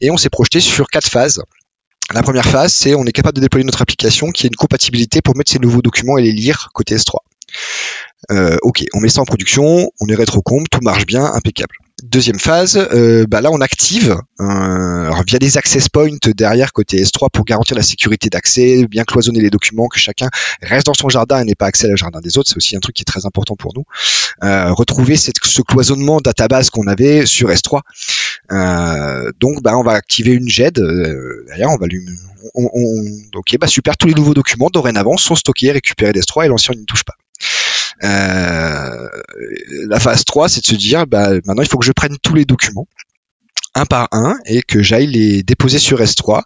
et 0.00 0.12
on 0.12 0.16
s'est 0.16 0.30
projeté 0.30 0.60
sur 0.60 0.86
quatre 0.86 1.08
phases. 1.08 1.42
La 2.12 2.22
première 2.22 2.44
phase, 2.44 2.72
c'est 2.72 2.94
on 2.94 3.04
est 3.06 3.12
capable 3.12 3.36
de 3.36 3.40
déployer 3.40 3.64
notre 3.64 3.82
application 3.82 4.30
qui 4.30 4.46
a 4.46 4.48
une 4.48 4.56
compatibilité 4.56 5.20
pour 5.20 5.36
mettre 5.36 5.50
ces 5.50 5.58
nouveaux 5.58 5.82
documents 5.82 6.16
et 6.16 6.22
les 6.22 6.32
lire 6.32 6.68
côté 6.74 6.94
S3. 6.94 7.16
Euh, 8.30 8.56
ok, 8.62 8.84
on 8.94 9.00
met 9.00 9.08
ça 9.08 9.20
en 9.20 9.24
production, 9.24 9.90
on 10.00 10.06
est 10.08 10.14
rétrocombe, 10.14 10.64
tout 10.70 10.80
marche 10.82 11.06
bien, 11.06 11.24
impeccable. 11.24 11.74
Deuxième 12.02 12.40
phase, 12.40 12.76
euh, 12.76 13.24
bah 13.26 13.40
là 13.40 13.50
on 13.52 13.60
active 13.60 14.16
euh, 14.40 15.10
via 15.26 15.38
des 15.38 15.56
access 15.56 15.88
points 15.88 16.18
derrière 16.36 16.72
côté 16.72 17.02
S3 17.02 17.30
pour 17.32 17.44
garantir 17.44 17.76
la 17.76 17.82
sécurité 17.82 18.28
d'accès, 18.28 18.86
bien 18.88 19.04
cloisonner 19.04 19.40
les 19.40 19.48
documents, 19.48 19.86
que 19.86 19.98
chacun 19.98 20.28
reste 20.60 20.86
dans 20.86 20.94
son 20.94 21.08
jardin 21.08 21.40
et 21.40 21.44
n'ait 21.44 21.54
pas 21.54 21.66
accès 21.66 21.90
au 21.90 21.96
jardin 21.96 22.20
des 22.20 22.36
autres. 22.36 22.48
C'est 22.50 22.56
aussi 22.56 22.76
un 22.76 22.80
truc 22.80 22.96
qui 22.96 23.02
est 23.02 23.04
très 23.04 23.26
important 23.26 23.54
pour 23.54 23.72
nous. 23.76 23.84
Euh, 24.42 24.72
retrouver 24.72 25.16
ce 25.16 25.62
cloisonnement 25.62 26.20
database 26.20 26.68
qu'on 26.68 26.88
avait 26.88 27.26
sur 27.26 27.48
S3. 27.48 27.80
Euh, 28.50 29.30
donc 29.40 29.62
bah, 29.62 29.78
on 29.78 29.82
va 29.84 29.92
activer 29.92 30.32
une 30.32 30.48
GED. 30.48 30.80
Derrière 31.46 31.70
on 31.70 31.78
va 31.78 31.86
lui, 31.86 32.04
on, 32.54 32.68
on, 32.74 33.38
ok 33.38 33.56
bah 33.58 33.68
super, 33.68 33.96
tous 33.96 34.08
les 34.08 34.14
nouveaux 34.14 34.34
documents 34.34 34.68
dorénavant 34.68 35.16
sont 35.16 35.36
stockés, 35.36 35.70
récupérés 35.70 36.12
d'S3 36.12 36.46
et 36.46 36.48
l'ancien 36.48 36.74
n'y 36.74 36.84
touche 36.84 37.04
pas. 37.04 37.14
Euh, 38.02 39.08
la 39.88 40.00
phase 40.00 40.24
3, 40.24 40.48
c'est 40.48 40.60
de 40.60 40.66
se 40.66 40.74
dire, 40.74 41.06
bah, 41.06 41.30
maintenant 41.44 41.62
il 41.62 41.68
faut 41.68 41.78
que 41.78 41.86
je 41.86 41.92
prenne 41.92 42.16
tous 42.22 42.34
les 42.34 42.44
documents 42.44 42.88
un 43.74 43.86
par 43.86 44.08
un 44.12 44.36
et 44.46 44.62
que 44.62 44.82
j'aille 44.82 45.08
les 45.08 45.42
déposer 45.42 45.78
sur 45.78 46.00
S3. 46.00 46.42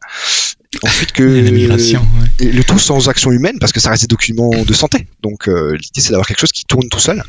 Ensuite 0.82 1.12
que 1.12 1.22
le 2.40 2.62
tout 2.62 2.78
sans 2.78 3.08
action 3.08 3.32
humaine 3.32 3.58
parce 3.58 3.72
que 3.72 3.80
ça 3.80 3.90
reste 3.90 4.02
des 4.02 4.08
documents 4.08 4.50
de 4.50 4.72
santé. 4.72 5.06
Donc 5.22 5.48
euh, 5.48 5.72
l'idée 5.72 6.00
c'est 6.00 6.10
d'avoir 6.10 6.26
quelque 6.26 6.40
chose 6.40 6.52
qui 6.52 6.64
tourne 6.64 6.88
tout 6.88 7.00
seul. 7.00 7.22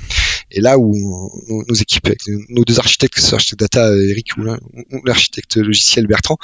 Et 0.51 0.61
là 0.61 0.77
où 0.77 1.31
nos, 1.47 1.75
équipes, 1.75 2.09
nos 2.49 2.63
deux 2.63 2.79
architectes, 2.79 3.19
l'architecte 3.31 3.59
data 3.59 3.95
Eric 3.95 4.37
ou 4.37 4.43
l'architecte 5.05 5.57
logiciel 5.57 6.07
Bertrand, 6.07 6.37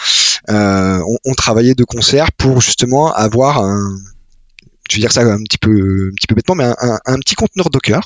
euh, 0.50 1.00
ont, 1.00 1.18
ont, 1.26 1.34
travaillé 1.34 1.76
de 1.76 1.84
concert 1.84 2.32
pour 2.32 2.62
justement 2.62 3.14
avoir 3.14 3.64
un, 3.64 3.98
je 4.90 4.96
vais 4.96 5.02
dire 5.02 5.12
ça 5.12 5.22
un 5.22 5.42
petit 5.44 5.58
peu, 5.58 5.72
un 6.12 6.16
petit 6.16 6.28
peu 6.28 6.36
bêtement, 6.36 6.56
mais 6.56 6.66
un, 6.66 7.00
un, 7.06 7.20
petit 7.20 7.36
conteneur 7.36 7.70
Docker 7.70 8.02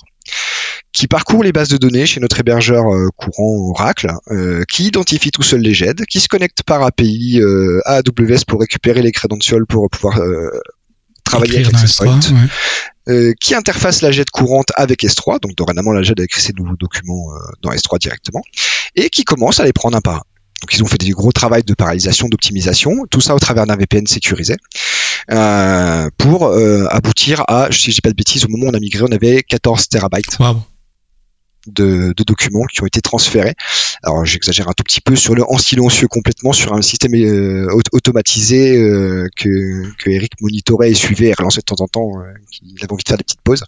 qui 0.91 1.07
parcourt 1.07 1.43
les 1.43 1.51
bases 1.51 1.69
de 1.69 1.77
données 1.77 2.05
chez 2.05 2.19
notre 2.19 2.39
hébergeur 2.39 2.93
euh, 2.93 3.09
courant 3.15 3.69
Oracle, 3.69 4.11
euh, 4.31 4.63
qui 4.67 4.85
identifie 4.85 5.31
tout 5.31 5.43
seul 5.43 5.61
les 5.61 5.73
GED, 5.73 6.05
qui 6.05 6.19
se 6.19 6.27
connecte 6.27 6.63
par 6.63 6.81
API 6.83 7.39
euh, 7.41 7.79
à 7.85 7.97
AWS 7.97 8.45
pour 8.47 8.59
récupérer 8.59 9.01
les 9.01 9.11
credentials 9.11 9.65
pour 9.67 9.89
pouvoir 9.89 10.19
travailler 11.23 11.59
avec 11.59 11.75
S3, 11.75 13.35
qui 13.39 13.55
interface 13.55 14.01
la 14.01 14.11
GED 14.11 14.29
courante 14.31 14.71
avec 14.75 15.03
S3, 15.03 15.39
donc 15.41 15.55
dorénavant 15.55 15.91
la 15.91 16.01
GED 16.01 16.21
a 16.21 16.23
écrit 16.23 16.41
ses 16.41 16.53
nouveaux 16.53 16.77
documents 16.77 17.27
dans 17.61 17.71
S3 17.71 17.99
directement, 17.99 18.41
et 18.95 19.09
qui 19.09 19.23
commence 19.23 19.59
à 19.59 19.65
les 19.65 19.73
prendre 19.73 19.97
un 19.97 20.01
par 20.01 20.15
un. 20.15 20.23
Donc 20.61 20.73
ils 20.73 20.83
ont 20.83 20.87
fait 20.87 20.97
des 20.97 21.11
gros 21.11 21.31
travaux 21.31 21.61
de 21.61 21.73
paralysation, 21.73 22.27
d'optimisation, 22.27 23.05
tout 23.09 23.21
ça 23.21 23.33
au 23.33 23.39
travers 23.39 23.65
d'un 23.65 23.77
VPN 23.77 24.05
sécurisé, 24.07 24.53
euh, 24.53 24.57
pour 26.17 26.47
euh, 26.47 26.85
aboutir 26.89 27.43
à, 27.47 27.67
si 27.71 27.91
je 27.91 27.95
dis 27.95 28.01
pas 28.01 28.09
de 28.09 28.15
bêtises, 28.15 28.45
au 28.45 28.49
moment 28.49 28.67
où 28.67 28.69
on 28.69 28.73
a 28.73 28.79
migré, 28.79 29.03
on 29.03 29.11
avait 29.11 29.43
14 29.43 29.87
terabytes 29.89 30.37
de, 31.67 32.13
documents 32.25 32.65
qui 32.65 32.81
ont 32.81 32.85
été 32.85 33.01
transférés. 33.01 33.55
Alors 34.03 34.25
j'exagère 34.25 34.69
un 34.69 34.73
tout 34.73 34.83
petit 34.83 35.01
peu 35.01 35.15
sur 35.15 35.35
le 35.35 35.43
en 35.43 35.57
silencieux 35.57 36.07
complètement 36.07 36.53
sur 36.53 36.73
un 36.73 36.81
système 36.81 37.15
euh, 37.15 37.67
automatisé 37.91 38.77
euh, 38.77 39.27
que, 39.35 39.83
que 39.97 40.09
Eric 40.09 40.33
monitorait 40.41 40.91
et 40.91 40.93
suivait 40.93 41.27
et 41.27 41.33
relançait 41.33 41.61
de 41.61 41.65
temps 41.65 41.83
en 41.83 41.87
temps, 41.87 42.11
euh, 42.19 42.33
il 42.61 42.77
avait 42.83 42.91
envie 42.91 43.03
de 43.03 43.07
faire 43.07 43.17
des 43.17 43.23
petites 43.23 43.41
pauses, 43.41 43.63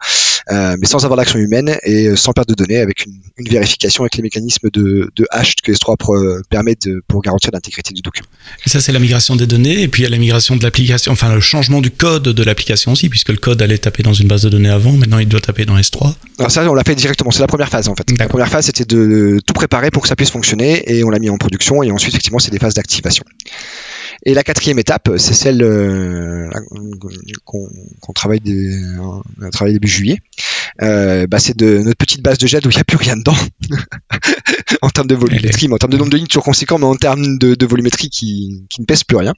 mais 0.49 0.85
sans 0.85 1.03
avoir 1.05 1.17
l'action 1.17 1.39
humaine 1.39 1.77
et 1.83 2.15
sans 2.15 2.33
perte 2.33 2.49
de 2.49 2.53
données 2.53 2.79
avec 2.79 3.05
une, 3.05 3.19
vérification 3.49 4.03
avec 4.03 4.15
les 4.15 4.23
mécanismes 4.23 4.69
de, 4.71 5.11
de 5.15 5.25
hash 5.31 5.55
que 5.55 5.71
S3 5.71 6.43
permet 6.49 6.75
de, 6.85 7.01
pour 7.07 7.21
garantir 7.21 7.49
l'intégrité 7.53 7.93
du 7.93 8.01
document. 8.01 8.27
Et 8.65 8.69
ça 8.69 8.79
c'est 8.79 8.91
la 8.91 8.99
migration 8.99 9.35
des 9.35 9.47
données 9.47 9.81
et 9.81 9.87
puis 9.87 10.03
il 10.03 10.05
y 10.05 10.07
a 10.07 10.09
la 10.09 10.17
migration 10.17 10.55
de 10.55 10.63
l'application, 10.63 11.11
enfin 11.11 11.33
le 11.33 11.41
changement 11.41 11.81
du 11.81 11.91
code 11.91 12.23
de 12.23 12.43
l'application 12.43 12.91
aussi 12.93 13.09
puisque 13.09 13.29
le 13.29 13.37
code 13.37 13.61
allait 13.61 13.77
taper 13.77 14.03
dans 14.03 14.13
une 14.13 14.27
base 14.27 14.43
de 14.43 14.49
données 14.49 14.69
avant, 14.69 14.91
maintenant 14.93 15.19
il 15.19 15.27
doit 15.27 15.41
taper 15.41 15.65
dans 15.65 15.77
S3. 15.77 16.13
Alors 16.39 16.51
ça 16.51 16.69
on 16.69 16.73
l'a 16.73 16.83
fait 16.83 16.95
directement, 16.95 17.31
c'est 17.31 17.41
la 17.41 17.47
première 17.47 17.69
phase 17.69 17.80
phases 17.81 17.89
en 17.89 17.95
fait. 17.95 18.17
La 18.17 18.27
première 18.27 18.49
phase 18.49 18.65
c'était 18.65 18.85
de 18.85 19.39
tout 19.45 19.53
préparer 19.53 19.91
pour 19.91 20.01
que 20.03 20.07
ça 20.07 20.15
puisse 20.15 20.31
fonctionner 20.31 20.83
et 20.91 21.03
on 21.03 21.09
l'a 21.09 21.19
mis 21.19 21.29
en 21.29 21.37
production 21.37 21.83
et 21.83 21.91
ensuite 21.91 22.13
effectivement 22.13 22.39
c'est 22.39 22.51
des 22.51 22.59
phases 22.59 22.73
d'activation. 22.75 23.23
Et 24.23 24.35
la 24.35 24.43
quatrième 24.43 24.77
étape, 24.77 25.09
c'est 25.17 25.33
celle 25.33 25.63
euh, 25.63 26.47
qu'on 27.43 28.13
travaille, 28.13 28.39
des, 28.39 28.79
travaille 29.51 29.73
début 29.73 29.87
juillet. 29.87 30.19
Euh, 30.83 31.25
bah, 31.25 31.39
c'est 31.39 31.57
de 31.57 31.79
notre 31.79 31.97
petite 31.97 32.21
base 32.21 32.37
de 32.37 32.45
jet 32.45 32.63
où 32.65 32.69
il 32.69 32.75
n'y 32.75 32.81
a 32.81 32.83
plus 32.83 32.97
rien 32.97 33.17
dedans 33.17 33.35
en 34.81 34.89
termes 34.89 35.07
de 35.07 35.15
volumétrie, 35.15 35.67
mais 35.67 35.75
en 35.75 35.77
termes 35.77 35.93
de 35.93 35.97
nombre 35.97 36.11
de 36.11 36.17
lignes 36.17 36.27
toujours 36.27 36.43
conséquent, 36.43 36.77
mais 36.77 36.85
en 36.85 36.95
termes 36.95 37.37
de, 37.37 37.55
de 37.55 37.65
volumétrie 37.65 38.09
qui, 38.09 38.65
qui 38.69 38.81
ne 38.81 38.85
pèse 38.85 39.03
plus 39.03 39.17
rien. 39.17 39.33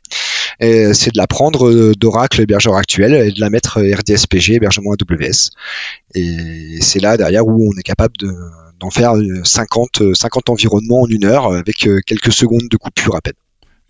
C'est 0.60 1.14
de 1.14 1.18
la 1.18 1.28
prendre 1.28 1.68
euh, 1.68 1.94
d'Oracle 1.98 2.42
hébergeur 2.42 2.76
actuel 2.76 3.14
et 3.14 3.32
de 3.32 3.40
la 3.40 3.50
mettre 3.50 3.82
RDSPG 3.82 4.54
hébergement 4.54 4.92
AWS. 4.92 5.50
Et 6.16 6.80
c'est 6.82 7.00
là 7.00 7.18
derrière 7.18 7.48
où 7.48 7.72
on 7.74 7.78
est 7.78 7.84
capable 7.84 8.16
de 8.18 8.32
d'en 8.80 8.90
faire 8.90 9.14
50, 9.44 10.14
50 10.14 10.50
environnements 10.50 11.04
en 11.04 11.08
une 11.08 11.24
heure 11.26 11.54
avec 11.54 11.88
quelques 12.06 12.34
secondes 12.34 12.68
de 12.70 12.76
coupure 12.76 13.16
à 13.16 13.22
peine 13.22 13.34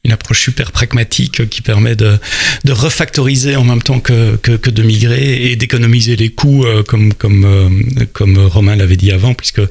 une 0.03 0.11
approche 0.11 0.41
super 0.41 0.71
pragmatique 0.71 1.49
qui 1.49 1.61
permet 1.61 1.95
de, 1.95 2.17
de 2.65 2.71
refactoriser 2.73 3.55
en 3.55 3.63
même 3.63 3.81
temps 3.81 4.01
que, 4.01 4.35
que, 4.35 4.51
que 4.51 4.69
de 4.69 4.83
migrer 4.83 5.51
et 5.51 5.55
d'économiser 5.55 6.17
les 6.17 6.29
coûts 6.29 6.65
euh, 6.65 6.83
comme, 6.83 7.13
comme, 7.13 7.45
euh, 7.45 8.05
comme 8.11 8.37
Romain 8.37 8.75
l'avait 8.75 8.97
dit 8.97 9.11
avant, 9.11 9.33
puisque 9.33 9.61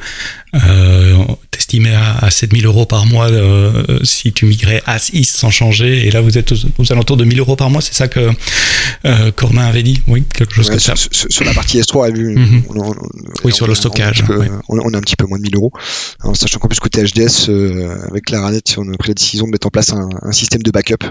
euh, 0.55 1.25
t'estimais 1.51 1.95
à, 1.95 2.19
à 2.19 2.31
7000 2.31 2.67
euros 2.67 2.85
par 2.85 3.07
mois 3.07 3.31
euh, 3.31 4.01
si 4.05 4.33
tu 4.33 4.45
migrais 4.45 4.83
à 4.85 4.99
6 4.99 5.25
sans 5.25 5.51
changer, 5.51 6.07
et 6.07 6.11
là 6.11 6.21
vous 6.21 6.37
êtes 6.37 6.53
aux, 6.53 6.93
alentours 6.93 7.17
de 7.17 7.25
1000 7.25 7.41
euros 7.41 7.57
par 7.57 7.71
mois, 7.71 7.81
c'est 7.81 7.95
ça 7.95 8.09
que 8.09 8.31
euh, 9.07 9.31
Romain 9.41 9.65
avait 9.65 9.83
dit? 9.83 10.03
Oui, 10.09 10.25
quelque 10.35 10.55
chose 10.55 10.69
comme 10.69 10.79
ça. 10.79 10.95
Sur, 10.97 11.45
la 11.45 11.55
partie 11.55 11.81
S3, 11.81 12.13
mm 12.13 12.63
oui, 13.45 13.53
sur 13.53 13.67
le 13.67 13.75
stockage. 13.75 14.25
On, 14.69 14.79
on, 14.79 14.95
a 14.95 14.99
un 14.99 15.01
petit 15.01 15.17
peu 15.17 15.27
moins 15.27 15.39
de 15.39 15.43
1000 15.43 15.57
euros, 15.57 15.73
en 16.23 16.35
sachant 16.35 16.59
qu'en 16.59 16.69
plus 16.69 16.81
côté 16.81 17.03
HDS, 17.03 17.51
avec 18.09 18.31
la 18.31 18.43
RANET, 18.43 18.63
on 18.77 18.93
a 18.93 18.97
pris 18.97 19.09
la 19.09 19.15
décision 19.15 19.47
de 19.47 19.51
mettre 19.51 19.67
en 19.67 19.71
place 19.71 19.93
un, 19.93 20.09
un 20.23 20.33
système 20.33 20.63
de 20.63 20.71
backup 20.71 21.05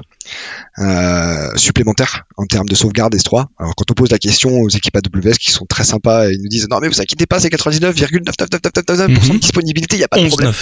euh, 0.80 1.50
supplémentaire 1.58 2.24
en 2.38 2.46
termes 2.46 2.68
de 2.68 2.76
sauvegarde 2.76 3.14
S3. 3.16 3.46
Alors 3.60 3.76
quand 3.76 3.92
on 3.92 3.94
pose 3.94 4.10
la 4.12 4.18
question 4.18 4.62
aux 4.62 4.70
équipes 4.70 4.96
AWS 4.96 5.34
qui 5.34 5.52
sont 5.52 5.66
très 5.66 5.84
sympas, 5.84 6.30
ils 6.30 6.42
nous 6.42 6.48
disent 6.48 6.68
non 6.70 6.80
mais 6.82 6.88
vous 6.88 7.02
inquiétez 7.02 7.26
pas, 7.26 7.40
c'est 7.40 7.50
99,99999% 7.50 9.34
de 9.34 9.38
disponibilité, 9.38 9.98
il 9.98 10.00
n'y 10.00 10.06
a 10.06 10.08
pas 10.08 10.22
de 10.22 10.28
problème. 10.28 10.54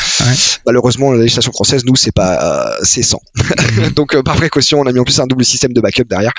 Malheureusement, 0.66 1.12
la 1.12 1.20
législation 1.20 1.52
française, 1.52 1.84
nous, 1.86 1.96
c'est 1.96 2.12
pas, 2.12 2.72
euh, 2.72 2.80
c'est 2.84 3.04
100. 3.04 3.20
Mhm. 3.36 3.90
Donc 3.92 4.20
par 4.24 4.36
précaution, 4.36 4.80
on 4.80 4.86
a 4.86 4.92
mis 4.92 5.00
en 5.00 5.04
plus 5.04 5.20
un 5.20 5.28
double 5.28 5.46
système 5.46 5.74
de 5.74 5.82
backup 5.82 6.06
derrière 6.10 6.34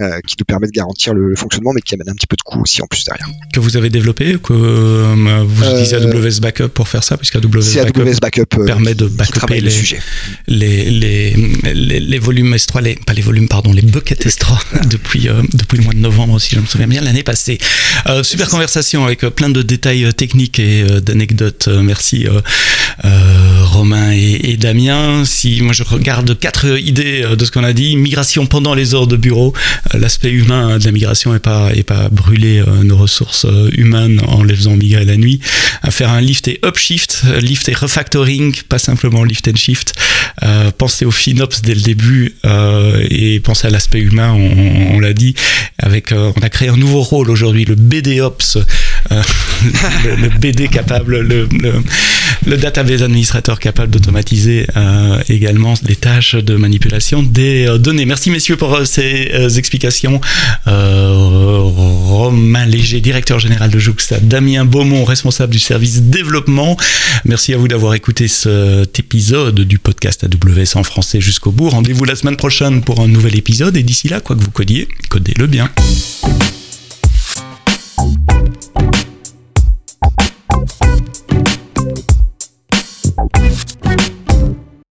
euh, 0.00 0.20
qui 0.26 0.36
nous 0.38 0.44
permet 0.44 0.66
de 0.66 0.72
garantir 0.72 1.14
le, 1.14 1.34
fonctionnement, 1.36 1.72
mais 1.74 1.80
qui 1.80 1.94
amène 1.94 2.08
un 2.08 2.14
petit 2.14 2.26
peu 2.26 2.36
de 2.36 2.42
coût 2.42 2.62
aussi 2.62 2.80
en 2.82 2.86
plus 2.86 3.04
derrière. 3.04 3.28
Que 3.52 3.60
vous 3.60 3.76
avez 3.76 3.90
développé, 3.90 4.38
que 4.42 4.52
vous 4.52 5.64
utilisez 5.64 5.96
AWS 5.96 6.40
Backup 6.40 6.68
pour 6.68 6.88
faire 6.88 7.04
ça, 7.04 7.16
puisque 7.16 7.36
AWS 7.36 8.20
Backup, 8.20 8.46
permet 8.64 8.94
de 8.94 9.06
backuper 9.06 9.60
les, 10.46 10.90
les 10.90 12.18
volumes 12.18 12.54
S3, 12.54 12.75
les, 12.80 12.94
pas 12.94 13.12
les 13.12 13.22
volumes, 13.22 13.48
pardon, 13.48 13.72
les 13.72 13.82
buckets 13.82 14.26
S3 14.26 14.88
depuis, 14.88 15.28
euh, 15.28 15.42
depuis 15.54 15.78
le 15.78 15.84
mois 15.84 15.94
de 15.94 15.98
novembre, 15.98 16.40
si 16.40 16.54
je 16.54 16.60
me 16.60 16.66
souviens 16.66 16.86
bien, 16.86 17.00
l'année 17.00 17.22
passée. 17.22 17.58
Euh, 18.06 18.22
super 18.22 18.48
conversation 18.48 19.04
avec 19.04 19.24
euh, 19.24 19.30
plein 19.30 19.48
de 19.48 19.62
détails 19.62 20.12
techniques 20.14 20.58
et 20.58 20.84
d'anecdotes. 21.00 21.68
merci 21.68 22.26
Romain 23.02 24.12
et, 24.12 24.56
Damien. 24.56 25.24
Si 25.24 25.60
moi 25.60 25.72
je 25.72 25.82
regarde 25.82 26.38
quatre 26.38 26.78
idées 26.78 27.24
de 27.36 27.44
ce 27.44 27.50
qu'on 27.50 27.64
a 27.64 27.72
dit, 27.72 27.96
migration 27.96 28.46
pendant 28.46 28.74
les 28.74 28.94
heures 28.94 29.06
de 29.06 29.16
bureau, 29.16 29.52
l'aspect 29.92 30.30
humain 30.30 30.78
de 30.78 30.84
la 30.84 30.92
migration 30.92 31.34
est 31.34 31.40
pas, 31.40 31.70
est 31.74 31.82
pas 31.82 32.08
brûler 32.08 32.62
nos 32.84 32.96
ressources 32.96 33.46
humaines 33.72 34.20
en 34.26 34.42
les 34.42 34.54
faisant 34.54 34.76
migrer 34.76 35.04
la 35.04 35.16
nuit, 35.16 35.40
à 35.82 35.90
faire 35.90 36.10
un 36.10 36.20
lift 36.20 36.48
et 36.48 36.60
upshift, 36.64 37.24
lift 37.40 37.68
et 37.68 37.74
refactoring, 37.74 38.54
pas 38.68 38.78
simplement 38.78 39.24
lift 39.24 39.48
and 39.48 39.56
shift. 39.56 39.92
penser 40.78 41.04
au 41.04 41.10
FinOps 41.10 41.62
dès 41.62 41.74
le 41.74 41.82
début 41.82 42.36
et 43.10 43.40
penser 43.40 43.68
à 43.68 43.70
l'aspect 43.70 44.00
humain, 44.00 44.32
on, 44.32 45.00
l'a 45.00 45.12
dit, 45.12 45.34
avec, 45.78 46.12
euh, 46.12 46.32
on 46.36 46.40
a 46.40 46.48
créé 46.48 46.68
un 46.68 46.76
nouveau 46.76 47.02
rôle 47.02 47.30
aujourd'hui, 47.30 47.64
le 47.64 47.74
BDOps, 47.74 48.58
euh, 49.12 49.22
le, 50.04 50.28
BD 50.38 50.68
capable, 50.68 51.20
le, 51.20 51.48
le, 52.46 52.56
database 52.56 53.02
administrateur 53.02 53.58
capable 53.58 53.90
d'automatiser 53.90 54.66
également 55.28 55.74
les 55.86 55.96
tâches 55.96 56.34
de 56.34 56.56
manipulation 56.56 57.22
des 57.22 57.66
données. 57.78 58.06
Merci 58.06 58.30
messieurs 58.30 58.56
pour 58.56 58.86
ces 58.86 59.58
explications. 59.58 60.20
Romain 60.66 62.66
Léger, 62.66 63.00
directeur 63.00 63.38
général 63.38 63.70
de 63.70 63.78
Jouxta, 63.78 64.18
Damien 64.20 64.64
Beaumont, 64.64 65.04
responsable 65.04 65.52
du 65.52 65.58
service 65.58 66.02
développement. 66.02 66.76
Merci 67.24 67.54
à 67.54 67.58
vous 67.58 67.68
d'avoir 67.68 67.94
écouté 67.94 68.28
cet 68.28 68.98
épisode 68.98 69.60
du 69.60 69.78
podcast 69.78 70.24
AWS 70.24 70.76
en 70.76 70.84
français 70.84 71.20
jusqu'au 71.20 71.50
bout. 71.50 71.68
Rendez-vous 71.68 72.04
la 72.04 72.16
semaine 72.16 72.36
pour 72.84 73.00
un 73.00 73.08
nouvel 73.08 73.36
épisode. 73.36 73.76
Et 73.76 73.82
d'ici 73.82 74.08
là, 74.08 74.20
quoi 74.20 74.36
que 74.36 74.40
vous 74.40 74.52
codiez, 74.52 74.86
codez-le 75.08 75.48
bien. 75.48 75.68